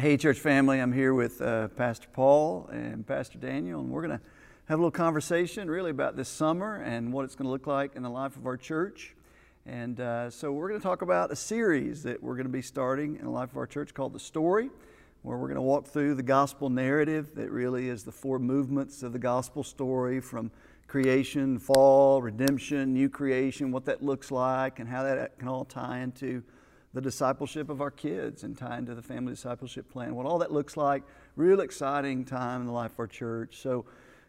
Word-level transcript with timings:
Hey, 0.00 0.16
church 0.16 0.38
family, 0.38 0.80
I'm 0.80 0.94
here 0.94 1.12
with 1.12 1.42
uh, 1.42 1.68
Pastor 1.68 2.08
Paul 2.10 2.70
and 2.72 3.06
Pastor 3.06 3.36
Daniel, 3.36 3.80
and 3.80 3.90
we're 3.90 4.00
going 4.00 4.18
to 4.18 4.24
have 4.64 4.78
a 4.78 4.80
little 4.80 4.90
conversation 4.90 5.70
really 5.70 5.90
about 5.90 6.16
this 6.16 6.30
summer 6.30 6.76
and 6.76 7.12
what 7.12 7.26
it's 7.26 7.34
going 7.34 7.44
to 7.44 7.50
look 7.50 7.66
like 7.66 7.96
in 7.96 8.02
the 8.02 8.08
life 8.08 8.34
of 8.38 8.46
our 8.46 8.56
church. 8.56 9.14
And 9.66 10.00
uh, 10.00 10.30
so, 10.30 10.52
we're 10.52 10.70
going 10.70 10.80
to 10.80 10.82
talk 10.82 11.02
about 11.02 11.30
a 11.30 11.36
series 11.36 12.02
that 12.04 12.22
we're 12.22 12.32
going 12.32 12.46
to 12.46 12.50
be 12.50 12.62
starting 12.62 13.16
in 13.16 13.24
the 13.24 13.30
life 13.30 13.50
of 13.50 13.58
our 13.58 13.66
church 13.66 13.92
called 13.92 14.14
The 14.14 14.20
Story, 14.20 14.70
where 15.20 15.36
we're 15.36 15.48
going 15.48 15.56
to 15.56 15.60
walk 15.60 15.86
through 15.86 16.14
the 16.14 16.22
gospel 16.22 16.70
narrative 16.70 17.34
that 17.34 17.50
really 17.50 17.90
is 17.90 18.02
the 18.02 18.10
four 18.10 18.38
movements 18.38 19.02
of 19.02 19.12
the 19.12 19.18
gospel 19.18 19.62
story 19.62 20.18
from 20.18 20.50
creation, 20.86 21.58
fall, 21.58 22.22
redemption, 22.22 22.94
new 22.94 23.10
creation, 23.10 23.70
what 23.70 23.84
that 23.84 24.02
looks 24.02 24.30
like, 24.30 24.78
and 24.78 24.88
how 24.88 25.02
that 25.02 25.38
can 25.38 25.46
all 25.46 25.66
tie 25.66 25.98
into 25.98 26.42
the 26.92 27.00
discipleship 27.00 27.68
of 27.68 27.80
our 27.80 27.90
kids 27.90 28.42
and 28.42 28.58
tie 28.58 28.78
into 28.78 28.94
the 28.94 29.02
family 29.02 29.32
discipleship 29.32 29.90
plan, 29.90 30.14
what 30.14 30.26
all 30.26 30.38
that 30.38 30.52
looks 30.52 30.76
like. 30.76 31.04
Real 31.36 31.60
exciting 31.60 32.24
time 32.24 32.62
in 32.62 32.66
the 32.66 32.72
life 32.72 32.92
of 32.92 33.00
our 33.00 33.06
church. 33.06 33.58
So, 33.62 33.84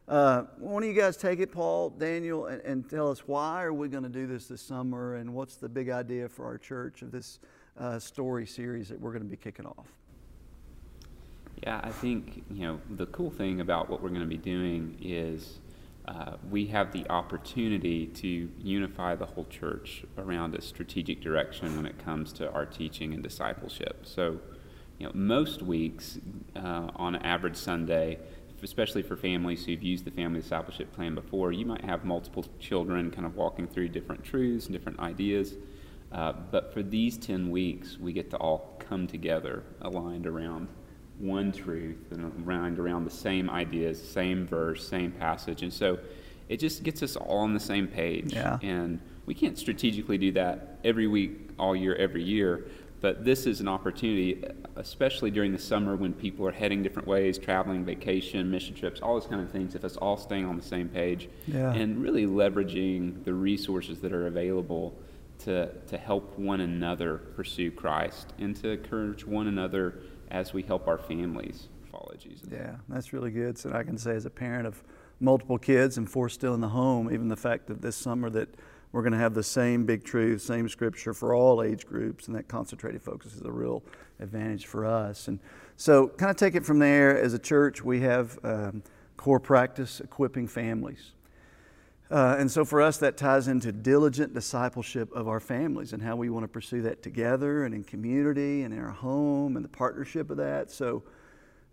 uh, 0.07 0.43
one 0.57 0.83
of 0.83 0.89
you 0.89 0.95
guys 0.95 1.15
take 1.15 1.39
it, 1.39 1.51
Paul, 1.51 1.89
Daniel, 1.89 2.47
and, 2.47 2.61
and 2.63 2.89
tell 2.89 3.09
us 3.09 3.27
why 3.27 3.63
are 3.63 3.73
we 3.73 3.87
going 3.87 4.03
to 4.03 4.09
do 4.09 4.27
this 4.27 4.47
this 4.47 4.61
summer, 4.61 5.15
and 5.15 5.33
what's 5.33 5.55
the 5.55 5.69
big 5.69 5.89
idea 5.89 6.27
for 6.27 6.45
our 6.45 6.57
church 6.57 7.01
of 7.01 7.11
this 7.11 7.39
uh, 7.79 7.97
story 7.97 8.45
series 8.45 8.89
that 8.89 8.99
we're 8.99 9.11
going 9.11 9.23
to 9.23 9.29
be 9.29 9.37
kicking 9.37 9.65
off. 9.65 9.87
Yeah, 11.63 11.79
I 11.83 11.91
think 11.91 12.43
you 12.51 12.65
know 12.67 12.81
the 12.91 13.05
cool 13.07 13.29
thing 13.29 13.61
about 13.61 13.89
what 13.89 14.01
we're 14.01 14.09
going 14.09 14.21
to 14.21 14.27
be 14.27 14.37
doing 14.37 14.97
is 15.01 15.59
uh, 16.07 16.37
we 16.49 16.65
have 16.67 16.91
the 16.91 17.07
opportunity 17.09 18.07
to 18.07 18.49
unify 18.59 19.15
the 19.15 19.25
whole 19.25 19.45
church 19.45 20.03
around 20.17 20.55
a 20.55 20.61
strategic 20.61 21.21
direction 21.21 21.75
when 21.75 21.85
it 21.85 22.03
comes 22.03 22.33
to 22.33 22.51
our 22.51 22.65
teaching 22.65 23.13
and 23.13 23.21
discipleship. 23.21 24.05
So, 24.05 24.39
you 24.97 25.05
know, 25.05 25.11
most 25.13 25.61
weeks 25.61 26.19
uh, 26.55 26.89
on 26.95 27.17
average 27.17 27.55
Sunday, 27.55 28.19
especially 28.63 29.03
for 29.03 29.15
families 29.15 29.65
who've 29.65 29.81
used 29.81 30.05
the 30.05 30.11
family 30.11 30.41
discipleship 30.41 30.91
plan 30.91 31.13
before, 31.13 31.51
you 31.51 31.65
might 31.65 31.83
have 31.85 32.03
multiple 32.03 32.45
children 32.59 33.11
kind 33.11 33.25
of 33.25 33.35
walking 33.35 33.67
through 33.67 33.89
different 33.89 34.23
truths 34.23 34.65
and 34.65 34.73
different 34.73 34.99
ideas. 34.99 35.55
Uh, 36.11 36.33
but 36.51 36.73
for 36.73 36.83
these 36.83 37.17
10 37.17 37.49
weeks, 37.49 37.97
we 37.97 38.11
get 38.11 38.29
to 38.31 38.37
all 38.37 38.75
come 38.79 39.07
together 39.07 39.63
aligned 39.81 40.27
around 40.27 40.67
one 41.21 41.51
truth 41.51 42.11
and 42.11 42.47
around 42.47 42.79
around 42.79 43.05
the 43.05 43.11
same 43.11 43.49
ideas, 43.49 44.01
same 44.01 44.45
verse, 44.45 44.87
same 44.87 45.11
passage, 45.11 45.61
and 45.63 45.71
so 45.71 45.99
it 46.49 46.59
just 46.59 46.83
gets 46.83 47.01
us 47.01 47.15
all 47.15 47.39
on 47.39 47.53
the 47.53 47.59
same 47.59 47.87
page. 47.87 48.33
Yeah. 48.33 48.59
And 48.61 48.99
we 49.25 49.33
can't 49.33 49.57
strategically 49.57 50.17
do 50.17 50.33
that 50.33 50.79
every 50.83 51.07
week, 51.07 51.51
all 51.57 51.73
year, 51.75 51.95
every 51.95 52.23
year. 52.23 52.65
But 52.99 53.23
this 53.23 53.45
is 53.45 53.61
an 53.61 53.69
opportunity, 53.69 54.43
especially 54.75 55.31
during 55.31 55.53
the 55.53 55.57
summer 55.57 55.95
when 55.95 56.13
people 56.13 56.45
are 56.45 56.51
heading 56.51 56.83
different 56.83 57.07
ways, 57.07 57.37
traveling, 57.37 57.85
vacation, 57.85 58.51
mission 58.51 58.75
trips, 58.75 58.99
all 58.99 59.13
those 59.13 59.27
kind 59.27 59.41
of 59.41 59.49
things. 59.49 59.75
If 59.75 59.85
us 59.85 59.95
all 59.95 60.17
staying 60.17 60.45
on 60.45 60.57
the 60.57 60.61
same 60.61 60.89
page 60.89 61.29
yeah. 61.47 61.73
and 61.73 62.03
really 62.03 62.27
leveraging 62.27 63.23
the 63.23 63.33
resources 63.33 64.01
that 64.01 64.11
are 64.11 64.27
available 64.27 64.93
to, 65.45 65.71
to 65.87 65.97
help 65.97 66.37
one 66.37 66.61
another 66.61 67.17
pursue 67.35 67.71
Christ 67.71 68.33
and 68.37 68.55
to 68.57 68.71
encourage 68.71 69.25
one 69.25 69.47
another 69.47 69.95
as 70.31 70.53
we 70.53 70.63
help 70.63 70.87
our 70.87 70.97
families 70.97 71.67
follow 71.91 72.13
Jesus. 72.17 72.47
Yeah, 72.51 72.77
that's 72.89 73.13
really 73.13 73.31
good. 73.31 73.57
So 73.57 73.71
I 73.73 73.83
can 73.83 73.97
say 73.97 74.15
as 74.15 74.25
a 74.25 74.29
parent 74.29 74.65
of 74.65 74.81
multiple 75.19 75.57
kids 75.57 75.97
and 75.97 76.09
four 76.09 76.29
still 76.29 76.53
in 76.55 76.61
the 76.61 76.69
home, 76.69 77.11
even 77.13 77.27
the 77.27 77.35
fact 77.35 77.67
that 77.67 77.81
this 77.81 77.95
summer 77.95 78.29
that 78.31 78.49
we're 78.91 79.01
going 79.01 79.13
to 79.13 79.19
have 79.19 79.33
the 79.33 79.43
same 79.43 79.85
big 79.85 80.03
truth, 80.03 80.41
same 80.41 80.67
scripture 80.67 81.13
for 81.13 81.33
all 81.33 81.61
age 81.61 81.85
groups, 81.85 82.27
and 82.27 82.35
that 82.35 82.47
concentrated 82.47 83.01
focus 83.01 83.35
is 83.35 83.41
a 83.41 83.51
real 83.51 83.83
advantage 84.19 84.65
for 84.65 84.85
us. 84.85 85.27
And 85.27 85.39
so, 85.77 86.07
kind 86.07 86.29
of 86.29 86.35
take 86.35 86.55
it 86.55 86.65
from 86.65 86.79
there. 86.79 87.17
As 87.17 87.33
a 87.33 87.39
church, 87.39 87.83
we 87.83 88.01
have 88.01 88.37
um, 88.43 88.83
core 89.17 89.39
practice 89.39 89.99
equipping 90.01 90.47
families. 90.47 91.11
Uh, 92.11 92.35
and 92.37 92.51
so 92.51 92.65
for 92.65 92.81
us, 92.81 92.97
that 92.97 93.15
ties 93.15 93.47
into 93.47 93.71
diligent 93.71 94.33
discipleship 94.33 95.09
of 95.13 95.29
our 95.29 95.39
families 95.39 95.93
and 95.93 96.03
how 96.03 96.13
we 96.17 96.29
want 96.29 96.43
to 96.43 96.47
pursue 96.47 96.81
that 96.81 97.01
together 97.01 97.63
and 97.63 97.73
in 97.73 97.85
community 97.85 98.63
and 98.63 98.73
in 98.73 98.79
our 98.81 98.89
home 98.89 99.55
and 99.55 99.63
the 99.63 99.69
partnership 99.69 100.29
of 100.29 100.35
that. 100.35 100.69
So, 100.69 101.03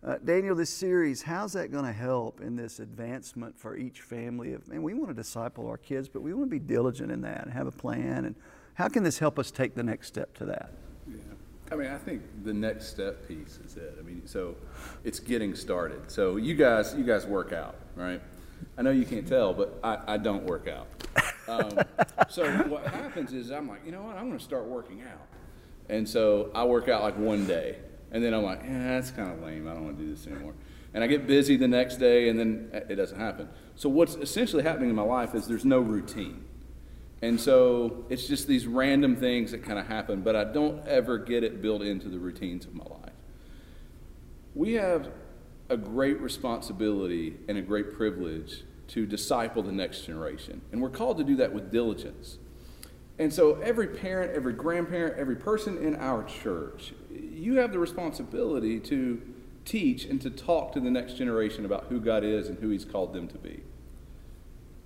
uh, 0.06 0.19
Daniel, 0.25 0.54
this 0.54 0.71
series, 0.71 1.22
how's 1.22 1.54
that 1.54 1.72
going 1.72 1.84
to 1.84 1.93
help 1.93 2.41
in 2.41 2.54
this 2.54 2.78
advancement 2.78 3.59
for 3.59 3.76
each 3.76 4.00
family? 4.00 4.53
Of, 4.53 4.69
man, 4.69 4.81
we 4.84 4.94
want 4.94 5.09
to 5.09 5.15
disciple 5.15 5.66
our 5.66 5.76
kids, 5.76 6.09
but 6.09 6.22
we 6.22 6.32
want 6.32 6.47
to 6.47 6.50
be 6.50 6.60
diligent 6.60 7.10
in 7.10 7.20
that 7.22 7.43
and 7.43 7.53
have 7.53 7.66
a 7.66 7.72
plan. 7.72 8.25
And 8.25 8.37
how 8.75 8.87
can 8.87 9.03
this 9.03 9.19
help 9.19 9.41
us 9.41 9.50
take 9.50 9.75
the 9.75 9.82
next 9.82 10.06
step 10.06 10.34
to 10.34 10.44
that? 10.44 10.70
Yeah. 11.09 11.16
I 11.72 11.75
mean, 11.75 11.88
I 11.88 11.99
think 11.99 12.22
the 12.44 12.55
next 12.55 12.87
step 12.87 13.26
piece 13.26 13.59
is 13.66 13.76
it. 13.76 13.97
I 13.99 14.03
mean, 14.03 14.22
so 14.25 14.55
it's 15.03 15.19
getting 15.19 15.56
started. 15.56 16.12
So 16.12 16.37
you 16.37 16.55
guys, 16.55 16.94
you 16.97 17.03
guys 17.03 17.26
work 17.26 17.53
out, 17.53 17.75
right? 17.97 18.22
I 18.76 18.82
know 18.82 18.91
you 18.91 19.04
can't 19.04 19.26
tell, 19.26 19.52
but 19.52 19.78
I, 19.82 20.14
I 20.14 20.16
don't 20.19 20.44
work 20.44 20.69
out. 20.69 20.86
Um, 21.48 21.80
so 22.28 22.50
what 22.64 22.86
happens 22.86 23.32
is 23.32 23.50
I'm 23.50 23.69
like, 23.69 23.84
you 23.84 23.92
know 23.92 24.02
what? 24.02 24.16
I'm 24.16 24.26
going 24.26 24.38
to 24.38 24.44
start 24.44 24.66
working 24.66 25.02
out. 25.02 25.26
And 25.88 26.08
so 26.08 26.50
I 26.54 26.64
work 26.64 26.88
out 26.88 27.02
like 27.02 27.16
one 27.16 27.46
day, 27.46 27.78
and 28.12 28.22
then 28.22 28.34
I'm 28.34 28.42
like, 28.42 28.62
yeah, 28.62 28.94
that's 28.94 29.10
kind 29.10 29.32
of 29.32 29.42
lame. 29.42 29.66
I 29.66 29.74
don't 29.74 29.84
want 29.84 29.98
to 29.98 30.04
do 30.04 30.14
this 30.14 30.26
anymore. 30.26 30.54
And 30.94 31.02
I 31.02 31.06
get 31.06 31.26
busy 31.26 31.56
the 31.56 31.69
next 31.69 31.96
day, 31.96 32.28
and 32.28 32.38
then 32.38 32.70
it 32.72 32.96
doesn't 32.96 33.19
happen. 33.19 33.48
So 33.76 33.88
what's 33.88 34.14
essentially 34.16 34.62
happening 34.62 34.90
in 34.90 34.96
my 34.96 35.02
life 35.02 35.34
is 35.34 35.46
there's 35.46 35.64
no 35.64 35.80
routine. 35.80 36.44
And 37.20 37.40
so 37.40 38.04
it's 38.08 38.28
just 38.28 38.46
these 38.46 38.66
random 38.66 39.16
things 39.16 39.50
that 39.50 39.64
kind 39.64 39.78
of 39.78 39.86
happen, 39.86 40.20
but 40.22 40.36
I 40.36 40.44
don't 40.44 40.86
ever 40.86 41.19
get 41.19 41.42
it 41.42 41.60
built 41.60 41.82
into 41.82 42.08
the 42.08 42.19
routines 42.19 42.64
of 42.64 42.75
my 42.75 42.84
life. 42.84 43.12
We 44.54 44.75
have 44.75 45.10
a 45.69 45.77
great 45.77 46.21
responsibility 46.21 47.37
and 47.49 47.59
a 47.59 47.62
great 47.62 47.95
privilege 47.95 48.65
to 48.89 49.06
disciple 49.06 49.62
the 49.62 49.73
next 49.73 50.03
generation. 50.03 50.62
And 50.73 50.81
we're 50.81 50.91
called 50.91 51.19
to 51.19 51.25
do 51.25 51.37
that 51.37 51.53
with 51.53 51.71
diligence. 51.71 52.39
And 53.19 53.33
so, 53.33 53.61
every 53.61 53.89
parent, 53.89 54.33
every 54.33 54.53
grandparent, 54.53 55.19
every 55.19 55.37
person 55.37 55.77
in 55.79 55.97
our 55.97 56.23
church, 56.23 56.95
you 57.11 57.56
have 57.56 57.73
the 57.73 57.79
responsibility 57.79 58.79
to 58.81 59.21
teach 59.65 60.05
and 60.05 60.21
to 60.23 60.31
talk 60.31 60.73
to 60.73 60.81
the 60.81 60.91
next 60.91 61.15
generation 61.15 61.65
about 61.65 61.87
who 61.89 62.00
God 62.00 62.25
is 62.25 62.49
and 62.49 62.59
who 62.59 62.71
He's 62.71 62.85
called 62.85 63.12
them 63.12 63.29
to 63.29 63.39
be. 63.39 63.62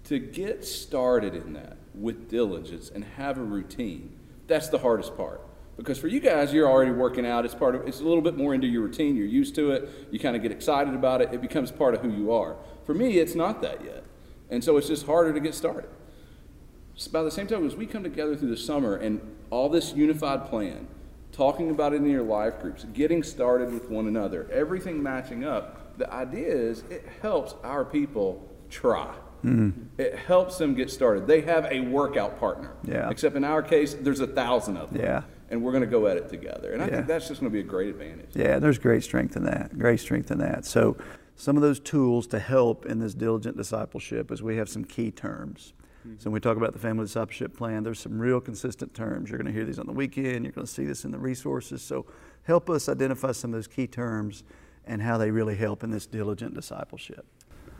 To 0.05 0.19
get 0.19 0.65
started 0.65 1.35
in 1.35 1.53
that 1.53 1.77
with 1.95 2.29
diligence 2.29 2.91
and 2.93 3.05
have 3.05 3.39
a 3.39 3.43
routine, 3.43 4.17
that's 4.49 4.69
the 4.69 4.79
hardest 4.79 5.17
part. 5.17 5.41
Because 5.83 5.99
for 5.99 6.07
you 6.07 6.21
guys, 6.21 6.53
you're 6.53 6.71
already 6.71 6.93
working 6.93 7.27
out. 7.27 7.45
It's 7.45 7.57
part 7.57 7.75
of 7.75 7.89
it's 7.89 7.99
a 7.99 8.05
little 8.05 8.23
bit 8.23 8.37
more 8.37 8.55
into 8.55 8.69
your 8.69 8.83
routine. 8.83 9.17
You're 9.17 9.27
used 9.27 9.57
to 9.57 9.73
it. 9.73 10.09
You 10.13 10.21
kind 10.21 10.37
of 10.37 10.43
get 10.43 10.53
excited 10.53 10.95
about 10.95 11.21
it. 11.21 11.31
It 11.33 11.41
becomes 11.41 11.73
part 11.73 11.95
of 11.95 12.03
who 12.03 12.11
you 12.11 12.33
are. 12.33 12.55
For 12.85 12.95
me, 12.95 13.19
it's 13.19 13.35
not 13.35 13.63
that 13.63 13.85
yet. 13.85 14.05
And 14.49 14.63
so 14.63 14.77
it's 14.77 14.87
just 14.87 15.07
harder 15.07 15.33
to 15.33 15.41
get 15.41 15.57
started. 15.57 15.91
Just 16.95 17.13
by 17.13 17.25
the 17.25 17.33
same 17.33 17.49
time 17.49 17.67
as 17.67 17.75
we 17.75 17.87
come 17.87 18.05
together 18.05 18.37
through 18.37 18.51
the 18.51 18.57
summer 18.57 18.95
and 18.95 19.21
all 19.51 19.69
this 19.69 19.93
unified 19.93 20.47
plan, 20.47 20.87
talking 21.33 21.71
about 21.71 21.93
it 21.93 21.97
in 21.97 22.09
your 22.09 22.23
life 22.23 22.61
groups, 22.61 22.85
getting 22.93 23.25
started 23.25 23.73
with 23.73 23.91
one 23.91 24.07
another, 24.07 24.49
everything 24.53 25.03
matching 25.03 25.45
up, 25.45 25.99
the 25.99 26.09
idea 26.13 26.47
is 26.47 26.85
it 26.91 27.09
helps 27.23 27.57
our 27.65 27.85
people 27.85 28.49
try. 28.71 29.13
Mm-hmm. 29.43 29.71
It 29.99 30.15
helps 30.15 30.59
them 30.59 30.75
get 30.75 30.93
started. 30.93 31.27
They 31.27 31.41
have 31.41 31.65
a 31.65 31.81
workout 31.81 32.39
partner. 32.39 32.71
Yeah. 32.85 33.11
Except 33.11 33.35
in 33.35 33.43
our 33.43 33.63
case, 33.63 33.95
there's 33.95 34.21
a 34.21 34.29
thousand 34.29 34.77
of 34.77 34.93
them. 34.93 35.03
Yeah 35.03 35.23
and 35.53 35.63
we're 35.63 35.71
going 35.71 35.85
to 35.85 35.91
go 35.91 36.07
at 36.07 36.17
it 36.17 36.29
together. 36.31 36.73
And 36.73 36.83
I 36.83 36.87
yeah. 36.87 36.95
think 36.97 37.07
that's 37.07 37.29
just 37.29 37.41
going 37.41 37.53
to 37.53 37.55
be 37.55 37.61
a 37.61 37.69
great 37.69 37.91
advantage. 37.91 38.31
Yeah, 38.35 38.59
there's 38.59 38.79
great 38.79 39.05
strength 39.05 39.37
in 39.37 39.45
that. 39.45 39.79
Great 39.79 40.01
strength 40.01 40.31
in 40.31 40.39
that. 40.39 40.65
So, 40.65 40.97
some 41.37 41.57
of 41.57 41.63
those 41.63 41.79
tools 41.79 42.27
to 42.29 42.39
help 42.39 42.87
in 42.87 42.99
this 42.99 43.15
diligent 43.15 43.57
discipleship 43.57 44.31
is 44.33 44.43
we 44.43 44.57
have 44.57 44.69
some 44.69 44.85
key 44.85 45.11
terms. 45.11 45.75
Mm-hmm. 46.07 46.17
So, 46.19 46.31
when 46.31 46.35
we 46.35 46.41
talk 46.41 46.57
about 46.57 46.73
the 46.73 46.79
family 46.79 47.05
discipleship 47.05 47.55
plan, 47.55 47.83
there's 47.83 48.01
some 48.01 48.19
real 48.19 48.41
consistent 48.41 48.95
terms. 48.95 49.29
You're 49.29 49.39
going 49.39 49.47
to 49.47 49.53
hear 49.53 49.67
these 49.67 49.79
on 49.79 49.87
the 49.87 49.93
weekend, 49.93 50.45
you're 50.45 50.53
going 50.53 50.67
to 50.67 50.73
see 50.73 50.87
this 50.87 51.05
in 51.05 51.11
the 51.11 51.19
resources. 51.19 51.83
So, 51.83 52.07
help 52.45 52.71
us 52.71 52.89
identify 52.89 53.33
some 53.33 53.53
of 53.53 53.59
those 53.59 53.69
key 53.69 53.87
terms 53.87 54.45
and 54.87 55.03
how 55.03 55.19
they 55.19 55.31
really 55.31 55.57
help 55.57 55.85
in 55.85 55.91
this 55.91 56.07
diligent 56.07 56.55
discipleship. 56.55 57.27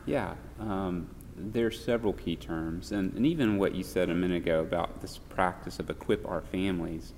Yeah. 0.05 0.35
Um, 0.59 1.09
there's 1.35 1.83
several 1.83 2.13
key 2.13 2.35
terms, 2.35 2.91
and, 2.91 3.13
and 3.13 3.25
even 3.25 3.57
what 3.57 3.73
you 3.73 3.83
said 3.83 4.11
a 4.11 4.13
minute 4.13 4.43
ago 4.43 4.59
about 4.59 5.01
this 5.01 5.17
practice 5.17 5.79
of 5.79 5.89
equip 5.89 6.27
our 6.27 6.41
families 6.41 7.13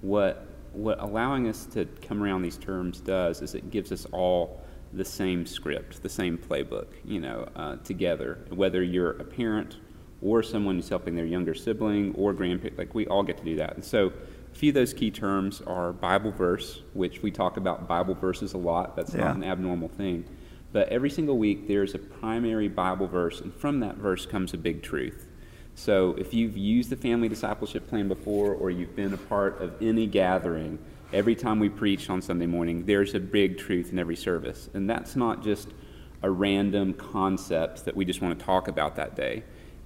what 0.00 0.46
what 0.72 1.00
allowing 1.00 1.48
us 1.48 1.64
to 1.66 1.86
come 2.02 2.22
around 2.22 2.42
these 2.42 2.58
terms 2.58 3.00
does 3.00 3.42
is 3.42 3.54
it 3.54 3.70
gives 3.70 3.90
us 3.90 4.06
all 4.12 4.62
the 4.92 5.04
same 5.04 5.44
script, 5.44 6.02
the 6.02 6.08
same 6.08 6.38
playbook, 6.38 6.86
you 7.04 7.20
know, 7.20 7.48
uh, 7.56 7.76
together. 7.76 8.38
Whether 8.50 8.82
you're 8.82 9.12
a 9.12 9.24
parent 9.24 9.76
or 10.22 10.42
someone 10.42 10.76
who's 10.76 10.88
helping 10.88 11.14
their 11.14 11.26
younger 11.26 11.54
sibling 11.54 12.14
or 12.14 12.32
grandparent, 12.32 12.78
like 12.78 12.94
we 12.94 13.06
all 13.06 13.22
get 13.22 13.38
to 13.38 13.44
do 13.44 13.56
that. 13.56 13.74
And 13.74 13.84
so, 13.84 14.12
a 14.50 14.54
few 14.54 14.70
of 14.70 14.74
those 14.74 14.94
key 14.94 15.10
terms 15.10 15.60
are 15.66 15.92
Bible 15.92 16.32
verse, 16.32 16.82
which 16.94 17.22
we 17.22 17.30
talk 17.30 17.58
about 17.58 17.86
Bible 17.86 18.14
verses 18.14 18.54
a 18.54 18.58
lot. 18.58 18.96
That's 18.96 19.14
yeah. 19.14 19.24
not 19.24 19.36
an 19.36 19.44
abnormal 19.44 19.88
thing. 19.88 20.24
But 20.72 20.88
every 20.88 21.10
single 21.10 21.38
week, 21.38 21.68
there's 21.68 21.94
a 21.94 21.98
primary 21.98 22.68
Bible 22.68 23.06
verse, 23.06 23.40
and 23.40 23.54
from 23.54 23.80
that 23.80 23.96
verse 23.96 24.26
comes 24.26 24.54
a 24.54 24.58
big 24.58 24.82
truth. 24.82 25.27
So 25.78 26.16
if 26.18 26.34
you've 26.34 26.56
used 26.56 26.90
the 26.90 26.96
family 26.96 27.28
discipleship 27.28 27.86
plan 27.86 28.08
before 28.08 28.52
or 28.52 28.68
you've 28.68 28.96
been 28.96 29.14
a 29.14 29.16
part 29.16 29.62
of 29.62 29.80
any 29.80 30.08
gathering, 30.08 30.80
every 31.12 31.36
time 31.36 31.60
we 31.60 31.68
preach 31.68 32.10
on 32.10 32.20
Sunday 32.20 32.46
morning, 32.46 32.84
there's 32.84 33.14
a 33.14 33.20
big 33.20 33.58
truth 33.58 33.92
in 33.92 33.98
every 34.00 34.16
service. 34.16 34.68
And 34.74 34.90
that's 34.90 35.14
not 35.14 35.44
just 35.44 35.68
a 36.20 36.28
random 36.28 36.94
concept 36.94 37.84
that 37.84 37.94
we 37.94 38.04
just 38.04 38.20
want 38.20 38.36
to 38.36 38.44
talk 38.44 38.66
about 38.66 38.96
that 38.96 39.14
day. 39.14 39.44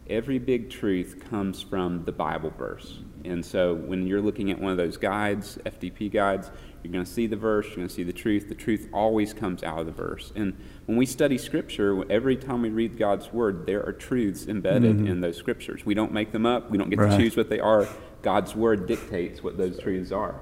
Every 0.09 0.39
big 0.39 0.71
truth 0.71 1.23
comes 1.29 1.61
from 1.61 2.07
the 2.07 2.13
Bible 2.13 2.55
verse. 2.57 3.01
And 3.25 3.45
so 3.45 3.75
when 3.75 4.07
you're 4.07 4.21
looking 4.21 4.51
at 4.51 4.59
one 4.59 4.73
of 4.73 4.79
those 4.79 4.97
guides, 4.97 5.59
FDP 5.65 6.13
guides, 6.13 6.51
you're 6.83 6.93
going 6.93 7.05
to 7.05 7.11
see 7.11 7.27
the 7.27 7.37
verse, 7.37 7.67
you're 7.67 7.77
going 7.77 7.89
to 7.89 7.95
see 7.95 8.03
the 8.03 8.13
truth. 8.13 8.49
The 8.49 8.55
truth 8.55 8.89
always 8.93 9.33
comes 9.33 9.63
out 9.63 9.79
of 9.79 9.87
the 9.87 9.93
verse. 9.93 10.33
And 10.35 10.57
when 10.87 10.97
we 10.97 11.07
study 11.07 11.39
Scripture, 11.39 12.05
every 12.11 12.37
time 12.37 12.63
we 12.63 12.71
read 12.71 12.99
God's 12.99 13.33
Word, 13.33 13.67
there 13.67 13.87
are 13.87 13.93
truths 13.93 14.47
embedded 14.47 14.97
mm-hmm. 14.97 15.07
in 15.07 15.21
those 15.21 15.37
Scriptures. 15.37 15.87
We 15.87 15.95
don't 15.95 16.13
make 16.13 16.33
them 16.33 16.47
up, 16.47 16.71
we 16.71 16.79
don't 16.79 16.91
get 16.91 16.99
right. 16.99 17.11
to 17.11 17.17
choose 17.17 17.37
what 17.37 17.49
they 17.49 17.61
are. 17.61 17.87
God's 18.23 18.57
Word 18.57 18.87
dictates 18.87 19.43
what 19.43 19.57
those 19.57 19.79
truths 19.79 20.11
are. 20.11 20.41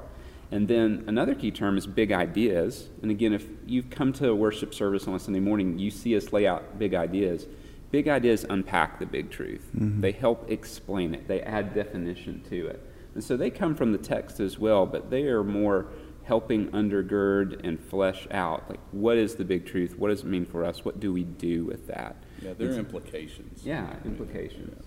And 0.51 0.67
then 0.67 1.05
another 1.07 1.35
key 1.35 1.51
term 1.51 1.79
is 1.79 1.87
big 1.87 2.11
ideas. 2.11 2.89
And 3.03 3.11
again, 3.11 3.33
if 3.33 3.47
you've 3.67 3.91
come 3.91 4.13
to 4.15 4.31
a 4.31 4.35
worship 4.35 4.75
service 4.75 5.07
on 5.07 5.15
a 5.15 5.19
Sunday 5.19 5.41
morning, 5.41 5.79
you 5.79 5.91
see 5.91 6.17
us 6.17 6.33
lay 6.33 6.47
out 6.47 6.79
big 6.79 6.95
ideas. 6.95 7.47
Big 7.91 8.09
ideas 8.09 8.45
unpack 8.49 8.99
the 8.99 9.07
big 9.07 9.31
truth, 9.31 9.69
mm-hmm. 9.75 10.01
they 10.01 10.13
help 10.13 10.49
explain 10.51 11.15
it, 11.15 11.27
they 11.27 11.41
add 11.43 11.75
definition 11.75 12.43
to 12.49 12.67
it. 12.69 12.87
And 13.15 13.25
so 13.25 13.37
they 13.37 13.51
come 13.51 13.75
from 13.75 13.91
the 13.91 13.99
text 13.99 14.39
as 14.39 14.59
well, 14.59 14.87
but 14.87 15.11
they 15.11 15.25
are 15.25 15.43
more 15.43 15.89
helping 16.25 16.69
undergird 16.69 17.61
and 17.67 17.81
flesh 17.81 18.29
out 18.31 18.69
like 18.69 18.79
what 18.93 19.17
is 19.17 19.35
the 19.35 19.45
big 19.45 19.67
truth 19.67 19.99
what 19.99 20.11
does 20.11 20.21
it 20.21 20.27
mean 20.27 20.45
for 20.45 20.65
us 20.65 20.85
what 20.85 21.01
do 21.01 21.13
we 21.13 21.25
do 21.25 21.65
with 21.65 21.89
that 21.89 22.15
yeah 22.41 22.53
there 22.57 22.71
are 22.71 22.75
implications 22.75 23.65
yeah 23.65 23.97
implications 24.05 24.87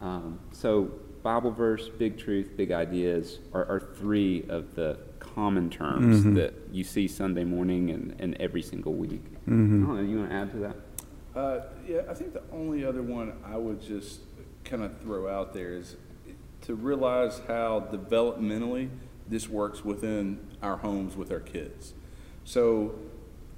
yeah. 0.00 0.06
Um, 0.06 0.38
so 0.52 0.92
bible 1.22 1.50
verse 1.50 1.88
big 1.88 2.18
truth 2.18 2.56
big 2.56 2.70
ideas 2.70 3.40
are, 3.52 3.64
are 3.64 3.80
three 3.80 4.44
of 4.48 4.76
the 4.76 4.98
common 5.18 5.70
terms 5.70 6.20
mm-hmm. 6.20 6.34
that 6.34 6.54
you 6.70 6.84
see 6.84 7.08
sunday 7.08 7.42
morning 7.42 7.90
and, 7.90 8.14
and 8.20 8.36
every 8.38 8.62
single 8.62 8.94
week 8.94 9.24
mm-hmm. 9.48 9.82
I 9.82 9.86
don't 9.86 9.96
know, 9.96 10.02
you 10.02 10.18
want 10.18 10.30
to 10.30 10.36
add 10.36 10.52
to 10.52 10.58
that 10.58 10.76
uh, 11.36 11.60
yeah 11.86 12.02
i 12.08 12.14
think 12.14 12.32
the 12.32 12.42
only 12.52 12.84
other 12.84 13.02
one 13.02 13.32
i 13.44 13.56
would 13.56 13.80
just 13.80 14.20
kind 14.64 14.82
of 14.82 14.98
throw 15.00 15.28
out 15.28 15.54
there 15.54 15.74
is 15.74 15.96
to 16.62 16.74
realize 16.74 17.40
how 17.46 17.88
developmentally 17.92 18.90
this 19.28 19.48
works 19.48 19.84
within 19.84 20.38
our 20.62 20.76
homes 20.78 21.16
with 21.16 21.30
our 21.30 21.40
kids. 21.40 21.94
So, 22.44 22.96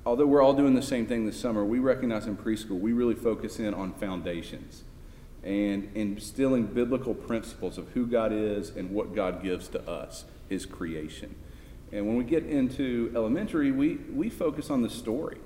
although 0.04 0.26
we're 0.26 0.42
all 0.42 0.54
doing 0.54 0.74
the 0.74 0.82
same 0.82 1.06
thing 1.06 1.26
this 1.26 1.38
summer, 1.38 1.64
we 1.64 1.78
recognize 1.78 2.26
in 2.26 2.36
preschool 2.36 2.78
we 2.80 2.92
really 2.92 3.14
focus 3.14 3.58
in 3.58 3.74
on 3.74 3.92
foundations 3.94 4.84
and 5.42 5.90
instilling 5.94 6.66
biblical 6.66 7.14
principles 7.14 7.78
of 7.78 7.88
who 7.90 8.06
God 8.06 8.32
is 8.32 8.70
and 8.70 8.90
what 8.90 9.14
God 9.14 9.42
gives 9.42 9.68
to 9.68 9.88
us, 9.88 10.24
His 10.48 10.66
creation. 10.66 11.34
And 11.92 12.06
when 12.06 12.16
we 12.16 12.24
get 12.24 12.44
into 12.44 13.10
elementary, 13.14 13.72
we, 13.72 13.96
we 14.12 14.28
focus 14.28 14.68
on 14.68 14.82
the 14.82 14.90
story 14.90 15.38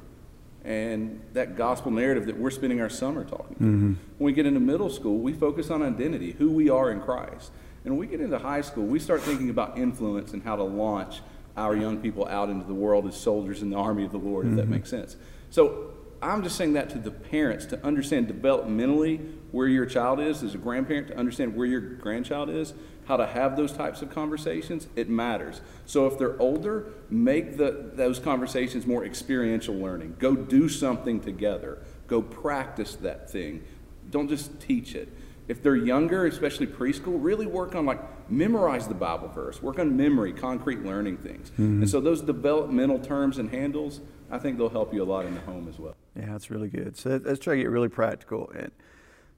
and 0.64 1.20
that 1.32 1.56
gospel 1.56 1.90
narrative 1.90 2.26
that 2.26 2.36
we're 2.36 2.50
spending 2.50 2.80
our 2.80 2.88
summer 2.88 3.24
talking. 3.24 3.56
Mm-hmm. 3.56 3.92
When 4.18 4.26
we 4.26 4.32
get 4.32 4.46
into 4.46 4.60
middle 4.60 4.90
school, 4.90 5.18
we 5.18 5.32
focus 5.32 5.70
on 5.70 5.82
identity, 5.82 6.32
who 6.32 6.50
we 6.50 6.70
are 6.70 6.90
in 6.90 7.00
Christ. 7.00 7.50
And 7.84 7.94
when 7.94 8.00
we 8.00 8.06
get 8.06 8.20
into 8.20 8.38
high 8.38 8.60
school, 8.60 8.84
we 8.84 9.00
start 9.00 9.22
thinking 9.22 9.50
about 9.50 9.76
influence 9.76 10.32
and 10.32 10.42
how 10.42 10.56
to 10.56 10.62
launch 10.62 11.20
our 11.56 11.76
young 11.76 11.98
people 11.98 12.26
out 12.28 12.48
into 12.48 12.64
the 12.66 12.74
world 12.74 13.06
as 13.06 13.16
soldiers 13.16 13.60
in 13.60 13.70
the 13.70 13.76
army 13.76 14.04
of 14.04 14.12
the 14.12 14.18
Lord, 14.18 14.44
mm-hmm. 14.44 14.54
if 14.54 14.56
that 14.56 14.62
mm-hmm. 14.62 14.74
makes 14.74 14.90
sense. 14.90 15.16
So 15.50 15.94
I'm 16.22 16.44
just 16.44 16.56
saying 16.56 16.74
that 16.74 16.88
to 16.90 16.98
the 16.98 17.10
parents 17.10 17.66
to 17.66 17.84
understand 17.84 18.28
developmentally 18.28 19.34
where 19.50 19.66
your 19.66 19.84
child 19.84 20.20
is, 20.20 20.44
as 20.44 20.54
a 20.54 20.58
grandparent, 20.58 21.08
to 21.08 21.18
understand 21.18 21.56
where 21.56 21.66
your 21.66 21.80
grandchild 21.80 22.48
is, 22.48 22.72
how 23.06 23.16
to 23.16 23.26
have 23.26 23.56
those 23.56 23.72
types 23.72 24.02
of 24.02 24.10
conversations, 24.10 24.87
it 24.94 25.08
matters. 25.08 25.60
So 25.87 26.06
if 26.06 26.19
they're 26.19 26.40
older, 26.40 26.87
make 27.10 27.56
the, 27.56 27.90
those 27.94 28.19
conversations 28.19 28.87
more 28.87 29.04
experiential 29.04 29.75
learning. 29.75 30.16
Go 30.19 30.37
do 30.37 30.69
something 30.69 31.20
together. 31.20 31.78
Go 32.06 32.22
practice 32.22 32.94
that 32.96 33.31
thing. 33.31 33.64
Don't 34.10 34.28
just 34.28 34.60
teach 34.60 34.94
it. 34.94 35.08
If 35.49 35.62
they're 35.62 35.76
younger, 35.76 36.26
especially 36.26 36.69
preschool, 36.69 37.16
really 37.22 37.46
work 37.46 37.75
on 37.75 37.84
like 37.84 38.31
memorize 38.31 38.87
the 38.87 38.94
Bible 38.94 39.28
verse, 39.28 39.60
work 39.60 39.78
on 39.78 39.96
memory, 39.96 40.32
concrete 40.32 40.84
learning 40.84 41.19
things. 41.19 41.50
Mm-hmm. 41.50 41.82
And 41.82 41.90
so 41.90 42.00
those 42.00 42.22
developmental 42.22 43.00
terms 43.00 43.38
and 43.38 43.50
handles, 43.50 44.00
I 44.31 44.38
think 44.38 44.56
they'll 44.56 44.69
help 44.69 44.94
you 44.94 45.02
a 45.02 45.05
lot 45.05 45.26
in 45.26 45.34
the 45.34 45.40
home 45.40 45.69
as 45.69 45.78
well. 45.78 45.96
Yeah, 46.16 46.26
that's 46.32 46.50
really 46.50 46.69
good. 46.69 46.96
So 46.96 47.20
let's 47.22 47.40
try 47.40 47.56
to 47.56 47.62
get 47.62 47.70
really 47.70 47.88
practical. 47.88 48.50
And 48.56 48.70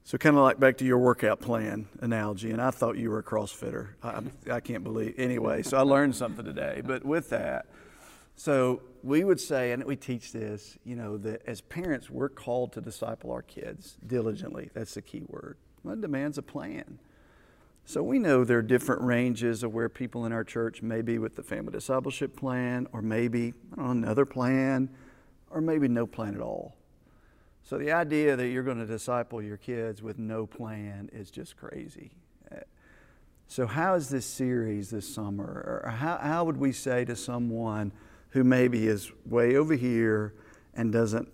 so 0.05 0.19
kind 0.19 0.37
of 0.37 0.43
like 0.43 0.59
back 0.59 0.77
to 0.77 0.85
your 0.85 0.99
workout 0.99 1.39
plan 1.39 1.87
analogy, 1.99 2.51
and 2.51 2.61
I 2.61 2.69
thought 2.69 2.95
you 2.95 3.09
were 3.09 3.19
a 3.19 3.23
CrossFitter. 3.23 3.89
I, 4.03 4.21
I 4.51 4.59
can't 4.59 4.83
believe 4.83 5.15
anyway. 5.17 5.63
So 5.63 5.77
I 5.77 5.81
learned 5.81 6.15
something 6.15 6.45
today. 6.45 6.83
But 6.85 7.03
with 7.03 7.31
that, 7.31 7.65
so 8.35 8.83
we 9.01 9.23
would 9.23 9.39
say, 9.39 9.71
and 9.71 9.83
we 9.83 9.95
teach 9.95 10.31
this, 10.31 10.77
you 10.85 10.95
know, 10.95 11.17
that 11.17 11.41
as 11.47 11.59
parents, 11.59 12.07
we're 12.07 12.29
called 12.29 12.71
to 12.73 12.81
disciple 12.81 13.31
our 13.31 13.41
kids 13.41 13.97
diligently. 14.05 14.69
That's 14.75 14.93
the 14.93 15.01
key 15.01 15.23
word. 15.27 15.57
Well, 15.83 15.95
demands 15.95 16.37
a 16.37 16.43
plan. 16.43 16.99
So 17.85 18.03
we 18.03 18.19
know 18.19 18.43
there 18.43 18.59
are 18.59 18.63
different 18.63 19.01
ranges 19.01 19.63
of 19.63 19.73
where 19.73 19.89
people 19.89 20.27
in 20.27 20.31
our 20.31 20.43
church 20.43 20.83
may 20.83 21.01
be 21.01 21.17
with 21.17 21.35
the 21.35 21.43
family 21.43 21.71
discipleship 21.71 22.35
plan, 22.35 22.87
or 22.93 23.01
maybe 23.01 23.55
know, 23.75 23.89
another 23.89 24.25
plan, 24.25 24.87
or 25.49 25.61
maybe 25.61 25.87
no 25.87 26.05
plan 26.05 26.35
at 26.35 26.41
all. 26.41 26.75
So 27.65 27.79
the 27.79 27.91
idea 27.91 28.35
that 28.35 28.47
you're 28.47 28.63
going 28.63 28.77
to 28.77 28.85
disciple 28.85 29.41
your 29.41 29.57
kids 29.57 30.01
with 30.01 30.19
no 30.19 30.45
plan 30.45 31.09
is 31.11 31.31
just 31.31 31.57
crazy. 31.57 32.11
So, 33.47 33.67
how 33.67 33.93
is 33.95 34.09
this 34.09 34.25
series 34.25 34.89
this 34.89 35.11
summer? 35.11 35.81
Or 35.83 35.89
how, 35.89 36.17
how 36.17 36.43
would 36.45 36.57
we 36.57 36.71
say 36.71 37.05
to 37.05 37.15
someone 37.15 37.91
who 38.29 38.43
maybe 38.43 38.87
is 38.87 39.11
way 39.25 39.55
over 39.55 39.75
here 39.75 40.33
and 40.73 40.91
doesn't, 40.91 41.29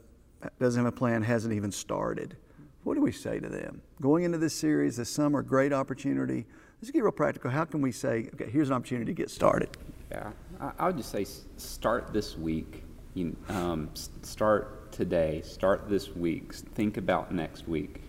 doesn't 0.59 0.83
have 0.83 0.93
a 0.93 0.95
plan, 0.95 1.21
hasn't 1.23 1.53
even 1.53 1.71
started? 1.71 2.35
What 2.83 2.95
do 2.95 3.01
we 3.01 3.11
say 3.11 3.39
to 3.39 3.47
them? 3.47 3.81
Going 4.01 4.23
into 4.23 4.37
this 4.37 4.53
series 4.53 4.97
this 4.97 5.09
summer, 5.09 5.41
great 5.41 5.71
opportunity. 5.71 6.45
Let's 6.81 6.91
get 6.91 7.03
real 7.03 7.11
practical. 7.11 7.51
How 7.51 7.65
can 7.65 7.81
we 7.81 7.91
say, 7.91 8.29
okay, 8.33 8.49
here's 8.49 8.69
an 8.69 8.75
opportunity 8.75 9.11
to 9.11 9.15
get 9.15 9.29
started? 9.29 9.69
Yeah, 10.11 10.31
I, 10.59 10.87
would 10.87 10.97
just 10.97 11.11
say 11.11 11.25
start 11.57 12.11
this 12.11 12.37
week. 12.37 12.83
You, 13.13 13.35
um, 13.49 13.89
start 14.21 14.80
today. 14.91 15.41
Start 15.43 15.89
this 15.89 16.09
week. 16.15 16.53
Think 16.53 16.97
about 16.97 17.31
next 17.33 17.67
week. 17.67 18.01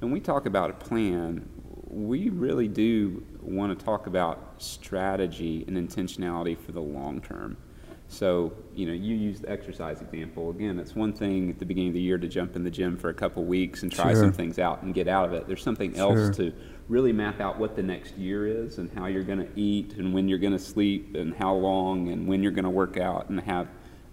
And 0.00 0.12
we 0.12 0.20
talk 0.20 0.46
about 0.46 0.70
a 0.70 0.74
plan. 0.74 1.48
We 1.88 2.28
really 2.28 2.68
do 2.68 3.24
want 3.40 3.78
to 3.78 3.84
talk 3.84 4.06
about 4.06 4.54
strategy 4.58 5.64
and 5.66 5.76
intentionality 5.76 6.58
for 6.58 6.72
the 6.72 6.80
long 6.80 7.20
term. 7.20 7.56
So, 8.08 8.52
you 8.74 8.86
know, 8.86 8.92
you 8.92 9.16
use 9.16 9.40
the 9.40 9.50
exercise 9.50 10.00
example. 10.00 10.50
Again, 10.50 10.78
it's 10.78 10.94
one 10.94 11.12
thing 11.12 11.50
at 11.50 11.58
the 11.58 11.64
beginning 11.64 11.88
of 11.88 11.94
the 11.94 12.00
year 12.00 12.18
to 12.18 12.28
jump 12.28 12.54
in 12.54 12.62
the 12.62 12.70
gym 12.70 12.96
for 12.96 13.08
a 13.08 13.14
couple 13.14 13.44
weeks 13.44 13.82
and 13.82 13.90
try 13.90 14.12
sure. 14.12 14.22
some 14.22 14.32
things 14.32 14.58
out 14.58 14.82
and 14.82 14.94
get 14.94 15.08
out 15.08 15.24
of 15.24 15.32
it. 15.32 15.46
There's 15.46 15.62
something 15.62 15.96
else 15.96 16.18
sure. 16.18 16.32
to 16.34 16.52
really 16.88 17.12
map 17.12 17.40
out 17.40 17.58
what 17.58 17.74
the 17.76 17.82
next 17.82 18.16
year 18.16 18.46
is 18.46 18.78
and 18.78 18.90
how 18.96 19.06
you're 19.06 19.22
going 19.22 19.38
to 19.38 19.48
eat 19.56 19.94
and 19.94 20.12
when 20.12 20.28
you're 20.28 20.38
going 20.38 20.52
to 20.52 20.58
sleep 20.58 21.14
and 21.14 21.34
how 21.34 21.54
long 21.54 22.10
and 22.10 22.28
when 22.28 22.42
you're 22.42 22.52
going 22.52 22.64
to 22.64 22.70
work 22.70 22.98
out 22.98 23.30
and 23.30 23.40
have 23.40 23.68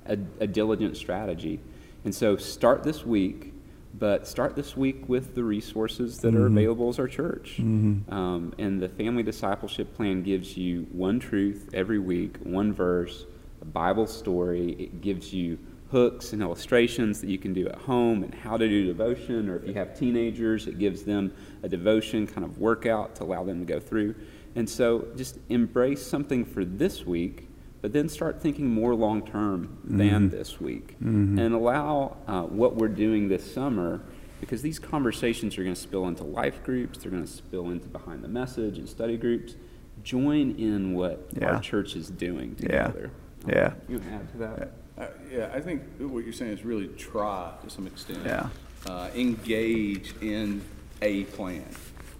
a, 0.06 0.18
a 0.40 0.48
diligent 0.48 0.96
strategy. 0.96 1.60
And 2.04 2.14
so 2.14 2.38
start 2.38 2.84
this 2.84 3.06
week, 3.06 3.54
but 3.98 4.28
start 4.28 4.56
this 4.56 4.76
week 4.76 5.08
with 5.08 5.36
the 5.36 5.44
resources 5.44 6.20
that 6.20 6.34
mm-hmm. 6.34 6.44
are 6.44 6.48
available 6.48 6.90
as 6.90 7.00
our 7.00 7.08
church. 7.08 7.58
Mm-hmm. 7.60 8.14
Um, 8.14 8.54
and 8.58 8.82
the 8.82 8.90
family 8.90 9.24
discipleship 9.24 9.96
plan 9.96 10.24
gives 10.24 10.58
you 10.58 10.88
one 10.92 11.20
truth 11.20 11.70
every 11.74 12.00
week, 12.00 12.38
one 12.44 12.74
verse 12.74 13.26
a 13.62 13.66
Bible 13.66 14.08
story. 14.08 14.72
It 14.80 15.02
gives 15.02 15.34
you 15.34 15.60
hooks 15.92 16.34
and 16.34 16.42
illustrations 16.42 17.20
that 17.22 17.30
you 17.30 17.38
can 17.38 17.54
do 17.54 17.68
at 17.68 17.76
home 17.76 18.24
and 18.24 18.34
how 18.34 18.58
to 18.58 18.68
do 18.68 18.86
devotion. 18.86 19.50
Or 19.50 19.58
if 19.58 19.68
you 19.68 19.74
have 19.74 19.98
teenagers, 19.98 20.68
it 20.68 20.80
gives 20.80 21.04
them 21.04 21.34
a 21.64 21.70
devotion 21.70 22.26
kind 22.26 22.46
of 22.46 22.58
workout 22.58 23.16
to 23.16 23.24
allow 23.24 23.44
them 23.44 23.60
to 23.60 23.66
go 23.66 23.80
through. 23.80 24.16
And 24.56 24.70
so 24.70 25.08
just 25.16 25.38
embrace 25.50 26.06
something 26.06 26.44
for 26.44 26.66
this 26.66 27.06
week, 27.06 27.48
but 27.82 27.94
then 27.94 28.08
start 28.08 28.42
thinking 28.42 28.68
more 28.70 28.94
long 28.94 29.26
term 29.26 29.80
mm-hmm. 29.86 29.98
than 29.98 30.30
this 30.30 30.60
week. 30.62 30.96
Mm-hmm. 31.00 31.40
And 31.40 31.54
allow 31.54 32.18
uh, 32.28 32.44
what 32.44 32.76
we're 32.76 32.88
doing 32.88 33.28
this 33.28 33.54
summer, 33.54 34.02
because 34.40 34.62
these 34.62 34.80
conversations 34.80 35.58
are 35.58 35.64
going 35.64 35.76
to 35.76 35.82
spill 35.82 36.08
into 36.08 36.24
life 36.24 36.64
groups, 36.64 37.00
they're 37.00 37.12
going 37.12 37.26
to 37.26 37.32
spill 37.32 37.70
into 37.70 37.88
behind 37.88 38.24
the 38.24 38.28
message 38.28 38.78
and 38.78 38.88
study 38.88 39.18
groups. 39.18 39.56
Join 40.04 40.56
in 40.58 40.94
what 40.94 41.28
yeah. 41.34 41.52
our 41.52 41.62
church 41.62 41.96
is 41.96 42.10
doing 42.10 42.56
together. 42.56 43.12
Yeah. 43.48 43.54
Yeah. 43.54 43.74
You 43.90 44.00
can 44.00 44.14
add 44.14 44.32
to 44.32 44.38
that? 44.38 44.72
Uh, 44.98 45.08
yeah, 45.32 45.52
I 45.54 45.62
think 45.62 45.84
what 46.00 46.24
you're 46.24 46.34
saying 46.34 46.52
is 46.52 46.64
really 46.64 46.88
try 46.90 47.54
to 47.64 47.70
some 47.70 47.88
extent. 47.88 48.22
Yeah. 48.26 48.50
Uh, 48.86 49.10
engage 49.16 50.14
in 50.22 50.62
a 51.02 51.24
plan. 51.26 51.66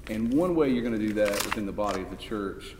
And 0.10 0.34
one 0.34 0.56
way 0.56 0.70
you're 0.70 0.84
going 0.84 1.00
to 1.00 1.08
do 1.08 1.14
that 1.14 1.32
within 1.46 1.66
the 1.66 1.72
body 1.72 2.02
of 2.02 2.10
the 2.10 2.16
church 2.16 2.76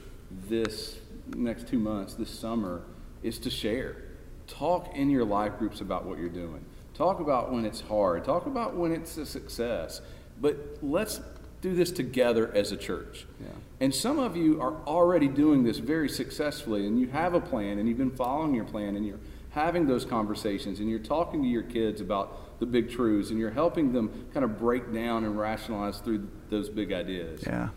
this 0.48 0.98
next 1.36 1.68
two 1.68 1.80
months, 1.80 2.14
this 2.14 2.30
summer, 2.30 2.84
is 3.24 3.40
to 3.40 3.50
share. 3.50 3.98
Talk 4.48 4.96
in 4.96 5.10
your 5.10 5.26
life 5.26 5.58
groups 5.58 5.82
about 5.82 6.06
what 6.06 6.20
you're 6.20 6.30
doing. 6.30 6.66
Talk 6.94 7.20
about 7.20 7.52
when 7.52 7.66
it's 7.66 7.82
hard. 7.82 8.26
Talk 8.26 8.46
about 8.46 8.76
when 8.76 8.92
it's 8.92 9.18
a 9.18 9.26
success. 9.26 10.02
But 10.40 10.78
let's 10.82 11.22
do 11.62 11.76
this 11.76 11.92
together 11.92 12.52
as 12.54 12.72
a 12.72 12.78
church. 12.78 13.26
Yeah. 13.40 13.48
And 13.80 13.94
some 13.94 14.20
of 14.20 14.36
you 14.36 14.62
are 14.62 14.76
already 14.86 15.28
doing 15.28 15.64
this 15.64 15.78
very 15.78 16.10
successfully, 16.10 16.86
and 16.86 17.00
you 17.00 17.08
have 17.08 17.34
a 17.34 17.40
plan, 17.40 17.80
and 17.80 17.88
you've 17.88 17.98
been 17.98 18.12
following 18.12 18.54
your 18.54 18.66
plan, 18.66 18.96
and 18.96 19.06
you're 19.06 19.20
having 19.52 19.88
those 19.88 20.06
conversations, 20.06 20.80
and 20.80 20.90
you're 20.90 21.00
talking 21.00 21.42
to 21.44 21.48
your 21.48 21.64
kids 21.64 22.02
about 22.02 22.60
the 22.60 22.66
big 22.66 22.90
truths, 22.90 23.30
and 23.30 23.40
you're 23.40 23.52
helping 23.52 23.94
them 23.94 24.28
kind 24.34 24.44
of 24.44 24.58
break 24.58 24.94
down 24.94 25.24
and 25.24 25.38
rationalize 25.38 26.00
through 26.00 26.28
those 26.50 26.70
big 26.70 26.92
ideas. 26.92 27.44
Yeah. 27.46 27.70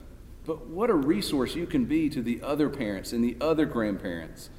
But 0.46 0.66
what 0.66 0.90
a 0.90 0.94
resource 0.94 1.54
you 1.54 1.66
can 1.66 1.86
be 1.86 2.08
to 2.10 2.22
the 2.22 2.42
other 2.42 2.68
parents 2.68 3.12
and 3.12 3.24
the 3.24 3.36
other 3.40 3.64
grandparents 3.64 4.50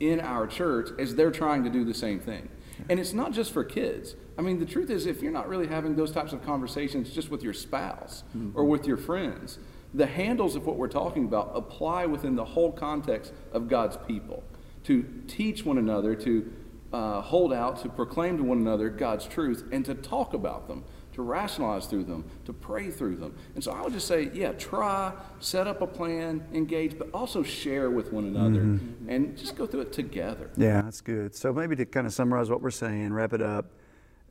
in 0.00 0.20
our 0.20 0.46
church 0.46 0.90
as 0.98 1.14
they're 1.14 1.30
trying 1.30 1.64
to 1.64 1.70
do 1.70 1.84
the 1.84 1.94
same 1.94 2.20
thing. 2.20 2.48
And 2.88 2.98
it's 2.98 3.12
not 3.12 3.32
just 3.32 3.52
for 3.52 3.62
kids. 3.62 4.16
I 4.36 4.42
mean, 4.42 4.58
the 4.58 4.66
truth 4.66 4.90
is, 4.90 5.06
if 5.06 5.22
you're 5.22 5.32
not 5.32 5.48
really 5.48 5.68
having 5.68 5.94
those 5.94 6.10
types 6.10 6.32
of 6.32 6.44
conversations 6.44 7.10
just 7.10 7.30
with 7.30 7.42
your 7.42 7.52
spouse 7.52 8.24
mm-hmm. 8.36 8.58
or 8.58 8.64
with 8.64 8.86
your 8.86 8.96
friends, 8.96 9.58
the 9.92 10.06
handles 10.06 10.56
of 10.56 10.66
what 10.66 10.76
we're 10.76 10.88
talking 10.88 11.24
about 11.24 11.52
apply 11.54 12.06
within 12.06 12.34
the 12.34 12.44
whole 12.44 12.72
context 12.72 13.32
of 13.52 13.68
God's 13.68 13.96
people 14.08 14.42
to 14.84 15.04
teach 15.28 15.64
one 15.64 15.78
another, 15.78 16.14
to 16.16 16.52
uh, 16.92 17.20
hold 17.20 17.52
out, 17.52 17.80
to 17.82 17.88
proclaim 17.88 18.36
to 18.38 18.44
one 18.44 18.58
another 18.58 18.88
God's 18.88 19.26
truth, 19.26 19.64
and 19.70 19.84
to 19.84 19.94
talk 19.94 20.34
about 20.34 20.68
them 20.68 20.84
to 21.14 21.22
rationalize 21.22 21.86
through 21.86 22.04
them, 22.04 22.24
to 22.44 22.52
pray 22.52 22.90
through 22.90 23.16
them. 23.16 23.34
And 23.54 23.62
so 23.62 23.72
I 23.72 23.80
would 23.82 23.92
just 23.92 24.06
say, 24.06 24.30
yeah, 24.34 24.52
try, 24.52 25.12
set 25.40 25.66
up 25.66 25.80
a 25.80 25.86
plan, 25.86 26.44
engage, 26.52 26.98
but 26.98 27.08
also 27.14 27.42
share 27.42 27.90
with 27.90 28.12
one 28.12 28.24
another 28.24 28.60
mm-hmm. 28.60 29.08
and 29.08 29.36
just 29.36 29.56
go 29.56 29.66
through 29.66 29.82
it 29.82 29.92
together. 29.92 30.50
Yeah, 30.56 30.82
that's 30.82 31.00
good. 31.00 31.34
So 31.34 31.52
maybe 31.52 31.76
to 31.76 31.86
kind 31.86 32.06
of 32.06 32.12
summarize 32.12 32.50
what 32.50 32.60
we're 32.60 32.70
saying, 32.70 33.12
wrap 33.12 33.32
it 33.32 33.42
up, 33.42 33.66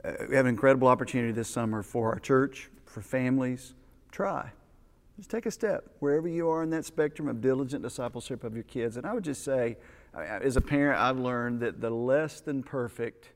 uh, 0.04 0.12
we 0.30 0.36
have 0.36 0.46
an 0.46 0.50
incredible 0.50 0.90
opportunity 0.90 1.32
this 1.32 1.48
summer 1.48 1.82
for 1.82 2.12
our 2.12 2.20
church, 2.20 2.70
for 2.86 3.02
families. 3.02 3.74
Try. 4.12 4.52
Just 5.18 5.30
take 5.30 5.46
a 5.46 5.52
step 5.52 5.86
wherever 6.00 6.28
you 6.28 6.50
are 6.50 6.64
in 6.64 6.70
that 6.72 6.86
spectrum 6.86 7.28
of 7.30 7.40
diligent 7.40 7.84
discipleship 7.84 8.44
of 8.44 8.56
your 8.56 8.64
kids. 8.64 8.98
And 8.98 9.06
I 9.06 9.14
would 9.14 9.24
just 9.24 9.44
say, 9.44 9.78
as 10.16 10.58
a 10.58 10.62
parent, 10.62 11.00
I've 11.00 11.20
learned 11.20 11.62
that 11.62 11.80
the 11.80 11.90
less 11.90 12.42
than 12.42 12.64
perfect 12.64 13.30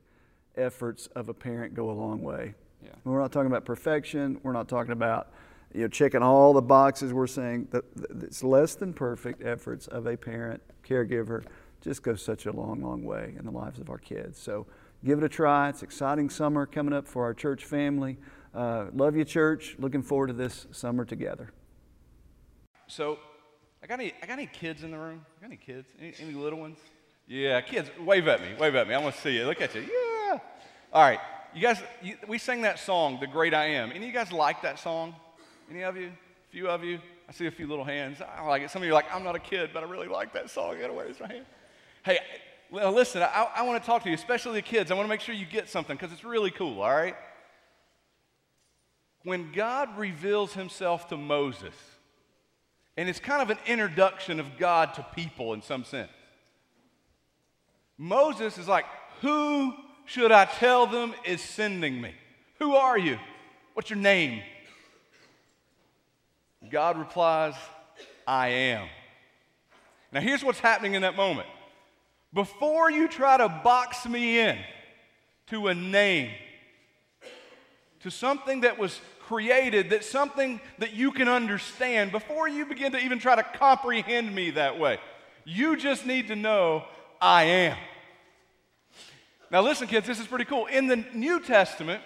efforts 0.56 1.06
of 1.14 1.28
a 1.28 1.34
parent 1.34 1.74
go 1.74 1.90
a 1.90 1.92
long 1.92 2.20
way. 2.20 2.54
Yeah. 2.88 2.94
We're 3.04 3.20
not 3.20 3.32
talking 3.32 3.48
about 3.48 3.64
perfection. 3.64 4.40
We're 4.42 4.52
not 4.52 4.68
talking 4.68 4.92
about 4.92 5.28
you 5.74 5.82
know 5.82 5.88
checking 5.88 6.22
all 6.22 6.52
the 6.52 6.62
boxes. 6.62 7.12
We're 7.12 7.26
saying 7.26 7.68
that 7.70 7.84
it's 8.22 8.42
less 8.42 8.74
than 8.74 8.92
perfect 8.92 9.44
efforts 9.44 9.86
of 9.88 10.06
a 10.06 10.16
parent, 10.16 10.62
caregiver, 10.86 11.44
just 11.80 12.02
goes 12.02 12.22
such 12.22 12.46
a 12.46 12.52
long, 12.52 12.82
long 12.82 13.04
way 13.04 13.34
in 13.38 13.44
the 13.44 13.50
lives 13.50 13.78
of 13.78 13.90
our 13.90 13.98
kids. 13.98 14.38
So 14.38 14.66
give 15.04 15.18
it 15.18 15.24
a 15.24 15.28
try. 15.28 15.68
It's 15.68 15.82
exciting 15.82 16.30
summer 16.30 16.66
coming 16.66 16.94
up 16.94 17.06
for 17.06 17.24
our 17.24 17.34
church 17.34 17.64
family. 17.64 18.16
Uh, 18.54 18.86
love 18.94 19.16
you, 19.16 19.24
church. 19.24 19.76
Looking 19.78 20.02
forward 20.02 20.28
to 20.28 20.32
this 20.32 20.66
summer 20.70 21.04
together. 21.04 21.52
So, 22.86 23.18
I 23.82 23.86
got 23.86 24.00
any, 24.00 24.14
I 24.22 24.26
got 24.26 24.38
any 24.38 24.46
kids 24.46 24.82
in 24.82 24.90
the 24.90 24.98
room? 24.98 25.24
I 25.36 25.40
got 25.42 25.46
any 25.48 25.56
kids? 25.58 25.86
Any, 26.00 26.14
any 26.20 26.32
little 26.32 26.58
ones? 26.58 26.78
Yeah, 27.26 27.60
kids, 27.60 27.90
wave 28.00 28.26
at 28.26 28.40
me. 28.40 28.48
Wave 28.58 28.74
at 28.74 28.88
me. 28.88 28.94
I 28.94 28.98
want 28.98 29.14
to 29.14 29.20
see 29.20 29.36
you. 29.36 29.44
Look 29.44 29.60
at 29.60 29.74
you. 29.74 29.82
Yeah. 29.82 30.38
All 30.90 31.02
right 31.02 31.20
you 31.54 31.62
guys, 31.62 31.82
you, 32.02 32.16
we 32.26 32.38
sang 32.38 32.62
that 32.62 32.78
song, 32.78 33.18
The 33.20 33.26
Great 33.26 33.54
I 33.54 33.66
Am. 33.66 33.90
Any 33.90 33.98
of 34.00 34.04
you 34.04 34.12
guys 34.12 34.32
like 34.32 34.62
that 34.62 34.78
song? 34.78 35.14
Any 35.70 35.82
of 35.82 35.96
you? 35.96 36.08
A 36.08 36.50
few 36.50 36.68
of 36.68 36.84
you? 36.84 36.98
I 37.28 37.32
see 37.32 37.46
a 37.46 37.50
few 37.50 37.66
little 37.66 37.84
hands. 37.84 38.18
I 38.20 38.44
like 38.46 38.62
it. 38.62 38.70
Some 38.70 38.82
of 38.82 38.86
you 38.86 38.92
are 38.92 38.94
like, 38.94 39.12
I'm 39.12 39.24
not 39.24 39.36
a 39.36 39.40
kid, 39.40 39.70
but 39.72 39.82
I 39.82 39.86
really 39.86 40.08
like 40.08 40.32
that 40.32 40.50
song. 40.50 40.74
You 40.74 40.80
gotta 40.80 40.92
raise 40.94 41.20
my 41.20 41.28
hand. 41.28 41.46
Hey, 42.04 42.18
listen, 42.70 43.22
I, 43.22 43.48
I 43.56 43.62
want 43.62 43.82
to 43.82 43.86
talk 43.86 44.02
to 44.04 44.08
you, 44.08 44.14
especially 44.14 44.54
the 44.54 44.62
kids. 44.62 44.90
I 44.90 44.94
want 44.94 45.04
to 45.04 45.10
make 45.10 45.20
sure 45.20 45.34
you 45.34 45.46
get 45.46 45.68
something 45.68 45.96
because 45.96 46.12
it's 46.12 46.24
really 46.24 46.50
cool, 46.50 46.80
all 46.80 46.94
right? 46.94 47.16
When 49.24 49.52
God 49.52 49.98
reveals 49.98 50.54
himself 50.54 51.08
to 51.08 51.16
Moses, 51.16 51.74
and 52.96 53.08
it's 53.08 53.20
kind 53.20 53.42
of 53.42 53.50
an 53.50 53.58
introduction 53.66 54.40
of 54.40 54.56
God 54.58 54.94
to 54.94 55.06
people 55.14 55.52
in 55.52 55.62
some 55.62 55.84
sense, 55.84 56.10
Moses 57.98 58.56
is 58.58 58.68
like, 58.68 58.86
Who 59.20 59.74
should 60.08 60.32
I 60.32 60.46
tell 60.46 60.86
them 60.86 61.14
is 61.24 61.42
sending 61.42 62.00
me? 62.00 62.12
Who 62.58 62.74
are 62.74 62.98
you? 62.98 63.18
What's 63.74 63.90
your 63.90 63.98
name? 63.98 64.42
God 66.70 66.98
replies, 66.98 67.54
I 68.26 68.48
am. 68.48 68.88
Now, 70.10 70.20
here's 70.20 70.42
what's 70.42 70.60
happening 70.60 70.94
in 70.94 71.02
that 71.02 71.14
moment. 71.14 71.46
Before 72.32 72.90
you 72.90 73.06
try 73.06 73.36
to 73.36 73.48
box 73.48 74.06
me 74.06 74.40
in 74.40 74.58
to 75.48 75.68
a 75.68 75.74
name, 75.74 76.30
to 78.00 78.10
something 78.10 78.62
that 78.62 78.78
was 78.78 79.00
created, 79.20 79.90
that 79.90 80.04
something 80.04 80.58
that 80.78 80.94
you 80.94 81.12
can 81.12 81.28
understand, 81.28 82.12
before 82.12 82.48
you 82.48 82.64
begin 82.64 82.92
to 82.92 82.98
even 82.98 83.18
try 83.18 83.36
to 83.36 83.42
comprehend 83.42 84.34
me 84.34 84.52
that 84.52 84.78
way, 84.78 84.98
you 85.44 85.76
just 85.76 86.06
need 86.06 86.28
to 86.28 86.36
know 86.36 86.84
I 87.20 87.44
am. 87.44 87.76
Now, 89.50 89.62
listen, 89.62 89.86
kids, 89.86 90.06
this 90.06 90.20
is 90.20 90.26
pretty 90.26 90.44
cool. 90.44 90.66
In 90.66 90.86
the 90.86 91.04
New 91.14 91.40
Testament, 91.40 92.02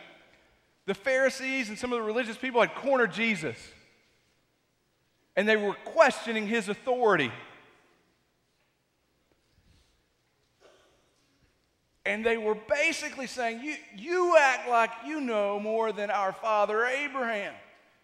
the 0.86 0.94
Pharisees 0.94 1.68
and 1.68 1.78
some 1.78 1.92
of 1.92 1.98
the 1.98 2.02
religious 2.04 2.36
people 2.36 2.60
had 2.60 2.74
cornered 2.74 3.12
Jesus, 3.12 3.56
and 5.36 5.48
they 5.48 5.56
were 5.56 5.74
questioning 5.84 6.46
his 6.46 6.68
authority. 6.68 7.32
And 12.04 12.26
they 12.26 12.36
were 12.36 12.56
basically 12.56 13.28
saying, 13.28 13.60
you, 13.62 13.76
you 13.96 14.36
act 14.36 14.68
like 14.68 14.90
you 15.06 15.20
know 15.20 15.60
more 15.60 15.92
than 15.92 16.10
our 16.10 16.32
father 16.32 16.84
Abraham. 16.84 17.54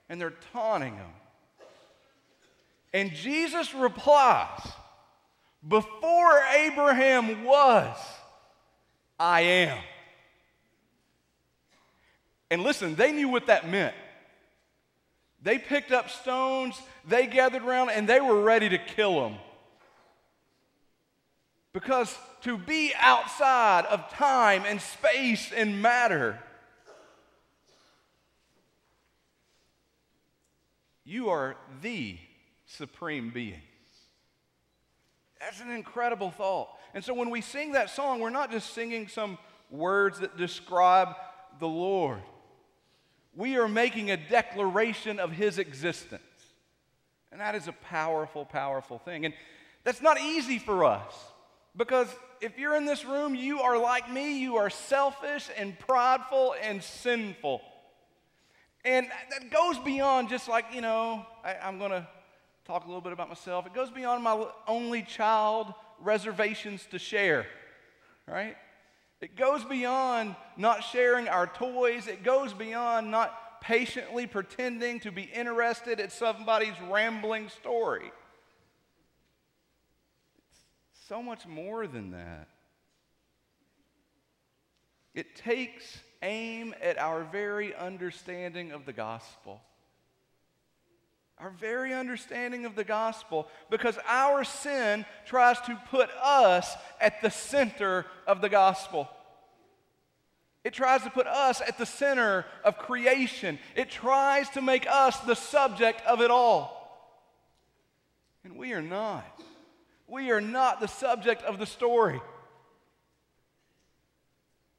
And 0.09 0.21
they're 0.21 0.35
taunting 0.53 0.95
him. 0.95 1.11
And 2.95 3.13
Jesus 3.13 3.75
replies, 3.75 4.61
Before 5.67 6.43
Abraham 6.55 7.45
was, 7.45 7.97
I 9.19 9.41
am. 9.41 9.79
And 12.51 12.63
listen, 12.63 12.95
they 12.95 13.13
knew 13.13 13.29
what 13.29 13.47
that 13.47 13.69
meant. 13.69 13.95
They 15.43 15.59
picked 15.59 15.93
up 15.93 16.11
stones, 16.11 16.81
they 17.07 17.27
gathered 17.27 17.63
around, 17.63 17.91
and 17.91 18.09
they 18.09 18.21
were 18.21 18.43
ready 18.43 18.69
to 18.71 18.79
kill 18.79 19.27
him. 19.27 19.37
Because 21.73 22.17
to 22.43 22.57
be 22.57 22.93
outside 22.99 23.85
of 23.87 24.11
time 24.11 24.65
and 24.67 24.81
space 24.81 25.53
and 25.53 25.81
matter, 25.81 26.39
you 31.05 31.29
are 31.31 31.57
the 31.83 32.17
supreme 32.67 33.31
being. 33.31 33.63
That's 35.41 35.61
an 35.61 35.71
incredible 35.71 36.31
thought. 36.31 36.69
And 36.95 37.05
so 37.05 37.15
when 37.15 37.31
we 37.31 37.41
sing 37.41 37.73
that 37.73 37.91
song, 37.91 38.21
we're 38.21 38.31
not 38.31 38.51
just 38.51 38.73
singing 38.73 39.09
some 39.09 39.39
words 39.71 40.21
that 40.21 40.37
describe 40.37 41.15
the 41.59 41.69
Lord. 41.69 42.21
We 43.35 43.57
are 43.57 43.69
making 43.69 44.11
a 44.11 44.17
declaration 44.17 45.19
of 45.19 45.33
His 45.33 45.59
existence. 45.59 46.23
And 47.31 47.41
that 47.41 47.55
is 47.55 47.69
a 47.69 47.73
powerful, 47.73 48.45
powerful 48.45 48.99
thing. 48.99 49.25
And 49.25 49.35
that's 49.85 50.03
not 50.03 50.21
easy 50.21 50.59
for 50.59 50.85
us 50.85 51.15
because 51.77 52.09
if 52.41 52.59
you're 52.59 52.77
in 52.77 52.85
this 52.85 53.05
room, 53.05 53.35
you 53.35 53.61
are 53.61 53.79
like 53.79 54.11
me, 54.11 54.41
you 54.41 54.57
are 54.57 54.71
selfish 54.71 55.49
and 55.57 55.79
prideful 55.79 56.55
and 56.63 56.83
sinful. 56.83 57.61
And 58.85 59.07
that 59.31 59.51
goes 59.51 59.79
beyond 59.79 60.29
just 60.29 60.49
like, 60.49 60.67
you 60.73 60.81
know, 60.81 61.27
I, 61.45 61.57
am 61.63 61.79
going 61.79 61.91
to 61.91 62.07
talk 62.65 62.85
a 62.85 62.87
little 62.87 63.01
bit 63.01 63.13
about 63.13 63.29
myself. 63.29 63.67
It 63.67 63.75
goes 63.75 63.91
beyond 63.91 64.23
my 64.23 64.47
only 64.67 65.03
child 65.03 65.75
reservations 66.01 66.87
to 66.91 66.99
share, 66.99 67.47
right? 68.27 68.57
It 69.21 69.37
goes 69.37 69.65
beyond 69.65 70.37
not 70.57 70.85
sharing 70.85 71.29
our 71.29 71.47
toys. 71.47 72.07
It 72.07 72.23
goes 72.23 72.53
beyond 72.53 73.11
not 73.11 73.61
patiently 73.61 74.27
pretending 74.27 75.01
to 75.01 75.11
be 75.11 75.23
interested 75.23 76.01
at 76.01 76.13
somebody's 76.13 76.81
rambling 76.89 77.49
story. 77.49 78.13
It's 80.39 81.09
so 81.09 81.23
much 81.23 81.47
more 81.47 81.87
than 81.87 82.13
that. 82.13 82.49
It 85.15 85.35
takes 85.35 85.99
aim 86.23 86.75
at 86.81 86.99
our 86.99 87.25
very 87.25 87.75
understanding 87.75 88.71
of 88.71 88.87
the 88.87 88.93
gospel 88.93 89.61
our 91.41 91.51
very 91.51 91.95
understanding 91.95 92.65
of 92.65 92.75
the 92.75 92.85
gospel 92.85 93.49
because 93.71 93.97
our 94.09 94.43
sin 94.45 95.07
tries 95.25 95.61
to 95.63 95.81
put 95.91 96.11
us 96.23 96.75
at 97.01 97.23
the 97.23 97.31
center 97.31 98.07
of 98.27 98.41
the 98.41 98.49
gospel. 98.49 99.09
It 100.65 100.73
tries 100.73 101.03
to 101.03 101.11
put 101.11 101.27
us 101.27 101.61
at 101.61 101.79
the 101.79 101.87
center 101.87 102.45
of 102.65 102.79
creation. 102.79 103.59
It 103.77 103.89
tries 103.89 104.51
to 104.51 104.61
make 104.61 104.87
us 104.91 105.19
the 105.21 105.37
subject 105.37 106.03
of 106.07 106.21
it 106.21 106.31
all. 106.31 106.75
And 108.45 108.57
we 108.57 108.73
are 108.73 108.83
not. 108.83 109.41
We 110.09 110.31
are 110.31 110.41
not 110.41 110.81
the 110.81 110.89
subject 110.89 111.43
of 111.43 111.59
the 111.59 111.67
story. 111.67 112.21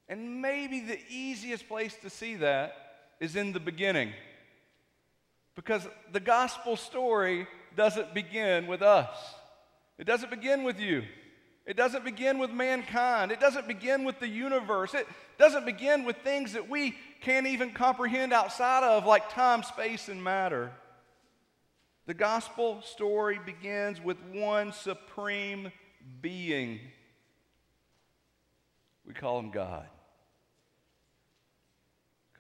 And 0.10 0.42
maybe 0.42 0.82
the 0.82 1.00
easiest 1.10 1.68
place 1.68 1.96
to 2.01 2.10
see 2.10 2.36
that 2.36 2.74
is 3.20 3.36
in 3.36 3.54
the 3.54 3.60
beginning. 3.60 4.12
Because 5.60 5.86
the 6.13 6.22
gospel 6.22 6.78
story 6.78 7.46
doesn't 7.75 8.13
begin 8.13 8.66
with 8.66 8.82
us, 8.82 9.10
it 9.98 10.06
doesn't 10.06 10.30
begin 10.30 10.63
with 10.63 10.80
you. 10.80 11.04
It 11.66 11.75
doesn't 11.75 12.06
begin 12.06 12.39
with 12.39 12.50
mankind. 12.50 13.34
It 13.34 13.42
doesn't 13.42 13.68
begin 13.68 14.06
with 14.06 14.20
the 14.22 14.28
universe. 14.28 14.94
It 14.94 15.06
doesn't 15.38 15.66
begin 15.66 16.06
with 16.06 16.16
things 16.24 16.54
that 16.54 16.70
we 16.70 16.96
can't 17.22 17.46
even 17.46 17.72
comprehend 17.72 18.32
outside 18.32 18.84
of, 18.84 19.06
like 19.06 19.32
time, 19.34 19.62
space, 19.62 20.08
and 20.08 20.24
matter. 20.24 20.72
The 22.08 22.13
gospel 22.13 22.82
story 22.82 23.38
begins 23.46 24.01
with 24.01 24.18
one 24.32 24.72
supreme 24.72 25.74
being. 26.22 26.80
We 29.06 29.13
call 29.13 29.39
him 29.39 29.51
God. 29.51 29.86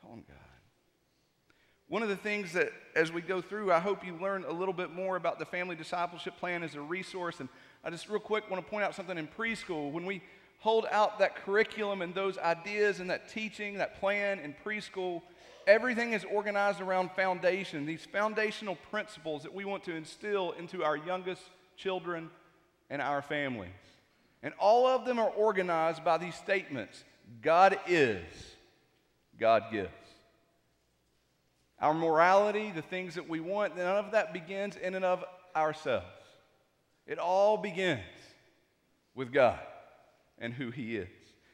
Call 0.01 0.13
him 0.13 0.23
God. 0.25 0.37
One 1.89 2.03
of 2.03 2.09
the 2.09 2.15
things 2.15 2.53
that, 2.53 2.71
as 2.99 3.13
we 3.13 3.21
go 3.21 3.41
through, 3.41 3.71
I 3.71 3.79
hope 3.79 4.05
you 4.05 4.17
learn 4.21 4.43
a 4.43 4.51
little 4.51 4.73
bit 4.73 4.91
more 4.91 5.15
about 5.15 5.39
the 5.39 5.45
family 5.45 5.73
discipleship 5.73 6.37
plan 6.37 6.63
as 6.63 6.75
a 6.75 6.81
resource. 6.81 7.39
And 7.39 7.47
I 7.81 7.89
just, 7.89 8.09
real 8.09 8.19
quick, 8.19 8.51
want 8.51 8.61
to 8.61 8.69
point 8.69 8.83
out 8.83 8.93
something 8.93 9.17
in 9.17 9.25
preschool. 9.25 9.89
When 9.89 10.05
we 10.05 10.21
hold 10.59 10.85
out 10.91 11.19
that 11.19 11.37
curriculum 11.37 12.01
and 12.01 12.13
those 12.13 12.37
ideas 12.37 12.99
and 12.99 13.09
that 13.09 13.29
teaching, 13.29 13.75
that 13.75 14.01
plan 14.01 14.39
in 14.39 14.53
preschool, 14.65 15.21
everything 15.65 16.11
is 16.11 16.25
organized 16.25 16.81
around 16.81 17.11
foundation, 17.11 17.85
these 17.85 18.03
foundational 18.03 18.75
principles 18.91 19.43
that 19.43 19.53
we 19.53 19.63
want 19.63 19.85
to 19.85 19.95
instill 19.95 20.51
into 20.59 20.83
our 20.83 20.97
youngest 20.97 21.43
children 21.77 22.29
and 22.89 23.01
our 23.01 23.21
families. 23.21 23.69
And 24.43 24.53
all 24.59 24.85
of 24.85 25.05
them 25.05 25.19
are 25.19 25.29
organized 25.29 26.03
by 26.03 26.17
these 26.17 26.35
statements 26.35 27.05
God 27.41 27.79
is, 27.87 28.25
God 29.39 29.63
gives. 29.71 30.08
Our 31.81 31.93
morality, 31.93 32.71
the 32.75 32.81
things 32.81 33.15
that 33.15 33.29
we 33.29 33.39
want, 33.39 33.77
none 33.77 34.05
of 34.05 34.11
that 34.11 34.33
begins 34.33 34.75
in 34.75 34.95
and 34.95 35.05
of 35.05 35.23
ourselves. 35.55 36.05
It 37.07 37.19
all 37.19 37.57
begins 37.57 38.01
with 39.15 39.31
God 39.31 39.59
and 40.37 40.53
who 40.53 40.71
He 40.71 40.97
is. 40.97 41.07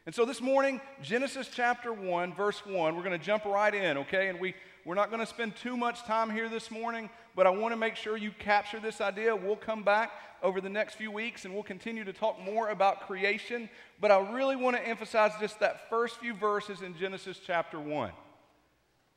And 0.06 0.14
so 0.14 0.26
this 0.26 0.42
morning, 0.42 0.82
Genesis 1.02 1.50
chapter 1.52 1.92
1, 1.92 2.34
verse 2.34 2.64
1, 2.66 2.96
we're 2.96 3.04
going 3.04 3.18
to 3.18 3.26
jump 3.26 3.46
right 3.46 3.74
in, 3.74 3.98
okay? 4.00 4.30
And 4.30 4.40
we, 4.40 4.54
we're 4.86 4.96
not 4.96 5.10
going 5.10 5.20
to 5.20 5.26
spend 5.26 5.56
too 5.56 5.76
much 5.76 6.04
time 6.04 6.30
here 6.30 6.48
this 6.48 6.70
morning, 6.70 7.10
but 7.36 7.48
I 7.48 7.50
want 7.50 7.72
to 7.72 7.76
make 7.78 7.96
sure 7.96 8.16
you 8.18 8.32
capture 8.38 8.80
this 8.80 9.02
idea. 9.02 9.36
We'll 9.36 9.56
come 9.56 9.84
back 9.84 10.12
over 10.44 10.62
the 10.62 10.70
next 10.70 10.94
few 10.94 11.10
weeks 11.10 11.46
and 11.46 11.54
we'll 11.56 11.64
continue 11.64 12.04
to 12.04 12.14
talk 12.14 12.40
more 12.40 12.70
about 12.70 13.08
creation. 13.08 13.68
But 14.00 14.12
I 14.12 14.32
really 14.32 14.56
want 14.56 14.76
to 14.76 14.88
emphasize 14.88 15.32
just 15.40 15.60
that 15.60 15.90
first 15.90 16.18
few 16.18 16.36
verses 16.36 16.84
in 16.84 16.96
Genesis 16.96 17.40
chapter 17.44 17.80
1. 17.80 18.12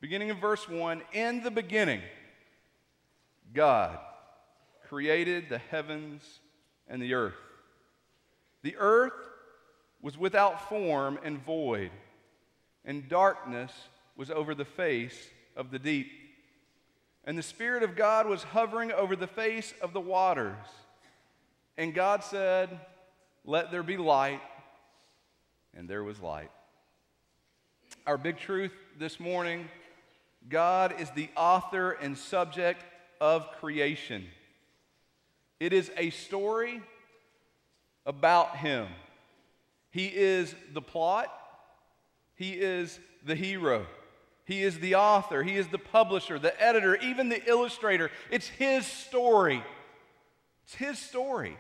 Beginning 0.00 0.28
in 0.28 0.38
verse 0.38 0.69
1 0.69 1.02
In 1.12 1.43
the 1.43 1.50
beginning, 1.50 2.00
God 3.52 3.99
created 4.88 5.49
the 5.49 5.59
heavens 5.59 6.23
and 6.87 7.02
the 7.02 7.14
earth. 7.14 7.35
The 8.62 8.76
earth 8.78 9.12
was 10.00 10.17
without 10.17 10.69
form 10.69 11.19
and 11.23 11.45
void, 11.45 11.90
and 12.85 13.09
darkness 13.09 13.73
was 14.17 14.31
over 14.31 14.55
the 14.55 14.64
face 14.64 15.31
of 15.57 15.71
the 15.71 15.78
deep. 15.78 16.11
And 17.25 17.37
the 17.37 17.43
Spirit 17.43 17.83
of 17.83 17.97
God 17.97 18.26
was 18.26 18.43
hovering 18.43 18.93
over 18.93 19.17
the 19.17 19.26
face 19.26 19.75
of 19.83 19.93
the 19.93 20.00
waters. 20.00 20.67
And 21.76 21.93
God 21.93 22.25
said, 22.25 22.81
Let 23.45 23.71
there 23.71 23.83
be 23.83 23.97
light. 23.97 24.40
And 25.76 25.88
there 25.88 26.02
was 26.02 26.21
light. 26.21 26.50
Our 28.07 28.17
big 28.17 28.38
truth 28.38 28.73
this 28.99 29.21
morning 29.21 29.69
God 30.47 31.00
is 31.00 31.11
the 31.11 31.28
author 31.37 31.92
and 31.92 32.16
subject 32.16 32.85
of 33.21 33.50
creation. 33.61 34.26
It 35.59 35.73
is 35.73 35.90
a 35.97 36.11
story 36.11 36.83
about 38.07 38.57
Him. 38.57 38.88
He 39.90 40.07
is 40.07 40.54
the 40.73 40.83
plot, 40.83 41.33
He 42.35 42.52
is 42.52 42.99
the 43.25 43.35
hero. 43.35 43.87
He 44.45 44.62
is 44.62 44.78
the 44.78 44.95
author, 44.95 45.42
He 45.42 45.57
is 45.57 45.68
the 45.68 45.78
publisher, 45.78 46.38
the 46.38 46.59
editor, 46.62 46.96
even 46.96 47.29
the 47.29 47.44
illustrator. 47.46 48.11
It's 48.31 48.48
His 48.48 48.87
story. 48.87 49.62
It's 50.64 50.74
His 50.74 50.98
story. 50.98 51.59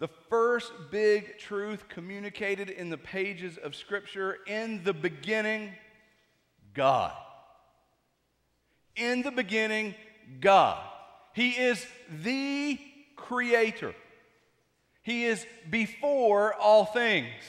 The 0.00 0.08
first 0.30 0.72
big 0.90 1.38
truth 1.38 1.88
communicated 1.88 2.70
in 2.70 2.88
the 2.88 2.96
pages 2.96 3.58
of 3.58 3.76
Scripture 3.76 4.38
in 4.46 4.82
the 4.82 4.94
beginning, 4.94 5.72
God. 6.72 7.12
In 8.96 9.20
the 9.20 9.30
beginning, 9.30 9.94
God. 10.40 10.82
He 11.34 11.50
is 11.50 11.86
the 12.22 12.80
creator. 13.14 13.94
He 15.02 15.26
is 15.26 15.46
before 15.68 16.54
all 16.54 16.86
things. 16.86 17.44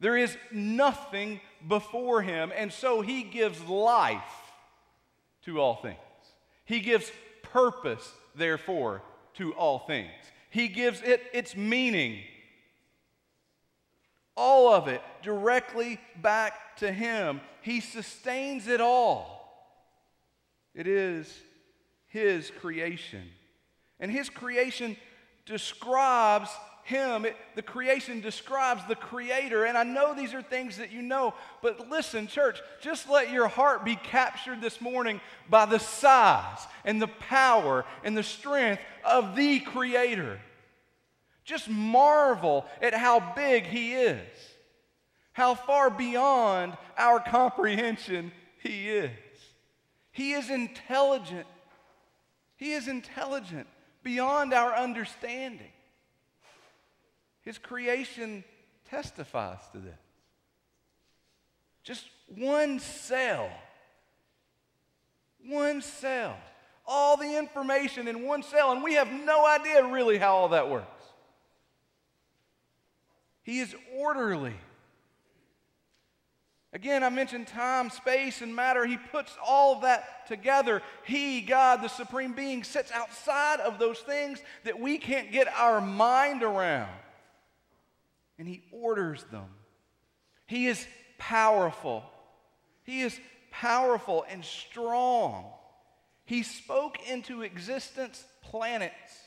There 0.00 0.16
is 0.16 0.36
nothing 0.50 1.40
before 1.66 2.20
him, 2.20 2.52
and 2.54 2.72
so 2.72 3.00
he 3.00 3.22
gives 3.22 3.62
life 3.62 4.20
to 5.44 5.60
all 5.60 5.76
things. 5.76 5.96
He 6.64 6.80
gives 6.80 7.10
purpose, 7.44 8.12
therefore, 8.34 9.02
to 9.34 9.54
all 9.54 9.78
things. 9.78 10.10
He 10.56 10.68
gives 10.68 11.02
it 11.02 11.22
its 11.34 11.54
meaning. 11.54 12.20
All 14.38 14.72
of 14.72 14.88
it 14.88 15.02
directly 15.20 16.00
back 16.22 16.78
to 16.78 16.90
Him. 16.90 17.42
He 17.60 17.80
sustains 17.80 18.66
it 18.66 18.80
all. 18.80 19.52
It 20.74 20.86
is 20.86 21.30
His 22.06 22.50
creation. 22.58 23.24
And 24.00 24.10
His 24.10 24.30
creation 24.30 24.96
describes 25.44 26.48
him. 26.84 27.24
It, 27.24 27.36
the 27.56 27.62
creation 27.62 28.20
describes 28.20 28.80
the 28.86 28.94
Creator. 28.94 29.64
And 29.64 29.76
I 29.76 29.82
know 29.82 30.14
these 30.14 30.32
are 30.32 30.40
things 30.40 30.76
that 30.76 30.92
you 30.92 31.02
know, 31.02 31.34
but 31.60 31.90
listen, 31.90 32.28
church, 32.28 32.60
just 32.80 33.10
let 33.10 33.32
your 33.32 33.48
heart 33.48 33.84
be 33.84 33.96
captured 33.96 34.60
this 34.60 34.80
morning 34.80 35.20
by 35.50 35.66
the 35.66 35.80
size 35.80 36.60
and 36.84 37.02
the 37.02 37.08
power 37.08 37.84
and 38.04 38.16
the 38.16 38.22
strength 38.22 38.80
of 39.04 39.34
the 39.34 39.58
Creator. 39.58 40.38
Just 41.46 41.68
marvel 41.70 42.66
at 42.82 42.92
how 42.92 43.32
big 43.34 43.64
He 43.64 43.94
is, 43.94 44.20
how 45.32 45.54
far 45.54 45.88
beyond 45.88 46.76
our 46.98 47.20
comprehension 47.20 48.32
He 48.58 48.90
is. 48.90 49.10
He 50.10 50.32
is 50.32 50.50
intelligent. 50.50 51.46
He 52.56 52.72
is 52.72 52.88
intelligent 52.88 53.68
beyond 54.02 54.52
our 54.52 54.74
understanding. 54.74 55.70
His 57.42 57.58
creation 57.58 58.42
testifies 58.90 59.60
to 59.70 59.78
this. 59.78 59.94
Just 61.84 62.06
one 62.26 62.80
cell, 62.80 63.48
one 65.46 65.80
cell, 65.80 66.36
all 66.84 67.16
the 67.16 67.38
information 67.38 68.08
in 68.08 68.26
one 68.26 68.42
cell, 68.42 68.72
and 68.72 68.82
we 68.82 68.94
have 68.94 69.12
no 69.12 69.46
idea 69.46 69.86
really 69.86 70.18
how 70.18 70.34
all 70.34 70.48
that 70.48 70.68
works. 70.68 70.95
He 73.46 73.60
is 73.60 73.76
orderly. 73.96 74.56
Again, 76.72 77.04
I 77.04 77.10
mentioned 77.10 77.46
time, 77.46 77.90
space, 77.90 78.42
and 78.42 78.54
matter. 78.54 78.84
He 78.84 78.96
puts 78.96 79.32
all 79.40 79.80
that 79.82 80.26
together. 80.26 80.82
He, 81.04 81.42
God, 81.42 81.80
the 81.80 81.88
Supreme 81.88 82.32
Being, 82.32 82.64
sits 82.64 82.90
outside 82.90 83.60
of 83.60 83.78
those 83.78 84.00
things 84.00 84.40
that 84.64 84.80
we 84.80 84.98
can't 84.98 85.30
get 85.30 85.46
our 85.46 85.80
mind 85.80 86.42
around 86.42 86.90
and 88.36 88.48
He 88.48 88.64
orders 88.72 89.22
them. 89.30 89.46
He 90.46 90.66
is 90.66 90.84
powerful. 91.16 92.02
He 92.82 93.02
is 93.02 93.16
powerful 93.52 94.26
and 94.28 94.44
strong. 94.44 95.46
He 96.24 96.42
spoke 96.42 96.98
into 97.08 97.42
existence 97.42 98.24
planets. 98.42 99.25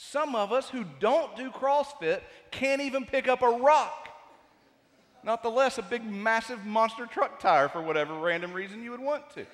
Some 0.00 0.36
of 0.36 0.52
us 0.52 0.70
who 0.70 0.84
don't 1.00 1.34
do 1.34 1.50
CrossFit 1.50 2.20
can't 2.52 2.80
even 2.80 3.04
pick 3.04 3.26
up 3.26 3.42
a 3.42 3.48
rock, 3.48 4.08
not 5.24 5.42
the 5.42 5.48
less 5.48 5.76
a 5.76 5.82
big, 5.82 6.04
massive 6.04 6.64
monster 6.64 7.04
truck 7.04 7.40
tire 7.40 7.68
for 7.68 7.82
whatever 7.82 8.14
random 8.14 8.52
reason 8.52 8.84
you 8.84 8.92
would 8.92 9.00
want 9.00 9.28
to. 9.30 9.44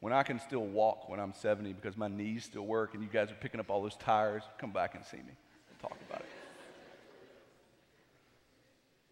when 0.00 0.12
I 0.12 0.24
can 0.24 0.40
still 0.40 0.66
walk 0.66 1.08
when 1.08 1.20
I'm 1.20 1.32
70 1.32 1.72
because 1.72 1.96
my 1.96 2.08
knees 2.08 2.44
still 2.44 2.66
work 2.66 2.94
and 2.94 3.02
you 3.02 3.08
guys 3.08 3.30
are 3.30 3.36
picking 3.36 3.60
up 3.60 3.70
all 3.70 3.80
those 3.80 3.96
tires, 3.96 4.42
come 4.58 4.72
back 4.72 4.96
and 4.96 5.04
see 5.04 5.18
me. 5.18 5.22
We'll 5.70 5.88
talk 5.88 5.98
about 6.08 6.22
it. 6.22 6.28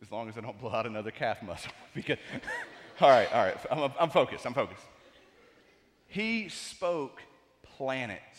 As 0.02 0.11
long 0.11 0.29
as 0.29 0.37
I 0.37 0.40
don't 0.40 0.59
blow 0.59 0.72
out 0.72 0.87
another 0.87 1.12
calf 1.12 1.40
muscle. 1.40 1.70
because, 1.94 2.18
all 3.00 3.11
right, 3.11 3.32
all 3.32 3.44
right. 3.44 3.56
I'm, 3.70 3.92
I'm 4.00 4.11
focused. 4.11 4.46
I'm 4.46 4.54
focused. 4.54 4.82
He 6.06 6.48
spoke 6.48 7.20
planets 7.62 8.38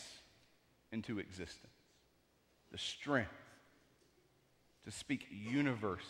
into 0.92 1.20
existence. 1.20 1.74
The 2.72 2.78
strength 2.78 3.30
to 4.86 4.92
speak 4.92 5.28
universes 5.30 6.06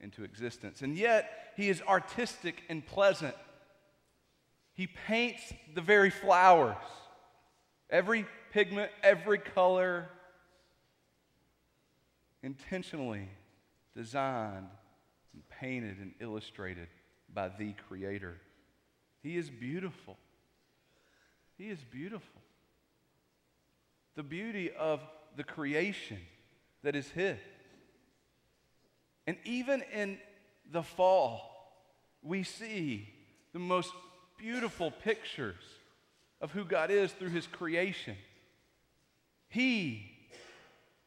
into 0.00 0.24
existence. 0.24 0.82
And 0.82 0.96
yet, 0.96 1.52
he 1.56 1.68
is 1.68 1.82
artistic 1.82 2.62
and 2.68 2.84
pleasant. 2.84 3.34
He 4.74 4.86
paints 4.86 5.42
the 5.74 5.80
very 5.80 6.10
flowers, 6.10 6.76
every 7.90 8.26
pigment, 8.52 8.90
every 9.02 9.38
color, 9.38 10.08
intentionally 12.42 13.28
designed 13.96 14.68
and 15.34 15.48
painted 15.60 15.98
and 15.98 16.12
illustrated 16.20 16.88
by 17.34 17.48
the 17.48 17.74
Creator. 17.88 18.36
He 19.22 19.36
is 19.36 19.48
beautiful. 19.48 20.16
He 21.56 21.68
is 21.68 21.78
beautiful. 21.90 22.40
The 24.16 24.22
beauty 24.22 24.70
of 24.70 25.00
the 25.36 25.44
creation 25.44 26.18
that 26.82 26.96
is 26.96 27.08
His. 27.10 27.38
And 29.26 29.36
even 29.44 29.82
in 29.94 30.18
the 30.70 30.82
fall, 30.82 31.52
we 32.22 32.42
see 32.42 33.08
the 33.52 33.58
most 33.58 33.92
beautiful 34.38 34.90
pictures 34.90 35.62
of 36.40 36.50
who 36.50 36.64
God 36.64 36.90
is 36.90 37.12
through 37.12 37.30
His 37.30 37.46
creation. 37.46 38.16
He 39.48 40.10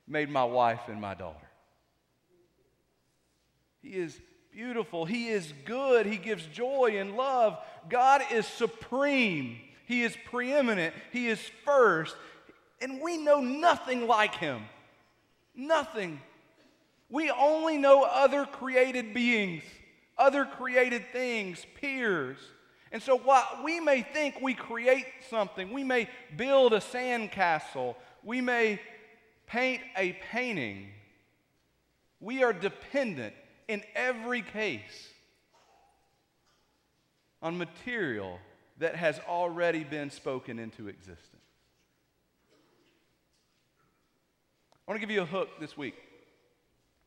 made 0.07 0.29
my 0.29 0.43
wife 0.45 0.81
and 0.87 1.01
my 1.01 1.13
daughter. 1.13 1.37
He 3.81 3.89
is 3.89 4.19
beautiful. 4.55 5.03
He 5.03 5.27
is 5.27 5.53
good. 5.65 6.05
He 6.05 6.15
gives 6.15 6.45
joy 6.45 6.95
and 6.97 7.17
love. 7.17 7.57
God 7.89 8.21
is 8.31 8.47
supreme. 8.47 9.57
He 9.85 10.03
is 10.03 10.15
preeminent. 10.29 10.95
He 11.11 11.27
is 11.27 11.39
first. 11.65 12.15
And 12.81 13.01
we 13.01 13.17
know 13.17 13.41
nothing 13.41 14.07
like 14.07 14.35
Him. 14.35 14.61
Nothing. 15.53 16.21
We 17.09 17.29
only 17.29 17.77
know 17.77 18.03
other 18.03 18.45
created 18.45 19.13
beings, 19.13 19.63
other 20.17 20.45
created 20.45 21.03
things, 21.11 21.65
peers. 21.81 22.37
And 22.93 23.03
so 23.03 23.17
while 23.17 23.59
we 23.63 23.81
may 23.81 24.03
think 24.03 24.39
we 24.41 24.53
create 24.53 25.05
something, 25.29 25.73
we 25.73 25.83
may 25.83 26.07
build 26.37 26.71
a 26.71 26.79
sandcastle, 26.79 27.95
we 28.23 28.39
may 28.39 28.79
paint 29.47 29.81
a 29.97 30.13
painting, 30.31 30.87
we 32.21 32.41
are 32.41 32.53
dependent 32.53 33.33
in 33.67 33.83
every 33.95 34.41
case 34.41 35.09
on 37.41 37.57
material 37.57 38.39
that 38.79 38.95
has 38.95 39.19
already 39.27 39.83
been 39.83 40.09
spoken 40.09 40.59
into 40.59 40.87
existence. 40.87 41.29
I 44.87 44.91
want 44.91 45.01
to 45.01 45.07
give 45.07 45.13
you 45.13 45.21
a 45.21 45.25
hook 45.25 45.49
this 45.59 45.75
week 45.77 45.95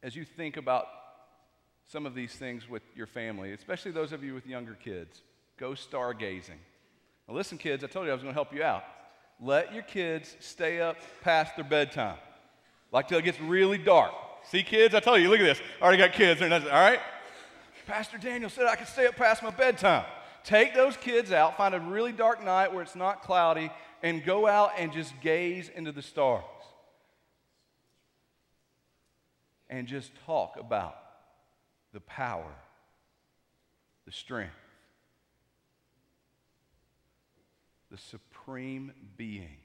as 0.02 0.16
you 0.16 0.24
think 0.24 0.56
about 0.56 0.86
some 1.86 2.06
of 2.06 2.14
these 2.14 2.32
things 2.34 2.68
with 2.68 2.82
your 2.94 3.06
family, 3.06 3.52
especially 3.52 3.92
those 3.92 4.12
of 4.12 4.22
you 4.22 4.34
with 4.34 4.46
younger 4.46 4.74
kids. 4.74 5.22
Go 5.58 5.72
stargazing. 5.72 6.60
Now, 7.28 7.34
listen, 7.34 7.58
kids, 7.58 7.82
I 7.84 7.86
told 7.86 8.06
you 8.06 8.12
I 8.12 8.14
was 8.14 8.22
going 8.22 8.34
to 8.34 8.36
help 8.36 8.54
you 8.54 8.62
out. 8.62 8.84
Let 9.40 9.72
your 9.72 9.82
kids 9.82 10.36
stay 10.40 10.80
up 10.80 10.96
past 11.22 11.56
their 11.56 11.64
bedtime, 11.64 12.18
like 12.92 13.08
till 13.08 13.18
it 13.18 13.24
gets 13.24 13.40
really 13.40 13.78
dark. 13.78 14.12
See, 14.50 14.62
kids, 14.62 14.94
I 14.94 15.00
told 15.00 15.20
you, 15.20 15.28
look 15.28 15.40
at 15.40 15.44
this. 15.44 15.60
I 15.80 15.84
already 15.84 15.98
got 15.98 16.12
kids. 16.12 16.40
All 16.40 16.48
right? 16.48 17.00
Pastor 17.86 18.16
Daniel 18.16 18.48
said 18.48 18.66
I 18.66 18.76
could 18.76 18.88
stay 18.88 19.06
up 19.06 19.16
past 19.16 19.42
my 19.42 19.50
bedtime. 19.50 20.04
Take 20.42 20.74
those 20.74 20.96
kids 20.96 21.32
out, 21.32 21.58
find 21.58 21.74
a 21.74 21.80
really 21.80 22.12
dark 22.12 22.42
night 22.42 22.72
where 22.72 22.82
it's 22.82 22.96
not 22.96 23.22
cloudy, 23.22 23.70
and 24.02 24.24
go 24.24 24.46
out 24.46 24.72
and 24.78 24.92
just 24.92 25.12
gaze 25.20 25.70
into 25.74 25.92
the 25.92 26.00
stars. 26.00 26.44
And 29.68 29.86
just 29.86 30.12
talk 30.24 30.56
about 30.58 30.96
the 31.92 32.00
power, 32.00 32.54
the 34.06 34.12
strength, 34.12 34.54
the 37.90 37.98
supreme 37.98 38.92
being 39.18 39.58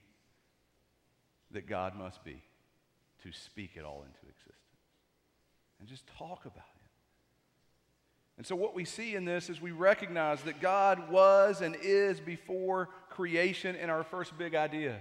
that 1.51 1.67
God 1.67 1.95
must 1.95 2.23
be 2.25 2.41
to 3.23 3.31
speak 3.31 3.71
it 3.75 3.85
all 3.85 4.03
into 4.05 4.19
existence. 4.27 4.62
And 5.83 5.89
just 5.89 6.07
talk 6.17 6.45
about 6.45 6.55
it. 6.59 6.89
And 8.37 8.47
so, 8.47 8.55
what 8.55 8.73
we 8.73 8.85
see 8.85 9.15
in 9.15 9.25
this 9.25 9.49
is 9.49 9.59
we 9.59 9.71
recognize 9.71 10.41
that 10.43 10.61
God 10.61 11.11
was 11.11 11.59
and 11.59 11.75
is 11.75 12.21
before 12.21 12.87
creation 13.09 13.75
in 13.75 13.89
our 13.89 14.05
first 14.05 14.37
big 14.37 14.55
idea. 14.55 14.97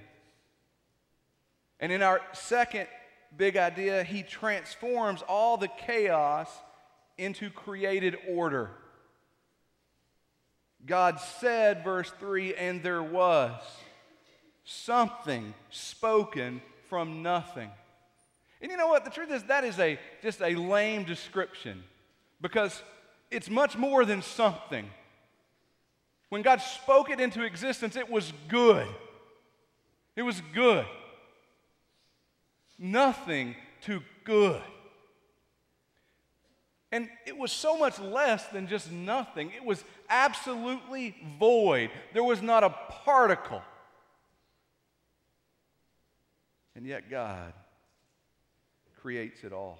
And 1.79 1.93
in 1.93 2.03
our 2.03 2.21
second 2.33 2.89
big 3.37 3.57
idea, 3.57 4.03
He 4.03 4.25
transforms 4.25 5.23
all 5.29 5.57
the 5.57 5.69
chaos 5.69 6.51
into 7.17 7.49
created 7.49 8.17
order. 8.29 8.69
God 10.85 11.21
said, 11.21 11.85
verse 11.85 12.11
3, 12.19 12.57
and 12.57 12.83
there 12.83 13.05
was 13.05 13.53
something 14.65 15.55
spoken 15.71 16.61
from 16.89 17.23
nothing. 17.23 17.71
And 18.63 18.71
you 18.71 18.77
know 18.77 18.87
what? 18.87 19.05
The 19.05 19.11
truth 19.11 19.33
is, 19.33 19.43
that 19.45 19.65
is 19.65 19.79
a, 19.81 19.99
just 20.23 20.41
a 20.41 20.55
lame 20.55 21.03
description 21.03 21.83
because 22.41 22.81
it's 23.31 23.51
much 23.51 23.77
more 23.77 24.05
than 24.05 24.23
something. 24.23 24.89
When 26.29 26.43
God 26.43 26.63
spoke 26.63 27.11
it 27.11 27.21
into 27.21 27.43
existence, 27.43 27.97
it 27.97 28.09
was 28.09 28.33
good. 28.49 28.87
It 30.15 30.23
was 30.23 30.41
good. 30.55 30.87
Nothing 32.79 33.57
too 33.81 34.01
good. 34.23 34.63
And 36.93 37.09
it 37.27 37.37
was 37.37 37.51
so 37.51 37.77
much 37.77 37.99
less 37.99 38.47
than 38.49 38.69
just 38.69 38.93
nothing. 38.93 39.51
It 39.57 39.65
was 39.65 39.83
absolutely 40.09 41.17
void. 41.39 41.91
There 42.13 42.23
was 42.23 42.43
not 42.43 42.63
a 42.63 42.71
particle. 42.71 43.63
And 46.77 46.87
yet, 46.87 47.11
God 47.11 47.53
creates 49.03 49.43
it 49.43 49.53
all. 49.53 49.79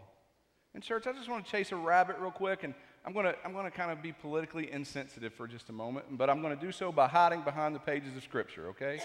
And, 0.75 0.83
church, 0.83 1.07
I 1.07 1.13
just 1.13 1.29
want 1.29 1.45
to 1.45 1.51
chase 1.51 1.71
a 1.71 1.77
rabbit 1.77 2.17
real 2.19 2.31
quick, 2.31 2.65
and 2.65 2.75
I'm 3.05 3.13
going 3.13 3.27
to, 3.27 3.37
I'm 3.45 3.53
going 3.53 3.65
to 3.65 3.71
kind 3.71 3.93
of 3.93 4.03
be 4.03 4.13
politically 4.13 4.71
insensitive 4.73 5.33
for 5.33 5.47
just 5.47 5.69
a 5.69 5.73
moment, 5.73 6.07
but 6.11 6.29
I'm 6.29 6.43
going 6.43 6.57
to 6.57 6.61
do 6.61 6.73
so 6.73 6.91
by 6.91 7.09
hiding 7.09 7.43
behind 7.43 7.75
the 7.75 7.81
pages 7.81 8.17
of 8.17 8.23
Scripture, 8.23 8.69
okay? 8.69 9.01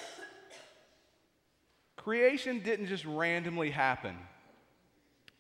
Creation 1.97 2.59
didn't 2.59 2.87
just 2.87 3.05
randomly 3.05 3.69
happen, 3.69 4.15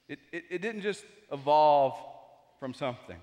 it, 0.07 0.19
it, 0.31 0.43
it 0.49 0.61
didn't 0.61 0.81
just 0.81 1.03
evolve 1.31 1.95
from 2.59 2.73
something. 2.73 3.17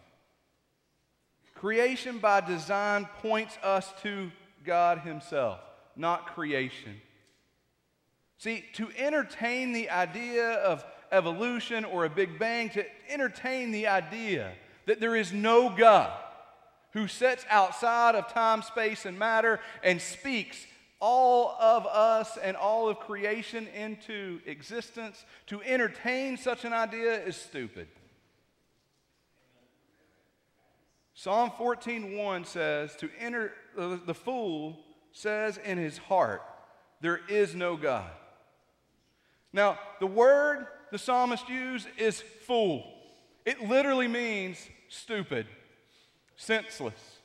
Creation 1.55 2.19
by 2.19 2.41
design 2.41 3.09
points 3.23 3.57
us 3.63 3.93
to 4.03 4.31
God 4.65 4.99
Himself, 4.99 5.61
not 5.97 6.35
creation. 6.35 7.01
See, 8.39 8.65
to 8.75 8.89
entertain 8.99 9.73
the 9.73 9.89
idea 9.89 10.53
of 10.55 10.85
evolution 11.15 11.85
or 11.85 12.05
a 12.05 12.11
Big 12.11 12.39
Bang, 12.39 12.69
to 12.71 12.85
entertain 13.09 13.71
the 13.71 13.87
idea 13.87 14.53
that 14.87 15.01
there 15.01 15.17
is 15.17 15.33
no 15.33 15.71
God 15.71 16.13
who 16.93 17.09
sits 17.09 17.47
outside 17.49 18.15
of 18.15 18.29
time, 18.29 18.63
space, 18.63 19.07
and 19.07 19.19
matter 19.19 19.61
and 19.83 20.01
speaks 20.01 20.67
all 21.01 21.57
of 21.61 21.87
us 21.87 22.37
and 22.37 22.57
all 22.57 22.89
of 22.89 22.99
creation 22.99 23.67
into 23.69 24.41
existence, 24.47 25.25
to 25.47 25.63
entertain 25.63 26.37
such 26.37 26.65
an 26.65 26.73
idea 26.73 27.23
is 27.25 27.37
stupid. 27.37 27.89
Psalm 31.15 31.51
14:1 31.51 32.45
says, 32.45 32.97
"To 32.97 33.11
enter 33.19 33.55
the 33.77 34.15
fool 34.15 34.85
says 35.13 35.59
in 35.59 35.79
his 35.79 35.99
heart, 35.99 36.43
there 37.01 37.21
is 37.29 37.55
no 37.55 37.77
God." 37.77 38.11
Now, 39.53 39.79
the 40.01 40.07
word 40.07 40.67
the 40.95 40.99
psalmist 40.99 41.49
used 41.49 41.89
is 41.99 42.21
fool. 42.47 42.85
It 43.45 43.69
literally 43.69 44.07
means 44.07 44.65
stupid, 44.89 45.45
senseless. 46.37 47.19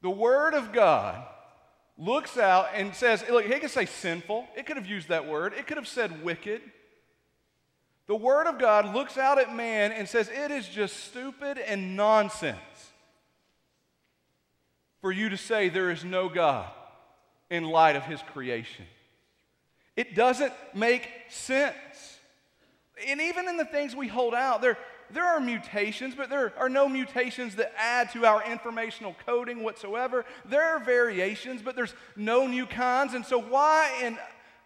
The 0.00 0.10
Word 0.10 0.54
of 0.54 0.72
God 0.72 1.26
looks 1.98 2.38
out 2.38 2.68
and 2.72 2.94
says, 2.94 3.24
look, 3.28 3.46
he 3.46 3.58
could 3.58 3.70
say 3.70 3.86
sinful. 3.86 4.46
It 4.56 4.64
could 4.64 4.76
have 4.76 4.86
used 4.86 5.08
that 5.08 5.26
word. 5.26 5.54
It 5.58 5.66
could 5.66 5.76
have 5.76 5.88
said 5.88 6.22
wicked. 6.22 6.62
The 8.06 8.14
Word 8.14 8.46
of 8.46 8.60
God 8.60 8.94
looks 8.94 9.18
out 9.18 9.40
at 9.40 9.52
man 9.52 9.90
and 9.90 10.08
says, 10.08 10.30
it 10.32 10.52
is 10.52 10.68
just 10.68 10.96
stupid 11.02 11.58
and 11.58 11.96
nonsense 11.96 12.92
for 15.00 15.10
you 15.10 15.30
to 15.30 15.36
say 15.36 15.68
there 15.68 15.90
is 15.90 16.04
no 16.04 16.28
God 16.28 16.70
in 17.50 17.64
light 17.64 17.96
of 17.96 18.04
His 18.04 18.22
creation. 18.22 18.84
It 19.96 20.14
doesn't 20.14 20.52
make 20.74 21.08
sense. 21.28 22.18
And 23.08 23.20
even 23.20 23.48
in 23.48 23.56
the 23.56 23.64
things 23.64 23.96
we 23.96 24.08
hold 24.08 24.34
out, 24.34 24.60
there, 24.60 24.78
there 25.10 25.24
are 25.24 25.40
mutations, 25.40 26.14
but 26.14 26.30
there 26.30 26.52
are 26.58 26.68
no 26.68 26.88
mutations 26.88 27.56
that 27.56 27.72
add 27.78 28.12
to 28.12 28.26
our 28.26 28.44
informational 28.44 29.16
coding 29.24 29.62
whatsoever. 29.62 30.24
There 30.44 30.62
are 30.62 30.84
variations, 30.84 31.62
but 31.62 31.76
there's 31.76 31.94
no 32.16 32.46
new 32.46 32.66
kinds. 32.66 33.14
And 33.14 33.24
so, 33.24 33.40
why 33.40 34.00
in 34.02 34.18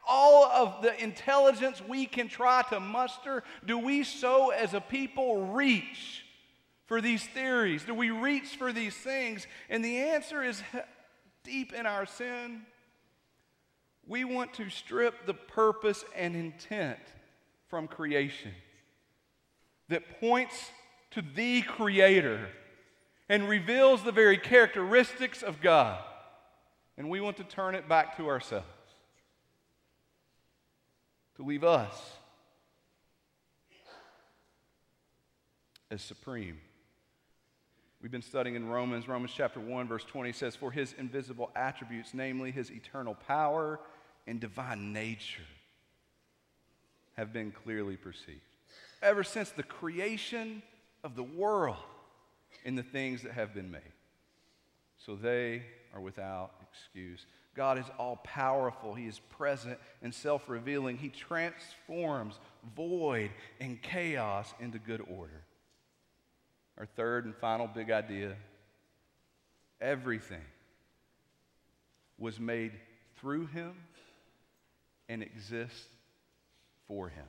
all 0.09 0.47
of 0.47 0.83
the 0.83 1.01
intelligence 1.03 1.83
we 1.87 2.07
can 2.07 2.29
try 2.29 2.63
to 2.71 2.81
muster, 2.81 3.43
do 3.67 3.79
we 3.79 4.03
so 4.03 4.51
as 4.51 4.75
a 4.75 4.81
people 4.81 5.47
reach 5.53 6.25
for 6.87 7.01
these 7.01 7.25
theories? 7.25 7.85
Do 7.85 7.95
we 7.95 8.11
reach 8.11 8.57
for 8.57 8.73
these 8.73 8.97
things? 8.97 9.47
And 9.69 9.85
the 9.85 9.99
answer 9.99 10.43
is 10.43 10.63
deep 11.45 11.73
in 11.73 11.87
our 11.87 12.07
sin. 12.07 12.63
We 14.11 14.25
want 14.25 14.55
to 14.55 14.69
strip 14.71 15.25
the 15.25 15.35
purpose 15.35 16.05
and 16.17 16.35
intent 16.35 16.99
from 17.69 17.87
creation 17.87 18.51
that 19.89 20.19
points 20.19 20.73
to 21.13 21.23
the 21.23 21.63
Creator 21.63 22.49
and 23.29 23.49
reveals 23.49 24.03
the 24.03 24.11
very 24.11 24.37
characteristics 24.37 25.45
of 25.45 25.61
God. 25.61 26.03
And 26.99 27.09
we 27.09 27.21
want 27.21 27.37
to 27.37 27.45
turn 27.45 27.77
it 27.77 27.89
back 27.89 28.17
to 28.17 28.27
ourselves, 28.27 28.67
to 31.37 31.45
leave 31.45 31.63
us 31.63 31.95
as 35.89 36.03
supreme. 36.03 36.59
We've 38.03 38.11
been 38.11 38.23
studying 38.23 38.57
in 38.57 38.67
Romans. 38.67 39.07
Romans 39.07 39.31
chapter 39.33 39.61
1, 39.61 39.87
verse 39.87 40.05
20 40.05 40.33
says, 40.33 40.57
For 40.57 40.73
his 40.73 40.97
invisible 40.99 41.53
attributes, 41.55 42.13
namely 42.13 42.51
his 42.51 42.73
eternal 42.73 43.15
power 43.15 43.79
and 44.31 44.39
divine 44.39 44.93
nature, 44.93 45.43
have 47.15 47.33
been 47.33 47.51
clearly 47.51 47.97
perceived. 47.97 48.41
Ever 49.03 49.25
since 49.25 49.51
the 49.51 49.65
creation 49.65 50.63
of 51.03 51.17
the 51.17 51.25
world 51.25 51.77
in 52.65 52.77
the 52.77 52.83
things 52.85 53.23
that 53.23 53.33
have 53.33 53.53
been 53.53 53.73
made. 53.73 53.81
So 55.05 55.17
they 55.17 55.65
are 55.93 56.01
without 56.01 56.53
excuse. 56.63 57.27
God 57.57 57.77
is 57.77 57.87
all 57.99 58.21
powerful. 58.23 58.95
He 58.95 59.07
is 59.07 59.19
present 59.31 59.81
and 60.01 60.15
self 60.15 60.49
revealing. 60.49 60.97
He 60.97 61.09
transforms 61.09 62.39
void 62.77 63.33
and 63.59 63.83
chaos 63.83 64.55
into 64.61 64.79
good 64.79 65.05
order. 65.11 65.43
Our 66.79 66.87
third 66.87 67.25
and 67.25 67.35
final 67.35 67.67
big 67.67 67.91
idea 67.91 68.37
everything 69.81 70.45
was 72.17 72.39
made 72.39 72.73
through 73.17 73.47
him 73.47 73.75
and 75.11 75.23
exist 75.23 75.89
for 76.87 77.09
him. 77.09 77.27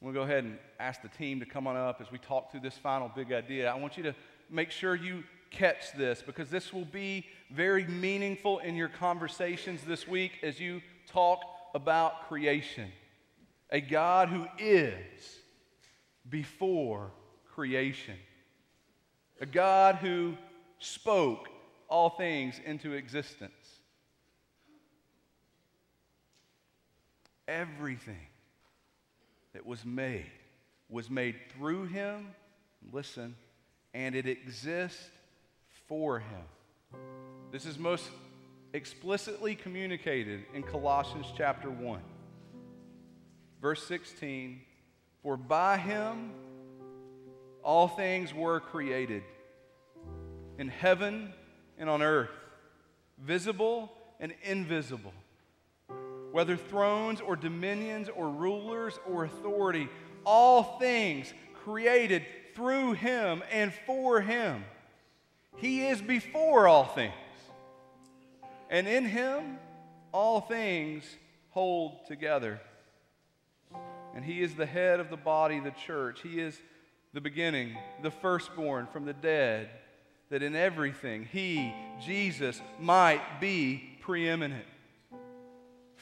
We'll 0.00 0.14
go 0.14 0.22
ahead 0.22 0.44
and 0.44 0.58
ask 0.80 1.02
the 1.02 1.08
team 1.08 1.40
to 1.40 1.46
come 1.46 1.66
on 1.66 1.76
up 1.76 2.00
as 2.00 2.10
we 2.10 2.18
talk 2.18 2.50
through 2.50 2.60
this 2.60 2.78
final 2.78 3.10
big 3.14 3.32
idea. 3.32 3.70
I 3.70 3.74
want 3.74 3.96
you 3.96 4.02
to 4.04 4.14
make 4.48 4.70
sure 4.70 4.94
you 4.94 5.24
catch 5.50 5.92
this 5.92 6.22
because 6.22 6.48
this 6.50 6.72
will 6.72 6.86
be 6.86 7.26
very 7.50 7.84
meaningful 7.84 8.60
in 8.60 8.76
your 8.76 8.88
conversations 8.88 9.82
this 9.86 10.08
week 10.08 10.32
as 10.42 10.58
you 10.58 10.80
talk 11.06 11.40
about 11.74 12.28
creation. 12.28 12.90
A 13.70 13.80
God 13.80 14.28
who 14.28 14.46
is 14.58 15.36
before 16.30 17.10
creation, 17.54 18.16
a 19.40 19.46
God 19.46 19.96
who 19.96 20.34
spoke 20.78 21.48
all 21.88 22.10
things 22.10 22.60
into 22.64 22.92
existence. 22.92 23.52
Everything 27.48 28.26
that 29.54 29.64
was 29.64 29.84
made 29.86 30.30
was 30.90 31.08
made 31.08 31.34
through 31.56 31.86
him, 31.86 32.28
listen, 32.92 33.34
and 33.94 34.14
it 34.14 34.26
exists 34.26 35.02
for 35.86 36.18
him. 36.18 37.00
This 37.50 37.64
is 37.64 37.78
most 37.78 38.04
explicitly 38.74 39.54
communicated 39.54 40.44
in 40.52 40.62
Colossians 40.62 41.26
chapter 41.36 41.70
1. 41.70 42.00
Verse 43.62 43.82
16 43.86 44.60
For 45.22 45.38
by 45.38 45.78
him 45.78 46.32
all 47.62 47.88
things 47.88 48.34
were 48.34 48.60
created, 48.60 49.22
in 50.58 50.68
heaven 50.68 51.32
and 51.78 51.88
on 51.88 52.02
earth, 52.02 52.30
visible 53.18 53.90
and 54.20 54.34
invisible 54.42 55.14
whether 56.32 56.56
thrones 56.56 57.20
or 57.20 57.36
dominions 57.36 58.08
or 58.14 58.28
rulers 58.28 58.98
or 59.06 59.24
authority, 59.24 59.88
all 60.24 60.78
things 60.78 61.32
created 61.64 62.24
through 62.54 62.92
him 62.92 63.42
and 63.50 63.72
for 63.86 64.20
him. 64.20 64.64
He 65.56 65.86
is 65.86 66.00
before 66.00 66.68
all 66.68 66.84
things. 66.84 67.12
And 68.70 68.86
in 68.86 69.04
him, 69.04 69.58
all 70.12 70.40
things 70.40 71.04
hold 71.50 72.06
together. 72.06 72.60
And 74.14 74.24
he 74.24 74.42
is 74.42 74.54
the 74.54 74.66
head 74.66 75.00
of 75.00 75.10
the 75.10 75.16
body, 75.16 75.60
the 75.60 75.70
church. 75.70 76.20
He 76.22 76.40
is 76.40 76.60
the 77.12 77.20
beginning, 77.20 77.76
the 78.02 78.10
firstborn 78.10 78.86
from 78.92 79.04
the 79.04 79.12
dead, 79.12 79.70
that 80.30 80.42
in 80.42 80.54
everything 80.54 81.26
he, 81.30 81.72
Jesus, 82.04 82.60
might 82.78 83.40
be 83.40 83.98
preeminent 84.00 84.66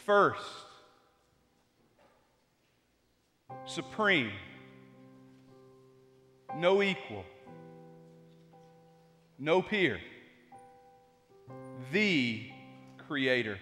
first, 0.07 0.47
supreme, 3.65 4.31
no 6.57 6.81
equal, 6.81 7.25
no 9.37 9.61
peer, 9.61 10.01
the 11.93 12.49
Creator. 13.09 13.59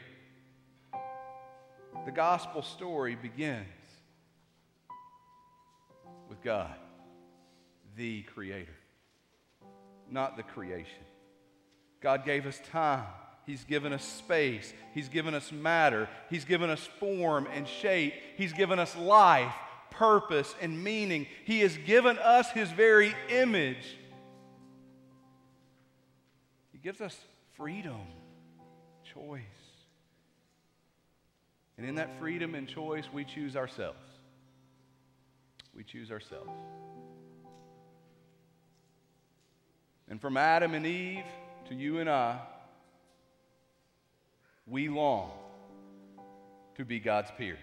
The 2.05 2.13
gospel 2.13 2.61
story 2.61 3.15
begins 3.15 3.67
with 6.29 6.43
God, 6.43 6.75
the 7.97 8.23
Creator, 8.23 8.77
not 10.11 10.37
the 10.37 10.43
creation. 10.43 11.05
God 12.03 12.27
gave 12.27 12.45
us 12.45 12.61
time 12.71 13.07
He's 13.47 13.65
given 13.65 13.93
us 13.93 14.05
space. 14.05 14.73
He's 14.95 15.09
given 15.09 15.35
us 15.35 15.53
matter. 15.53 16.09
He's 16.31 16.45
given 16.45 16.71
us 16.71 16.89
form 16.99 17.47
and 17.55 17.69
shape. 17.69 18.15
He's 18.37 18.53
given 18.53 18.79
us 18.79 18.97
life, 18.97 19.53
purpose, 19.91 20.55
and 20.63 20.83
meaning. 20.83 21.27
He 21.45 21.61
has 21.61 21.77
given 21.77 22.19
us 22.19 22.51
His 22.51 22.71
very 22.71 23.15
image. 23.29 23.99
He 26.73 26.79
gives 26.79 27.01
us 27.01 27.17
freedom, 27.57 28.01
choice. 29.13 29.43
And 31.77 31.87
in 31.87 31.97
that 31.97 32.19
freedom 32.19 32.55
and 32.55 32.67
choice, 32.67 33.05
we 33.13 33.25
choose 33.25 33.57
ourselves. 33.57 33.99
We 35.77 35.85
choose 35.85 36.11
ourselves. 36.11 36.51
And 40.09 40.21
from 40.21 40.37
Adam 40.37 40.75
and 40.75 40.87
Eve 40.87 41.25
to 41.69 41.75
you 41.75 41.99
and 41.99 42.09
I, 42.09 42.39
we 44.67 44.89
long 44.89 45.31
to 46.77 46.85
be 46.85 46.99
God's 46.99 47.31
peers. 47.37 47.59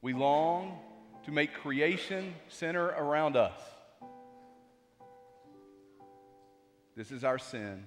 We 0.00 0.12
long 0.12 0.78
to 1.24 1.32
make 1.32 1.52
creation 1.54 2.34
center 2.48 2.86
around 2.86 3.36
us. 3.36 3.60
This 6.96 7.10
is 7.10 7.24
our 7.24 7.38
sin 7.38 7.84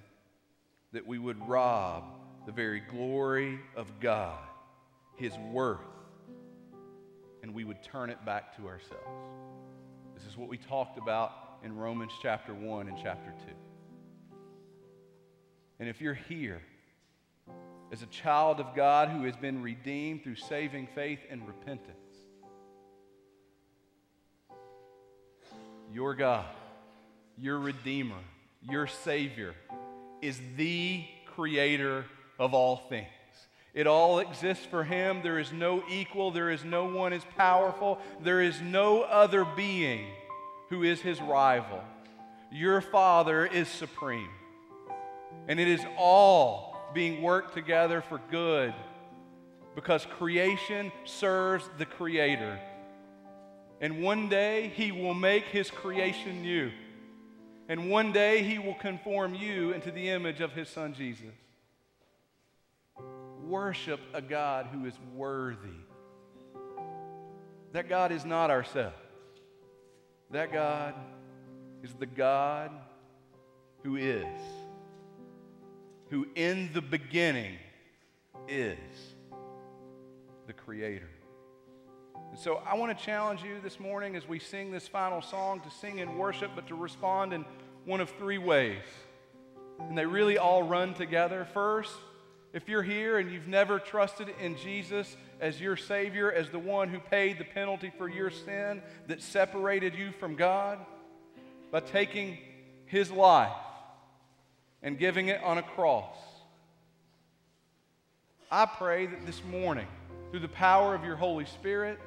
that 0.92 1.06
we 1.06 1.18
would 1.18 1.48
rob 1.48 2.04
the 2.46 2.52
very 2.52 2.80
glory 2.80 3.58
of 3.76 4.00
God, 4.00 4.38
His 5.16 5.36
worth, 5.50 5.80
and 7.42 7.54
we 7.54 7.64
would 7.64 7.82
turn 7.82 8.10
it 8.10 8.24
back 8.24 8.56
to 8.56 8.66
ourselves. 8.68 9.04
This 10.14 10.26
is 10.26 10.36
what 10.36 10.48
we 10.48 10.58
talked 10.58 10.98
about 10.98 11.32
in 11.64 11.74
Romans 11.74 12.12
chapter 12.20 12.54
1 12.54 12.88
and 12.88 12.96
chapter 13.02 13.32
2. 13.46 13.54
And 15.80 15.88
if 15.88 16.00
you're 16.00 16.14
here 16.14 16.60
as 17.92 18.02
a 18.02 18.06
child 18.06 18.58
of 18.58 18.74
God 18.74 19.10
who 19.10 19.24
has 19.24 19.36
been 19.36 19.62
redeemed 19.62 20.24
through 20.24 20.36
saving 20.36 20.88
faith 20.94 21.18
and 21.30 21.46
repentance. 21.46 21.98
Your 25.92 26.14
God, 26.14 26.46
your 27.36 27.58
Redeemer, 27.58 28.16
your 28.62 28.86
Savior 28.86 29.54
is 30.22 30.40
the 30.56 31.04
creator 31.26 32.06
of 32.38 32.54
all 32.54 32.78
things. 32.88 33.08
It 33.74 33.86
all 33.86 34.20
exists 34.20 34.64
for 34.64 34.84
Him. 34.84 35.20
There 35.22 35.38
is 35.38 35.52
no 35.52 35.82
equal. 35.90 36.30
There 36.30 36.50
is 36.50 36.64
no 36.64 36.86
one 36.86 37.12
as 37.12 37.24
powerful. 37.36 37.98
There 38.22 38.40
is 38.40 38.62
no 38.62 39.02
other 39.02 39.44
being 39.44 40.06
who 40.70 40.82
is 40.82 41.02
His 41.02 41.20
rival. 41.20 41.82
Your 42.50 42.80
Father 42.80 43.44
is 43.44 43.68
supreme. 43.68 44.30
And 45.46 45.60
it 45.60 45.68
is 45.68 45.84
all 45.98 46.71
being 46.94 47.22
worked 47.22 47.54
together 47.54 48.00
for 48.00 48.20
good 48.30 48.74
because 49.74 50.06
creation 50.18 50.92
serves 51.04 51.68
the 51.78 51.86
Creator. 51.86 52.58
And 53.80 54.02
one 54.02 54.28
day 54.28 54.72
He 54.74 54.92
will 54.92 55.14
make 55.14 55.44
His 55.46 55.70
creation 55.70 56.42
new. 56.42 56.70
And 57.68 57.90
one 57.90 58.12
day 58.12 58.42
He 58.42 58.58
will 58.58 58.74
conform 58.74 59.34
you 59.34 59.72
into 59.72 59.90
the 59.90 60.10
image 60.10 60.40
of 60.40 60.52
His 60.52 60.68
Son 60.68 60.94
Jesus. 60.94 61.34
worship 63.42 64.00
a 64.14 64.22
God 64.22 64.68
who 64.72 64.86
is 64.86 64.94
worthy. 65.14 65.68
That 67.72 67.88
God 67.88 68.12
is 68.12 68.24
not 68.24 68.50
ourselves. 68.50 68.96
That 70.30 70.52
God 70.52 70.94
is 71.82 71.92
the 71.94 72.06
God 72.06 72.70
who 73.82 73.96
is, 73.96 74.24
who 76.12 76.26
in 76.34 76.68
the 76.74 76.82
beginning 76.82 77.56
is 78.46 78.76
the 80.46 80.52
Creator. 80.52 81.08
And 82.28 82.38
so 82.38 82.60
I 82.66 82.74
want 82.74 82.96
to 82.96 83.02
challenge 83.02 83.42
you 83.42 83.62
this 83.62 83.80
morning 83.80 84.14
as 84.14 84.28
we 84.28 84.38
sing 84.38 84.70
this 84.70 84.86
final 84.86 85.22
song 85.22 85.60
to 85.60 85.70
sing 85.70 86.00
in 86.00 86.18
worship, 86.18 86.50
but 86.54 86.66
to 86.66 86.74
respond 86.74 87.32
in 87.32 87.46
one 87.86 88.02
of 88.02 88.10
three 88.10 88.36
ways. 88.36 88.82
And 89.80 89.96
they 89.96 90.04
really 90.04 90.36
all 90.36 90.62
run 90.62 90.92
together. 90.92 91.48
First, 91.54 91.94
if 92.52 92.68
you're 92.68 92.82
here 92.82 93.16
and 93.16 93.32
you've 93.32 93.48
never 93.48 93.78
trusted 93.78 94.28
in 94.38 94.58
Jesus 94.58 95.16
as 95.40 95.62
your 95.62 95.78
Savior, 95.78 96.30
as 96.30 96.50
the 96.50 96.58
one 96.58 96.90
who 96.90 96.98
paid 96.98 97.38
the 97.38 97.44
penalty 97.44 97.90
for 97.96 98.06
your 98.06 98.30
sin 98.30 98.82
that 99.06 99.22
separated 99.22 99.94
you 99.94 100.12
from 100.12 100.34
God, 100.36 100.78
by 101.70 101.80
taking 101.80 102.36
His 102.84 103.10
life 103.10 103.56
and 104.82 104.98
giving 104.98 105.28
it 105.28 105.42
on 105.42 105.58
a 105.58 105.62
cross, 105.62 106.16
I 108.50 108.66
pray 108.66 109.06
that 109.06 109.24
this 109.24 109.42
morning, 109.44 109.86
through 110.30 110.40
the 110.40 110.48
power 110.48 110.94
of 110.94 111.04
your 111.04 111.16
Holy 111.16 111.46
Spirit, 111.46 111.98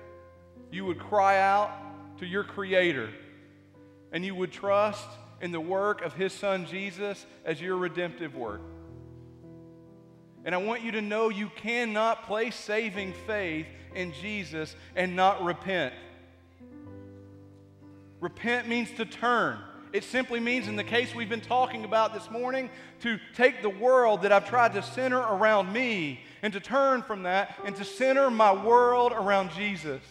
you 0.71 0.85
would 0.85 0.99
cry 0.99 1.39
out 1.39 1.71
to 2.19 2.25
your 2.25 2.43
Creator 2.43 3.09
and 4.11 4.23
you 4.23 4.35
would 4.35 4.51
trust 4.51 5.07
in 5.41 5.51
the 5.51 5.59
work 5.59 6.01
of 6.01 6.13
His 6.13 6.33
Son 6.33 6.65
Jesus 6.65 7.25
as 7.43 7.59
your 7.59 7.77
redemptive 7.77 8.35
work. 8.35 8.61
And 10.45 10.53
I 10.53 10.59
want 10.59 10.83
you 10.83 10.91
to 10.91 11.01
know 11.01 11.29
you 11.29 11.49
cannot 11.55 12.27
place 12.27 12.55
saving 12.55 13.13
faith 13.25 13.65
in 13.95 14.13
Jesus 14.13 14.75
and 14.95 15.15
not 15.15 15.43
repent. 15.43 15.93
Repent 18.19 18.67
means 18.67 18.91
to 18.97 19.05
turn. 19.05 19.59
It 19.95 20.03
simply 20.03 20.41
means, 20.41 20.67
in 20.67 20.75
the 20.75 20.83
case 20.83 21.15
we've 21.15 21.29
been 21.29 21.39
talking 21.39 21.85
about 21.85 22.13
this 22.13 22.29
morning, 22.29 22.69
to 22.99 23.17
take 23.33 23.61
the 23.61 23.69
world 23.69 24.23
that 24.23 24.33
I've 24.33 24.45
tried 24.45 24.73
to 24.73 24.83
center 24.83 25.19
around 25.19 25.71
me 25.71 26.19
and 26.41 26.51
to 26.51 26.59
turn 26.59 27.01
from 27.01 27.23
that 27.23 27.57
and 27.63 27.73
to 27.77 27.85
center 27.85 28.29
my 28.29 28.51
world 28.51 29.13
around 29.13 29.51
Jesus. 29.51 30.01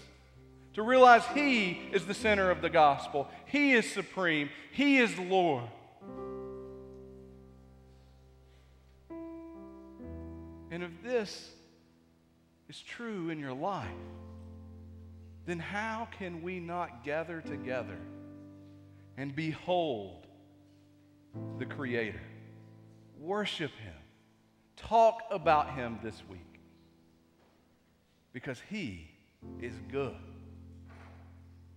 To 0.72 0.82
realize 0.82 1.22
He 1.34 1.82
is 1.92 2.06
the 2.06 2.14
center 2.14 2.50
of 2.50 2.62
the 2.62 2.70
gospel, 2.70 3.28
He 3.44 3.74
is 3.74 3.92
supreme, 3.92 4.48
He 4.72 4.96
is 4.96 5.18
Lord. 5.18 5.68
And 10.70 10.82
if 10.82 11.02
this 11.02 11.50
is 12.70 12.80
true 12.80 13.28
in 13.28 13.38
your 13.38 13.52
life, 13.52 13.90
then 15.44 15.58
how 15.58 16.08
can 16.18 16.40
we 16.40 16.58
not 16.58 17.04
gather 17.04 17.42
together 17.42 17.98
and 19.16 19.34
behold 19.34 20.26
the 21.58 21.66
Creator? 21.66 22.20
Worship 23.18 23.70
Him. 23.82 23.94
Talk 24.76 25.22
about 25.30 25.74
Him 25.74 25.98
this 26.02 26.22
week. 26.28 26.60
Because 28.32 28.60
He 28.68 29.08
is 29.60 29.74
good. 29.90 30.16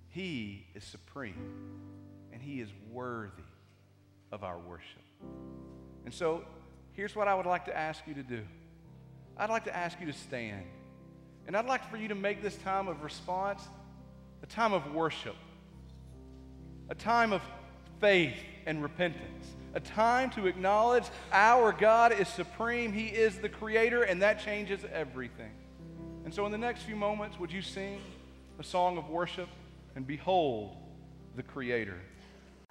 He 0.09 0.65
is 0.75 0.83
supreme. 0.83 1.35
And 2.33 2.41
He 2.41 2.61
is 2.61 2.69
worthy 2.91 3.43
of 4.31 4.43
our 4.43 4.57
worship. 4.57 5.03
And 6.05 6.13
so, 6.13 6.43
here's 6.93 7.15
what 7.15 7.27
I 7.27 7.35
would 7.35 7.45
like 7.45 7.65
to 7.65 7.77
ask 7.77 8.01
you 8.07 8.13
to 8.15 8.23
do. 8.23 8.41
I'd 9.37 9.49
like 9.49 9.65
to 9.65 9.75
ask 9.75 9.99
you 9.99 10.07
to 10.07 10.13
stand. 10.13 10.65
And 11.45 11.55
I'd 11.55 11.65
like 11.65 11.89
for 11.89 11.97
you 11.97 12.07
to 12.09 12.15
make 12.15 12.41
this 12.41 12.55
time 12.57 12.87
of 12.87 13.03
response 13.03 13.61
a 14.43 14.45
time 14.45 14.73
of 14.73 14.93
worship, 14.93 15.35
a 16.89 16.95
time 16.95 17.33
of 17.33 17.41
faith 17.99 18.35
and 18.65 18.81
repentance, 18.81 19.55
a 19.73 19.79
time 19.79 20.29
to 20.31 20.47
acknowledge 20.47 21.05
our 21.31 21.71
God 21.71 22.11
is 22.11 22.27
supreme, 22.27 22.91
He 22.93 23.07
is 23.07 23.37
the 23.37 23.49
Creator, 23.49 24.03
and 24.03 24.21
that 24.21 24.43
changes 24.43 24.81
everything. 24.91 25.51
And 26.25 26.33
so, 26.33 26.45
in 26.45 26.51
the 26.51 26.57
next 26.57 26.83
few 26.83 26.95
moments, 26.95 27.39
would 27.39 27.51
you 27.51 27.61
sing 27.61 28.01
a 28.59 28.63
song 28.63 28.97
of 28.97 29.09
worship 29.09 29.49
and 29.95 30.05
behold 30.05 30.75
the 31.35 31.43
Creator? 31.43 31.97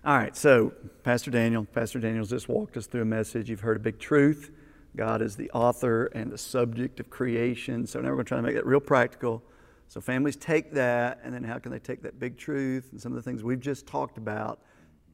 All 0.05 0.17
right, 0.17 0.37
so 0.37 0.73
Pastor 1.03 1.31
Daniel, 1.31 1.65
Pastor 1.65 1.99
Daniel's 1.99 2.31
just 2.31 2.49
walked 2.49 2.77
us 2.77 2.87
through 2.87 3.03
a 3.03 3.07
message. 3.07 3.51
You've 3.51 3.61
heard 3.61 3.77
a 3.77 3.81
big 3.81 3.99
truth. 3.99 4.51
God 4.95 5.21
is 5.21 5.37
the 5.37 5.51
author 5.51 6.07
and 6.07 6.31
the 6.31 6.39
subject 6.39 7.01
of 7.01 7.11
creation. 7.11 7.87
So 7.87 8.01
now 8.01 8.09
we're 8.11 8.15
going 8.15 8.25
to 8.25 8.29
try 8.29 8.37
to 8.39 8.43
make 8.43 8.55
that 8.55 8.67
real 8.67 8.81
practical. 8.81 9.43
So 9.89 10.01
families 10.01 10.37
take 10.37 10.73
that, 10.73 11.21
and 11.23 11.33
then 11.33 11.45
how 11.45 11.59
can 11.59 11.73
they 11.73 11.79
take 11.79 12.03
that 12.03 12.19
big 12.19 12.37
truth 12.37 12.89
and 12.93 13.01
some 13.01 13.13
of 13.13 13.17
the 13.17 13.23
things 13.23 13.45
we've 13.45 13.61
just 13.61 13.87
talked 13.87 14.19
about 14.19 14.61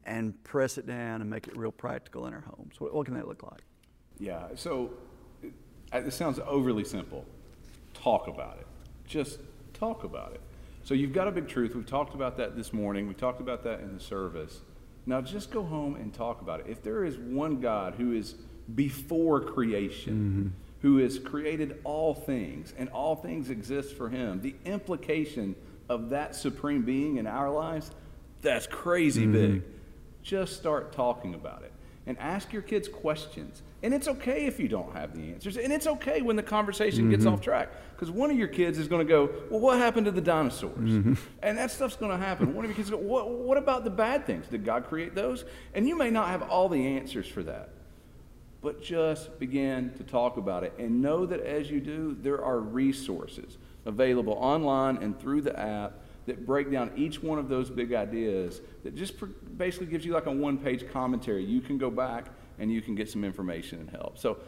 and 0.04 0.42
press 0.44 0.78
it 0.78 0.86
down 0.86 1.20
and 1.20 1.30
make 1.30 1.46
it 1.46 1.56
real 1.56 1.72
practical 1.72 2.26
in 2.26 2.34
our 2.34 2.40
homes? 2.40 2.80
What, 2.80 2.94
what 2.94 3.06
can 3.06 3.14
that 3.14 3.28
look 3.28 3.42
like? 3.42 3.62
Yeah, 4.18 4.48
so 4.54 4.90
it, 5.42 5.52
it 5.92 6.12
sounds 6.12 6.40
overly 6.46 6.84
simple. 6.84 7.24
Talk 7.94 8.28
about 8.28 8.58
it. 8.58 8.66
Just 9.06 9.40
talk 9.74 10.04
about 10.04 10.32
it. 10.32 10.40
So 10.84 10.94
you've 10.94 11.12
got 11.12 11.28
a 11.28 11.30
big 11.30 11.48
truth. 11.48 11.74
We've 11.74 11.86
talked 11.86 12.14
about 12.14 12.36
that 12.38 12.56
this 12.56 12.72
morning. 12.72 13.06
We 13.06 13.14
talked 13.14 13.40
about 13.40 13.62
that 13.64 13.80
in 13.80 13.94
the 13.94 14.00
service. 14.00 14.62
Now 15.06 15.20
just 15.20 15.50
go 15.50 15.62
home 15.62 15.96
and 15.96 16.12
talk 16.12 16.40
about 16.40 16.60
it. 16.60 16.66
If 16.68 16.82
there 16.82 17.04
is 17.04 17.18
one 17.18 17.60
God 17.60 17.94
who 17.94 18.12
is 18.12 18.34
before 18.74 19.40
creation, 19.40 20.14
mm-hmm. 20.14 20.61
Who 20.82 20.98
has 20.98 21.18
created 21.18 21.78
all 21.84 22.12
things, 22.12 22.74
and 22.76 22.88
all 22.90 23.14
things 23.14 23.50
exist 23.50 23.96
for 23.96 24.08
him. 24.08 24.40
The 24.40 24.54
implication 24.64 25.54
of 25.88 26.10
that 26.10 26.34
supreme 26.34 26.82
being 26.82 27.16
in 27.18 27.26
our 27.26 27.50
lives, 27.50 27.92
that's 28.42 28.66
crazy 28.66 29.22
mm-hmm. 29.22 29.32
big. 29.32 29.62
Just 30.22 30.56
start 30.56 30.92
talking 30.92 31.34
about 31.34 31.62
it 31.62 31.72
and 32.06 32.18
ask 32.18 32.52
your 32.52 32.62
kids 32.62 32.88
questions. 32.88 33.62
And 33.84 33.94
it's 33.94 34.08
okay 34.08 34.46
if 34.46 34.58
you 34.58 34.68
don't 34.68 34.92
have 34.92 35.14
the 35.16 35.32
answers. 35.32 35.56
And 35.56 35.72
it's 35.72 35.86
okay 35.86 36.20
when 36.20 36.34
the 36.34 36.42
conversation 36.42 37.02
mm-hmm. 37.02 37.10
gets 37.10 37.26
off 37.26 37.40
track. 37.40 37.70
Because 37.94 38.10
one 38.10 38.30
of 38.30 38.36
your 38.36 38.48
kids 38.48 38.78
is 38.78 38.88
going 38.88 39.06
to 39.06 39.08
go, 39.08 39.30
Well, 39.50 39.60
what 39.60 39.78
happened 39.78 40.06
to 40.06 40.12
the 40.12 40.20
dinosaurs? 40.20 40.76
Mm-hmm. 40.76 41.14
And 41.42 41.58
that 41.58 41.70
stuff's 41.70 41.96
going 41.96 42.10
to 42.10 42.24
happen. 42.24 42.54
One 42.54 42.64
of 42.64 42.70
your 42.70 42.76
kids 42.76 42.90
go, 42.90 42.96
what, 42.96 43.30
what 43.30 43.58
about 43.58 43.84
the 43.84 43.90
bad 43.90 44.26
things? 44.26 44.46
Did 44.48 44.64
God 44.64 44.86
create 44.86 45.14
those? 45.14 45.44
And 45.74 45.86
you 45.86 45.96
may 45.96 46.10
not 46.10 46.28
have 46.28 46.42
all 46.42 46.68
the 46.68 46.96
answers 46.96 47.26
for 47.26 47.44
that 47.44 47.70
but 48.62 48.80
just 48.80 49.38
begin 49.38 49.92
to 49.96 50.04
talk 50.04 50.36
about 50.36 50.62
it. 50.64 50.72
And 50.78 51.02
know 51.02 51.26
that 51.26 51.40
as 51.40 51.70
you 51.70 51.80
do, 51.80 52.16
there 52.20 52.42
are 52.42 52.60
resources 52.60 53.58
available 53.84 54.34
online 54.34 54.98
and 54.98 55.18
through 55.20 55.42
the 55.42 55.58
app 55.58 55.94
that 56.26 56.46
break 56.46 56.70
down 56.70 56.92
each 56.96 57.20
one 57.20 57.38
of 57.38 57.48
those 57.48 57.68
big 57.68 57.92
ideas 57.92 58.60
that 58.84 58.94
just 58.94 59.14
basically 59.58 59.88
gives 59.88 60.04
you 60.04 60.12
like 60.12 60.26
a 60.26 60.32
one 60.32 60.56
page 60.56 60.88
commentary. 60.92 61.44
You 61.44 61.60
can 61.60 61.78
go 61.78 61.90
back 61.90 62.26
and 62.60 62.72
you 62.72 62.80
can 62.80 62.94
get 62.94 63.10
some 63.10 63.24
information 63.24 63.80
and 63.80 63.90
help. 63.90 64.18
So 64.18 64.38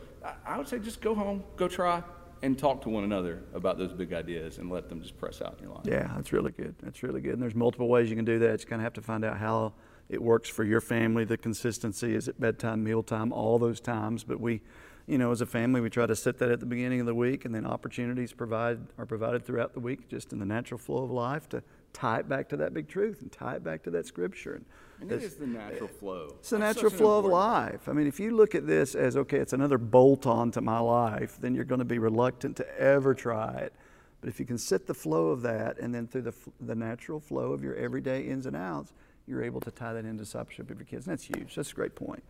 I 0.46 0.56
would 0.56 0.68
say 0.68 0.78
just 0.78 1.00
go 1.00 1.16
home, 1.16 1.42
go 1.56 1.66
try, 1.66 2.02
and 2.42 2.56
talk 2.56 2.82
to 2.82 2.88
one 2.88 3.02
another 3.02 3.42
about 3.54 3.78
those 3.78 3.92
big 3.92 4.12
ideas 4.12 4.58
and 4.58 4.70
let 4.70 4.88
them 4.88 5.00
just 5.00 5.18
press 5.18 5.42
out 5.42 5.56
in 5.58 5.64
your 5.64 5.74
life. 5.74 5.84
Yeah, 5.86 6.12
that's 6.14 6.32
really 6.32 6.52
good. 6.52 6.76
That's 6.80 7.02
really 7.02 7.20
good. 7.20 7.32
And 7.32 7.42
there's 7.42 7.54
multiple 7.54 7.88
ways 7.88 8.08
you 8.08 8.16
can 8.16 8.24
do 8.24 8.38
that. 8.40 8.60
You 8.60 8.66
kind 8.66 8.80
of 8.80 8.84
have 8.84 8.92
to 8.94 9.02
find 9.02 9.24
out 9.24 9.38
how 9.38 9.72
it 10.08 10.22
works 10.22 10.48
for 10.48 10.64
your 10.64 10.80
family. 10.80 11.24
The 11.24 11.36
consistency 11.36 12.14
is 12.14 12.28
at 12.28 12.40
bedtime, 12.40 12.84
mealtime, 12.84 13.32
all 13.32 13.58
those 13.58 13.80
times. 13.80 14.24
But 14.24 14.40
we, 14.40 14.60
you 15.06 15.18
know, 15.18 15.30
as 15.30 15.40
a 15.40 15.46
family, 15.46 15.80
we 15.80 15.90
try 15.90 16.06
to 16.06 16.16
set 16.16 16.38
that 16.38 16.50
at 16.50 16.60
the 16.60 16.66
beginning 16.66 17.00
of 17.00 17.06
the 17.06 17.14
week, 17.14 17.44
and 17.44 17.54
then 17.54 17.66
opportunities 17.66 18.32
provide 18.32 18.78
are 18.98 19.06
provided 19.06 19.44
throughout 19.44 19.72
the 19.72 19.80
week, 19.80 20.08
just 20.08 20.32
in 20.32 20.38
the 20.38 20.46
natural 20.46 20.78
flow 20.78 21.04
of 21.04 21.10
life, 21.10 21.48
to 21.50 21.62
tie 21.92 22.18
it 22.18 22.28
back 22.28 22.48
to 22.50 22.56
that 22.58 22.74
big 22.74 22.88
truth 22.88 23.22
and 23.22 23.32
tie 23.32 23.54
it 23.54 23.64
back 23.64 23.82
to 23.84 23.90
that 23.90 24.06
scripture. 24.06 24.54
And, 24.54 24.64
and 25.00 25.12
it 25.12 25.22
is 25.22 25.36
the 25.36 25.46
natural 25.46 25.88
flow. 25.88 26.36
It's 26.40 26.50
the 26.50 26.58
That's 26.58 26.76
natural 26.76 26.90
flow 26.90 27.18
of 27.20 27.24
life. 27.24 27.88
I 27.88 27.92
mean, 27.92 28.06
if 28.06 28.20
you 28.20 28.36
look 28.36 28.54
at 28.54 28.66
this 28.66 28.94
as 28.94 29.16
okay, 29.16 29.38
it's 29.38 29.52
another 29.52 29.78
bolt 29.78 30.26
on 30.26 30.50
to 30.52 30.60
my 30.60 30.80
life, 30.80 31.38
then 31.40 31.54
you're 31.54 31.64
going 31.64 31.78
to 31.78 31.84
be 31.84 31.98
reluctant 31.98 32.56
to 32.58 32.78
ever 32.78 33.14
try 33.14 33.54
it. 33.54 33.72
But 34.20 34.28
if 34.28 34.40
you 34.40 34.46
can 34.46 34.58
set 34.58 34.86
the 34.86 34.94
flow 34.94 35.28
of 35.28 35.42
that, 35.42 35.78
and 35.78 35.94
then 35.94 36.06
through 36.06 36.22
the 36.22 36.34
the 36.60 36.74
natural 36.74 37.20
flow 37.20 37.52
of 37.52 37.62
your 37.62 37.74
everyday 37.74 38.22
ins 38.22 38.46
and 38.46 38.56
outs 38.56 38.92
you're 39.26 39.42
able 39.42 39.60
to 39.60 39.70
tie 39.70 39.92
that 39.92 40.04
into 40.04 40.22
discipleship 40.22 40.70
of 40.70 40.78
your 40.78 40.86
kids. 40.86 41.06
And 41.06 41.12
that's 41.12 41.24
huge. 41.24 41.54
That's 41.54 41.72
a 41.72 41.74
great 41.74 41.94
point. 41.94 42.22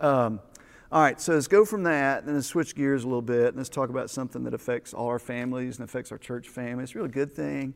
Um, 0.00 0.40
all 0.90 1.00
right, 1.00 1.18
so 1.18 1.32
let's 1.32 1.48
go 1.48 1.64
from 1.64 1.84
that, 1.84 2.26
then 2.26 2.34
let's 2.34 2.48
switch 2.48 2.74
gears 2.74 3.04
a 3.04 3.06
little 3.06 3.22
bit, 3.22 3.48
and 3.48 3.56
let's 3.56 3.70
talk 3.70 3.88
about 3.88 4.10
something 4.10 4.44
that 4.44 4.52
affects 4.52 4.92
all 4.92 5.06
our 5.06 5.18
families 5.18 5.78
and 5.78 5.88
affects 5.88 6.12
our 6.12 6.18
church 6.18 6.50
family. 6.50 6.84
It's 6.84 6.94
a 6.94 6.98
really 6.98 7.08
good 7.08 7.32
thing. 7.32 7.72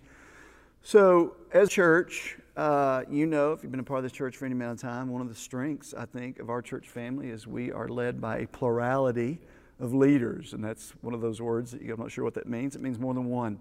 So, 0.82 1.34
as 1.50 1.70
church, 1.70 2.36
uh, 2.58 3.04
you 3.10 3.24
know, 3.24 3.52
if 3.52 3.62
you've 3.62 3.72
been 3.72 3.80
a 3.80 3.84
part 3.84 3.98
of 3.98 4.02
this 4.04 4.12
church 4.12 4.36
for 4.36 4.44
any 4.44 4.52
amount 4.52 4.74
of 4.74 4.80
time, 4.82 5.08
one 5.08 5.22
of 5.22 5.28
the 5.28 5.34
strengths, 5.34 5.94
I 5.94 6.04
think, 6.04 6.38
of 6.40 6.50
our 6.50 6.60
church 6.60 6.88
family 6.88 7.30
is 7.30 7.46
we 7.46 7.72
are 7.72 7.88
led 7.88 8.20
by 8.20 8.40
a 8.40 8.46
plurality 8.46 9.40
of 9.80 9.94
leaders. 9.94 10.52
And 10.52 10.62
that's 10.62 10.92
one 11.00 11.14
of 11.14 11.20
those 11.20 11.40
words 11.40 11.72
that 11.72 11.82
you, 11.82 11.92
I'm 11.94 12.00
not 12.00 12.10
sure 12.10 12.22
what 12.22 12.34
that 12.34 12.46
means. 12.46 12.76
It 12.76 12.82
means 12.82 12.98
more 12.98 13.14
than 13.14 13.26
one. 13.26 13.58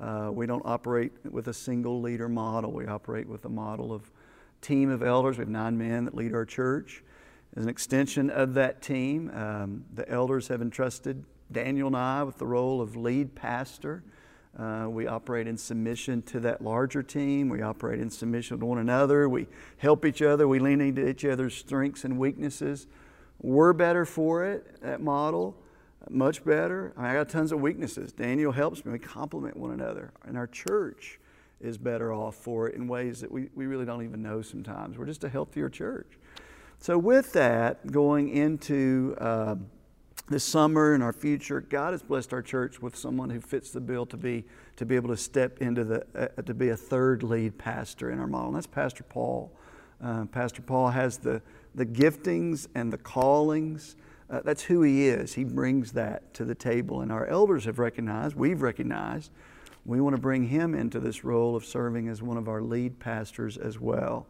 Uh, 0.00 0.30
we 0.32 0.46
don't 0.46 0.62
operate 0.64 1.12
with 1.30 1.48
a 1.48 1.54
single 1.54 2.00
leader 2.00 2.28
model, 2.28 2.72
we 2.72 2.86
operate 2.86 3.26
with 3.26 3.44
a 3.44 3.48
model 3.50 3.92
of 3.92 4.10
team 4.60 4.90
of 4.90 5.02
elders. 5.02 5.38
We 5.38 5.42
have 5.42 5.48
nine 5.48 5.78
men 5.78 6.04
that 6.04 6.14
lead 6.14 6.34
our 6.34 6.44
church. 6.44 7.02
As 7.56 7.64
an 7.64 7.68
extension 7.68 8.30
of 8.30 8.54
that 8.54 8.80
team, 8.80 9.30
um, 9.34 9.84
the 9.94 10.08
elders 10.08 10.48
have 10.48 10.62
entrusted 10.62 11.24
Daniel 11.50 11.88
and 11.88 11.96
I 11.96 12.22
with 12.22 12.38
the 12.38 12.46
role 12.46 12.80
of 12.80 12.96
lead 12.96 13.34
pastor. 13.34 14.04
Uh, 14.58 14.86
we 14.88 15.06
operate 15.06 15.46
in 15.46 15.56
submission 15.56 16.22
to 16.22 16.40
that 16.40 16.62
larger 16.62 17.02
team. 17.02 17.48
We 17.48 17.62
operate 17.62 18.00
in 18.00 18.10
submission 18.10 18.58
to 18.60 18.66
one 18.66 18.78
another. 18.78 19.28
We 19.28 19.46
help 19.78 20.04
each 20.04 20.22
other. 20.22 20.46
We 20.46 20.58
lean 20.58 20.80
into 20.80 21.08
each 21.08 21.24
other's 21.24 21.54
strengths 21.54 22.04
and 22.04 22.18
weaknesses. 22.18 22.86
We're 23.40 23.72
better 23.72 24.04
for 24.04 24.44
it, 24.44 24.80
that 24.82 25.00
model, 25.00 25.56
much 26.08 26.44
better. 26.44 26.92
I, 26.96 27.02
mean, 27.02 27.10
I 27.10 27.14
got 27.14 27.28
tons 27.28 27.52
of 27.52 27.60
weaknesses. 27.60 28.12
Daniel 28.12 28.52
helps 28.52 28.84
me. 28.84 28.92
We 28.92 28.98
complement 28.98 29.56
one 29.56 29.70
another. 29.70 30.12
in 30.28 30.36
our 30.36 30.46
church 30.46 31.18
is 31.60 31.78
better 31.78 32.12
off 32.12 32.34
for 32.34 32.68
it 32.68 32.74
in 32.74 32.88
ways 32.88 33.20
that 33.20 33.30
we, 33.30 33.48
we 33.54 33.66
really 33.66 33.84
don't 33.84 34.02
even 34.02 34.22
know 34.22 34.42
sometimes. 34.42 34.98
We're 34.98 35.06
just 35.06 35.24
a 35.24 35.28
healthier 35.28 35.68
church. 35.68 36.18
So, 36.78 36.96
with 36.96 37.32
that, 37.34 37.92
going 37.92 38.30
into 38.30 39.14
uh, 39.20 39.56
this 40.30 40.44
summer 40.44 40.94
and 40.94 41.02
our 41.02 41.12
future, 41.12 41.60
God 41.60 41.92
has 41.92 42.02
blessed 42.02 42.32
our 42.32 42.40
church 42.40 42.80
with 42.80 42.96
someone 42.96 43.28
who 43.28 43.40
fits 43.40 43.70
the 43.70 43.80
bill 43.80 44.06
to 44.06 44.16
be, 44.16 44.44
to 44.76 44.86
be 44.86 44.96
able 44.96 45.10
to 45.10 45.16
step 45.16 45.58
into 45.60 45.84
the, 45.84 46.06
uh, 46.14 46.42
to 46.42 46.54
be 46.54 46.70
a 46.70 46.76
third 46.76 47.22
lead 47.22 47.58
pastor 47.58 48.10
in 48.10 48.18
our 48.18 48.26
model. 48.26 48.48
And 48.48 48.56
that's 48.56 48.66
Pastor 48.66 49.02
Paul. 49.02 49.52
Uh, 50.02 50.24
pastor 50.26 50.62
Paul 50.62 50.88
has 50.88 51.18
the, 51.18 51.42
the 51.74 51.84
giftings 51.84 52.68
and 52.74 52.92
the 52.92 52.98
callings. 52.98 53.96
Uh, 54.30 54.40
that's 54.44 54.62
who 54.62 54.82
he 54.82 55.08
is. 55.08 55.34
He 55.34 55.44
brings 55.44 55.92
that 55.92 56.32
to 56.34 56.44
the 56.44 56.54
table. 56.54 57.00
And 57.00 57.10
our 57.10 57.26
elders 57.26 57.64
have 57.64 57.78
recognized, 57.78 58.36
we've 58.36 58.62
recognized, 58.62 59.32
we 59.84 60.00
want 60.00 60.14
to 60.14 60.20
bring 60.20 60.46
him 60.46 60.74
into 60.74 61.00
this 61.00 61.24
role 61.24 61.56
of 61.56 61.64
serving 61.64 62.08
as 62.08 62.22
one 62.22 62.36
of 62.36 62.48
our 62.48 62.62
lead 62.62 62.98
pastors 62.98 63.56
as 63.56 63.78
well, 63.78 64.26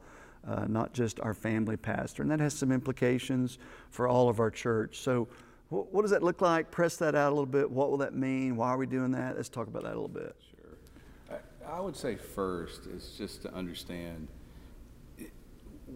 uh, 0.47 0.67
not 0.69 0.93
just 0.93 1.21
our 1.21 1.35
family 1.35 1.77
pastor. 1.77 2.23
And 2.23 2.31
that 2.31 2.41
has 2.41 2.55
some 2.55 2.73
implications 2.73 3.59
for 3.91 4.07
all 4.07 4.29
of 4.29 4.41
our 4.41 4.51
church. 4.51 4.99
So, 4.99 5.29
wh- 5.69 5.93
what 5.93 6.03
does 6.03 6.11
that 6.13 6.23
look 6.23 6.41
like? 6.41 6.71
Press 6.71 6.97
that 6.97 7.15
out 7.15 7.29
a 7.29 7.35
little 7.35 7.47
bit. 7.47 7.71
What 7.71 7.91
will 7.91 7.99
that 7.99 8.15
mean? 8.15 8.57
Why 8.57 8.69
are 8.69 8.79
we 8.79 8.87
doing 8.87 9.11
that? 9.13 9.37
Let's 9.37 9.49
talk 9.49 9.67
about 9.67 9.83
that 9.83 9.95
a 9.95 10.01
little 10.01 10.09
bit. 10.09 10.37
Sure. 10.51 11.39
I, 11.67 11.77
I 11.77 11.81
would 11.81 11.97
say 11.97 12.15
first 12.15 12.87
is 12.87 13.15
just 13.19 13.43
to 13.43 13.53
understand 13.53 14.29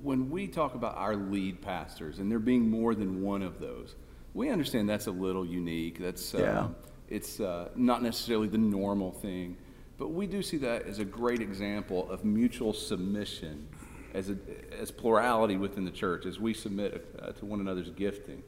when 0.03 0.31
we 0.31 0.47
talk 0.47 0.75
about 0.75 0.97
our 0.97 1.15
lead 1.15 1.61
pastors 1.63 2.19
and 2.19 2.31
there 2.31 2.39
being 2.39 2.69
more 2.69 2.95
than 2.95 3.23
one 3.23 3.43
of 3.43 3.61
those, 3.61 3.95
we 4.33 4.51
understand 4.51 4.89
that's 4.89 5.07
a 5.07 5.13
little 5.13 5.47
unique. 5.47 5.99
That's 5.99 6.35
yeah. 6.35 6.61
Uh, 6.61 6.69
it's 7.09 7.41
uh, 7.41 7.69
not 7.75 8.03
necessarily 8.03 8.49
the 8.49 8.59
normal 8.59 9.13
thing, 9.13 9.57
but 9.99 10.09
we 10.09 10.27
do 10.27 10.43
see 10.43 10.57
that 10.59 10.83
as 10.87 10.99
a 10.99 11.05
great 11.05 11.41
example 11.41 12.11
of 12.11 12.25
mutual 12.25 12.73
submission, 12.73 13.69
as 14.13 14.31
a, 14.31 14.37
as 14.79 14.91
plurality 14.91 15.57
within 15.57 15.85
the 15.85 15.91
church, 15.91 16.27
as 16.27 16.41
we 16.41 16.55
submit 16.55 17.15
uh, 17.21 17.33
to 17.33 17.47
one 17.47 17.61
another's 17.61 17.91
gifting. 17.91 18.43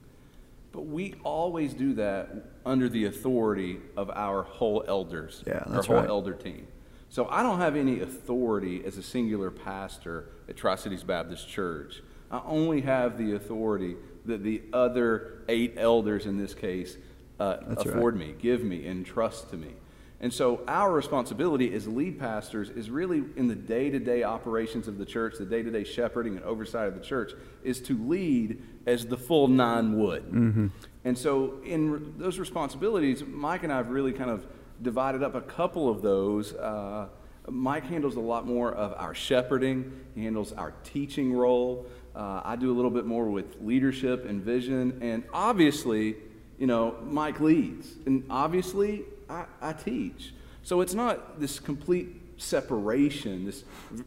But 0.73 0.87
we 0.87 1.15
always 1.25 1.73
do 1.73 1.95
that 1.95 2.29
under 2.65 2.89
the 2.89 3.07
authority 3.07 3.79
of 3.97 4.11
our 4.11 4.43
whole 4.43 4.85
elders, 4.87 5.43
yeah, 5.47 5.63
our 5.67 5.83
whole 5.83 5.97
right. 5.97 6.09
elder 6.09 6.35
team. 6.35 6.67
So 7.09 7.29
I 7.31 7.43
don't 7.43 7.61
have 7.61 7.77
any 7.77 8.01
authority 8.01 8.85
as 8.85 8.99
a 8.99 9.03
singular 9.03 9.51
pastor 9.51 10.29
at 10.49 10.57
Tri 10.57 10.75
Cities 10.75 11.05
Baptist 11.05 11.49
Church. 11.49 12.03
I 12.31 12.43
only 12.45 12.81
have 12.81 13.17
the 13.17 13.35
authority 13.35 13.97
that 14.27 14.43
the 14.43 14.63
other 14.73 15.45
eight 15.49 15.75
elders 15.77 16.27
in 16.27 16.37
this 16.37 16.53
case 16.53 16.97
uh, 17.39 17.59
afford 17.69 18.19
right. 18.19 18.29
me, 18.29 18.35
give 18.39 18.63
me, 18.63 18.87
and 18.87 19.05
trust 19.05 19.51
to 19.51 19.57
me. 19.57 19.75
And 20.19 20.33
so 20.33 20.63
our 20.67 20.93
responsibility 20.93 21.75
as 21.75 21.87
lead 21.87 22.19
pastors 22.19 22.71
is 22.71 22.89
really 22.89 23.23
in 23.37 23.49
the 23.49 23.55
day 23.55 23.91
to 23.91 23.99
day 23.99 24.23
operations 24.23 24.89
of 24.89 24.97
the 24.97 25.05
church, 25.05 25.35
the 25.39 25.45
day 25.45 25.63
to 25.63 25.71
day 25.71 25.85
shepherding 25.85 26.37
and 26.37 26.45
oversight 26.45 26.89
of 26.89 26.95
the 26.95 27.05
church, 27.05 27.33
is 27.63 27.81
to 27.83 27.99
lead 28.09 28.63
as 28.87 29.07
the 29.07 29.17
full 29.17 29.49
nine 29.49 29.99
would. 29.99 30.25
Mm-hmm. 30.25 30.67
And 31.05 31.19
so 31.19 31.61
in 31.65 32.15
those 32.17 32.39
responsibilities, 32.39 33.23
Mike 33.27 33.63
and 33.63 33.73
I 33.73 33.77
have 33.77 33.91
really 33.91 34.13
kind 34.13 34.31
of 34.31 34.47
divided 34.81 35.23
up 35.23 35.35
a 35.35 35.43
couple 35.43 35.91
of 35.91 36.01
those. 36.01 36.55
Uh, 36.55 37.09
Mike 37.49 37.85
handles 37.85 38.17
a 38.17 38.21
lot 38.21 38.47
more 38.47 38.73
of 38.73 38.95
our 38.95 39.15
shepherding, 39.15 39.93
he 40.15 40.25
handles 40.25 40.53
our 40.55 40.73
teaching 40.83 41.33
role. 41.33 41.87
Uh, 42.15 42.41
I 42.43 42.57
do 42.57 42.73
a 42.73 42.75
little 42.75 42.91
bit 42.91 43.05
more 43.05 43.27
with 43.27 43.61
leadership 43.61 44.27
and 44.27 44.43
vision. 44.43 44.99
And 45.03 45.25
obviously, 45.35 46.17
you 46.59 46.67
know, 46.67 46.97
Mike 47.03 47.41
leads. 47.41 47.95
And 48.07 48.25
obviously, 48.31 49.05
I, 49.29 49.45
I 49.61 49.73
teach. 49.73 50.33
So 50.63 50.81
it's 50.81 50.95
not 50.95 51.41
this 51.41 51.59
complete 51.59 52.09
separation, 52.39 53.45
this 53.45 53.65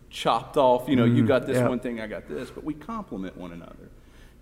chopped 0.09 0.57
off, 0.57 0.87
you 0.87 0.95
know, 0.95 1.05
mm, 1.05 1.15
you 1.15 1.25
got 1.25 1.45
this 1.45 1.57
yeah. 1.57 1.67
one 1.67 1.79
thing, 1.79 1.99
I 1.99 2.07
got 2.07 2.27
this, 2.27 2.49
but 2.49 2.63
we 2.63 2.73
complement 2.73 3.37
one 3.37 3.51
another. 3.51 3.89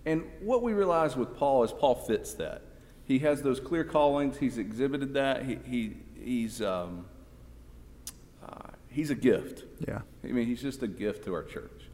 And 0.04 0.24
what 0.40 0.62
we 0.62 0.72
realize 0.72 1.16
with 1.16 1.36
Paul 1.36 1.64
is 1.64 1.72
Paul 1.72 1.94
fits 1.94 2.34
that. 2.34 2.62
He 3.04 3.20
has 3.20 3.42
those 3.42 3.60
clear 3.60 3.84
callings, 3.84 4.36
he's 4.36 4.58
exhibited 4.58 5.14
that, 5.14 5.44
he, 5.44 5.58
he, 5.64 5.96
he's, 6.22 6.60
um, 6.60 7.06
uh, 8.46 8.70
he's 8.88 9.10
a 9.10 9.14
gift. 9.14 9.64
Yeah. 9.86 10.00
I 10.22 10.28
mean, 10.28 10.46
he's 10.46 10.60
just 10.60 10.82
a 10.82 10.88
gift 10.88 11.24
to 11.24 11.34
our 11.34 11.42
church. 11.42 11.88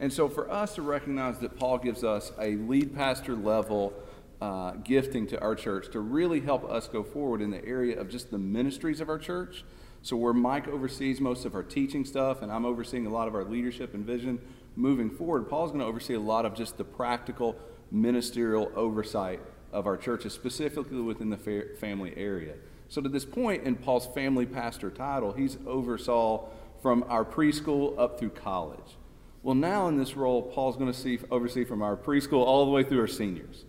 And 0.00 0.12
so 0.12 0.28
for 0.28 0.50
us 0.50 0.74
to 0.76 0.82
recognize 0.82 1.38
that 1.40 1.58
Paul 1.58 1.78
gives 1.78 2.02
us 2.02 2.32
a 2.38 2.56
lead 2.56 2.94
pastor 2.94 3.34
level 3.34 3.92
uh, 4.40 4.72
gifting 4.72 5.26
to 5.28 5.40
our 5.40 5.54
church 5.54 5.90
to 5.92 6.00
really 6.00 6.40
help 6.40 6.68
us 6.70 6.88
go 6.88 7.02
forward 7.02 7.40
in 7.40 7.50
the 7.50 7.64
area 7.64 7.98
of 7.98 8.08
just 8.08 8.30
the 8.30 8.38
ministries 8.38 9.00
of 9.00 9.08
our 9.08 9.18
church. 9.18 9.64
So, 10.02 10.16
where 10.16 10.34
Mike 10.34 10.68
oversees 10.68 11.20
most 11.20 11.46
of 11.46 11.54
our 11.54 11.62
teaching 11.62 12.04
stuff, 12.04 12.42
and 12.42 12.52
I'm 12.52 12.66
overseeing 12.66 13.06
a 13.06 13.10
lot 13.10 13.26
of 13.26 13.34
our 13.34 13.44
leadership 13.44 13.94
and 13.94 14.04
vision 14.04 14.38
moving 14.76 15.10
forward, 15.10 15.48
Paul's 15.48 15.70
going 15.70 15.80
to 15.80 15.86
oversee 15.86 16.14
a 16.14 16.20
lot 16.20 16.44
of 16.44 16.54
just 16.54 16.76
the 16.76 16.84
practical 16.84 17.56
ministerial 17.90 18.70
oversight 18.76 19.40
of 19.72 19.86
our 19.86 19.96
churches, 19.96 20.34
specifically 20.34 21.00
within 21.00 21.30
the 21.30 21.38
fa- 21.38 21.76
family 21.80 22.12
area. 22.16 22.54
So, 22.88 23.00
to 23.00 23.08
this 23.08 23.24
point 23.24 23.64
in 23.64 23.76
Paul's 23.76 24.06
family 24.08 24.44
pastor 24.44 24.90
title, 24.90 25.32
he's 25.32 25.56
oversaw 25.66 26.48
from 26.82 27.02
our 27.08 27.24
preschool 27.24 27.98
up 27.98 28.18
through 28.18 28.30
college. 28.30 28.98
Well, 29.42 29.54
now 29.54 29.88
in 29.88 29.98
this 29.98 30.16
role, 30.16 30.42
Paul's 30.42 30.76
going 30.76 30.92
to 30.92 30.98
see, 30.98 31.18
oversee 31.30 31.64
from 31.64 31.82
our 31.82 31.96
preschool 31.96 32.44
all 32.44 32.64
the 32.64 32.70
way 32.70 32.82
through 32.82 33.00
our 33.00 33.06
seniors. 33.06 33.64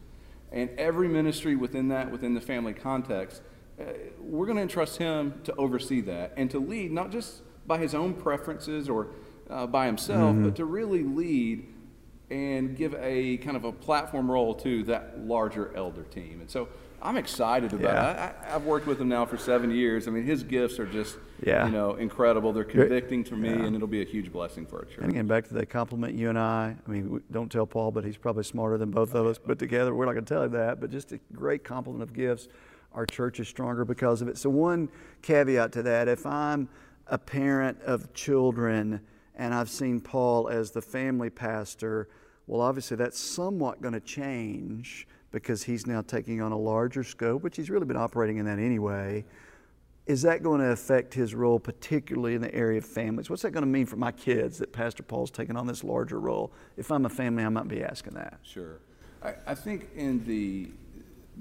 And 0.52 0.70
every 0.78 1.08
ministry 1.08 1.56
within 1.56 1.90
that, 1.90 2.12
within 2.12 2.34
the 2.34 2.42
family 2.42 2.74
context, 2.74 3.42
uh, 3.80 3.84
we're 4.20 4.46
going 4.46 4.56
to 4.58 4.62
entrust 4.62 4.98
him 4.98 5.42
to 5.44 5.56
oversee 5.56 6.02
that 6.02 6.34
and 6.38 6.50
to 6.52 6.60
lead, 6.60 6.92
not 6.92 7.12
just 7.12 7.42
by 7.68 7.78
his 7.78 7.94
own 7.94 8.14
preferences 8.14 8.88
or 8.88 9.08
uh, 9.50 9.68
by 9.68 9.86
himself, 9.86 10.34
mm-hmm. 10.34 10.46
but 10.46 10.56
to 10.56 10.66
really 10.66 11.04
lead 11.04 11.68
and 12.30 12.76
give 12.76 12.96
a 12.96 13.38
kind 13.38 13.56
of 13.56 13.66
a 13.66 13.72
platform 13.72 14.32
role 14.32 14.56
to 14.56 14.84
that 14.84 15.20
larger 15.20 15.76
elder 15.76 16.04
team. 16.04 16.40
And 16.42 16.50
so 16.50 16.70
I'm 17.02 17.18
excited 17.18 17.74
about 17.74 17.94
yeah. 17.94 18.28
it. 18.30 18.36
I, 18.48 18.50
have 18.52 18.66
worked 18.66 18.88
with 18.88 19.00
him 19.00 19.10
now 19.10 19.26
for 19.26 19.38
seven 19.38 19.72
years. 19.72 20.08
I 20.08 20.12
mean, 20.12 20.24
his 20.24 20.44
gifts 20.44 20.80
are 20.80 20.86
just, 20.86 21.18
yeah. 21.46 21.66
you 21.66 21.72
know, 21.72 21.96
incredible. 21.96 22.54
They're 22.54 22.64
convicting 22.64 23.24
to 23.26 23.36
me, 23.36 23.50
yeah. 23.50 23.66
and 23.66 23.76
it'll 23.76 23.88
be 23.88 24.02
a 24.02 24.06
huge 24.06 24.32
blessing 24.32 24.66
for 24.66 24.80
our 24.80 24.86
church. 24.86 25.00
And 25.02 25.12
again, 25.12 25.28
back 25.28 25.48
to 25.50 25.54
the 25.54 25.66
complement 25.66 26.16
you 26.16 26.30
and 26.30 26.40
I. 26.40 26.76
I 26.86 26.90
mean, 26.90 27.22
don't 27.32 27.52
tell 27.52 27.66
Paul, 27.66 27.92
but 27.92 28.04
he's 28.04 28.18
probably 28.18 28.44
smarter 28.44 28.78
than 28.78 28.92
both 28.92 29.14
of 29.14 29.26
us 29.26 29.38
put 29.38 29.60
together. 29.60 29.94
We're 29.94 30.06
not 30.06 30.14
going 30.14 30.26
to 30.26 30.34
tell 30.34 30.44
him 30.44 30.52
that, 30.52 30.80
but 30.80 30.90
just 30.90 31.12
a 31.12 31.20
great 31.34 31.64
complement 31.64 32.04
of 32.04 32.14
gifts. 32.14 32.48
Our 32.94 33.06
church 33.06 33.40
is 33.40 33.48
stronger 33.48 33.86
because 33.86 34.22
of 34.22 34.28
it. 34.28 34.38
So 34.38 34.50
one 34.50 34.90
caveat 35.22 35.72
to 35.74 35.84
that: 35.84 36.08
if 36.08 36.26
I'm 36.26 36.70
a 37.08 37.18
parent 37.18 37.82
of 37.82 38.14
children 38.14 39.02
and 39.36 39.54
I've 39.54 39.70
seen 39.70 40.00
Paul 40.00 40.48
as 40.48 40.72
the 40.72 40.82
family 40.82 41.30
pastor, 41.30 42.08
well, 42.48 42.62
obviously 42.62 42.98
that's 42.98 43.20
somewhat 43.20 43.82
going 43.82 43.94
to 43.94 44.00
change 44.00 45.08
because 45.36 45.64
he's 45.64 45.86
now 45.86 46.02
taking 46.02 46.42
on 46.42 46.54
a 46.54 46.58
larger 46.58 47.04
scope, 47.04 47.44
which 47.44 47.58
he's 47.58 47.70
really 47.70 47.86
been 47.86 47.98
operating 47.98 48.38
in 48.38 48.46
that 48.46 48.58
anyway. 48.58 49.26
Is 50.06 50.22
that 50.22 50.42
going 50.42 50.62
to 50.62 50.68
affect 50.68 51.14
his 51.14 51.36
role, 51.36 51.60
particularly 51.60 52.36
in 52.36 52.42
the 52.42 52.56
area 52.56 52.78
of 52.78 52.86
families? 52.86 53.30
What's 53.30 53.42
that 53.42 53.52
going 53.52 53.64
to 53.64 53.70
mean 53.70 53.86
for 53.86 53.98
my 53.98 54.14
kids 54.14 54.60
that 54.60 54.72
Pastor 54.72 55.04
Paul's 55.04 55.32
taking 55.32 55.58
on 55.58 55.68
this 55.68 55.84
larger 55.84 56.22
role? 56.22 56.54
If 56.78 56.90
I'm 56.90 57.06
a 57.06 57.10
family, 57.10 57.44
I 57.44 57.50
might 57.50 57.68
be 57.68 57.84
asking 57.84 58.14
that. 58.14 58.40
Sure. 58.44 58.80
I, 59.22 59.34
I 59.48 59.56
think 59.56 59.90
in 59.96 60.24
the 60.26 60.72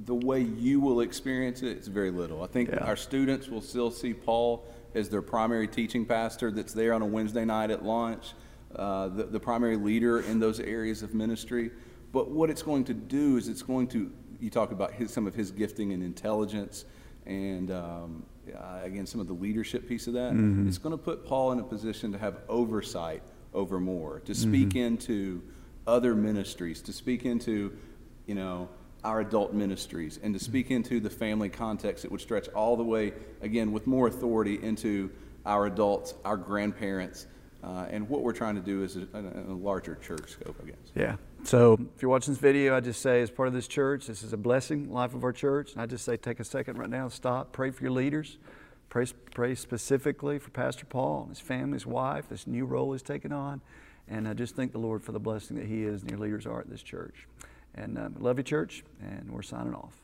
the 0.07 0.15
way 0.15 0.41
you 0.41 0.81
will 0.81 1.03
experience 1.03 1.63
it, 1.63 1.69
it's 1.69 1.87
very 1.87 2.11
little. 2.11 2.43
I 2.43 2.49
think 2.49 2.71
yeah. 2.71 2.79
our 2.79 2.97
students 2.97 3.47
will 3.47 3.61
still 3.61 3.93
see 3.93 4.13
Paul 4.13 4.67
as 4.97 5.09
their 5.09 5.23
primary 5.23 5.69
teaching 5.69 6.05
pastor 6.05 6.51
that's 6.51 6.73
there 6.73 6.95
on 6.95 7.03
a 7.03 7.07
Wednesday 7.07 7.45
night 7.45 7.71
at 7.71 7.85
lunch, 7.85 8.33
uh, 8.75 9.07
the, 9.07 9.23
the 9.23 9.39
primary 9.39 9.77
leader 9.77 10.19
in 10.19 10.41
those 10.41 10.59
areas 10.59 11.05
of 11.05 11.15
ministry. 11.15 11.71
But 12.15 12.31
what 12.31 12.49
it's 12.49 12.63
going 12.63 12.85
to 12.85 12.95
do 12.95 13.37
is 13.37 13.49
it's 13.49 13.63
going 13.63 13.89
to, 13.89 14.11
you 14.41 14.49
talk 14.49 14.71
about 14.71 14.93
his, 14.93 15.13
some 15.13 15.27
of 15.27 15.35
his 15.35 15.51
gifting 15.51 15.93
and 15.93 16.01
intelligence 16.01 16.85
and 17.27 17.73
um, 17.73 18.25
uh, 18.57 18.81
again, 18.85 19.05
some 19.05 19.21
of 19.21 19.27
the 19.27 19.33
leadership 19.33 19.89
piece 19.89 20.07
of 20.07 20.15
that. 20.15 20.33
Mm-hmm. 20.33 20.69
It's 20.69 20.79
going 20.79 20.93
to 20.97 21.03
put 21.03 21.27
Paul 21.27 21.51
in 21.53 21.59
a 21.59 21.65
position 21.65 22.13
to 22.13 22.19
have 22.19 22.39
oversight 22.49 23.23
over 23.53 23.81
more, 23.81 24.21
to 24.21 24.35
speak 24.35 24.71
mm-hmm. 24.71 24.79
into 24.79 25.43
other 25.89 26.15
ministries, 26.15 26.83
to 26.83 26.93
speak 26.93 27.25
into, 27.25 27.77
you 28.27 28.35
know, 28.37 28.69
our 29.03 29.21
adult 29.21 29.53
ministries, 29.53 30.21
and 30.23 30.33
to 30.35 30.41
speak 30.41 30.71
into 30.71 31.01
the 31.01 31.11
family 31.11 31.49
context 31.49 32.03
that 32.03 32.13
would 32.13 32.21
stretch 32.21 32.49
all 32.51 32.77
the 32.77 32.85
way, 32.85 33.13
again, 33.43 33.73
with 33.73 33.87
more 33.87 34.07
authority 34.07 34.63
into 34.63 35.11
our 35.47 35.67
adults, 35.67 36.15
our 36.25 36.37
grandparents, 36.37 37.27
uh, 37.63 37.87
and 37.91 38.09
what 38.09 38.23
we're 38.23 38.33
trying 38.33 38.55
to 38.55 38.61
do 38.61 38.83
is 38.83 38.97
a, 38.97 39.07
a, 39.15 39.53
a 39.53 39.57
larger 39.57 39.97
church 39.97 40.31
scope, 40.31 40.57
I 40.63 40.67
guess. 40.67 40.77
Yeah. 40.95 41.17
So 41.45 41.79
if 41.95 42.01
you're 42.01 42.11
watching 42.11 42.33
this 42.33 42.41
video, 42.41 42.75
I 42.75 42.81
just 42.81 43.03
say, 43.03 43.21
as 43.21 43.31
part 43.31 43.49
of 43.49 43.55
this 43.55 43.69
church, 43.69 44.07
this 44.07 44.23
is 44.23 44.33
a 44.33 44.37
blessing, 44.39 44.91
life 44.91 45.15
of 45.15 45.25
our 45.25 45.33
church. 45.33 45.73
And 45.73 45.83
I 45.83 45.85
just 45.85 46.03
say, 46.03 46.17
take 46.17 46.41
a 46.41 46.45
second 46.45 46.79
right 46.79 46.89
now, 46.89 47.09
stop, 47.09 47.53
pray 47.53 47.71
for 47.71 47.83
your 47.83 47.93
leaders. 47.93 48.39
Pray, 48.89 49.05
pray 49.35 49.55
specifically 49.55 50.39
for 50.39 50.49
Pastor 50.51 50.87
Paul 50.87 51.23
and 51.23 51.29
his 51.29 51.41
family, 51.41 51.77
his 51.77 51.87
wife, 51.87 52.31
this 52.31 52.47
new 52.47 52.65
role 52.65 52.93
he's 52.93 53.03
taken 53.03 53.31
on. 53.31 53.61
And 54.09 54.27
I 54.27 54.33
just 54.33 54.57
thank 54.57 54.73
the 54.73 54.79
Lord 54.79 55.03
for 55.03 55.13
the 55.13 55.21
blessing 55.21 55.59
that 55.59 55.67
he 55.67 55.85
is 55.85 56.01
and 56.01 56.11
your 56.11 56.19
leaders 56.19 56.47
are 56.47 56.61
at 56.61 56.71
this 56.71 56.83
church. 56.83 57.27
And 57.75 57.99
um, 57.99 58.15
love 58.19 58.39
you, 58.39 58.45
church, 58.45 58.83
and 59.03 59.31
we're 59.31 59.43
signing 59.43 59.75
off. 59.75 60.04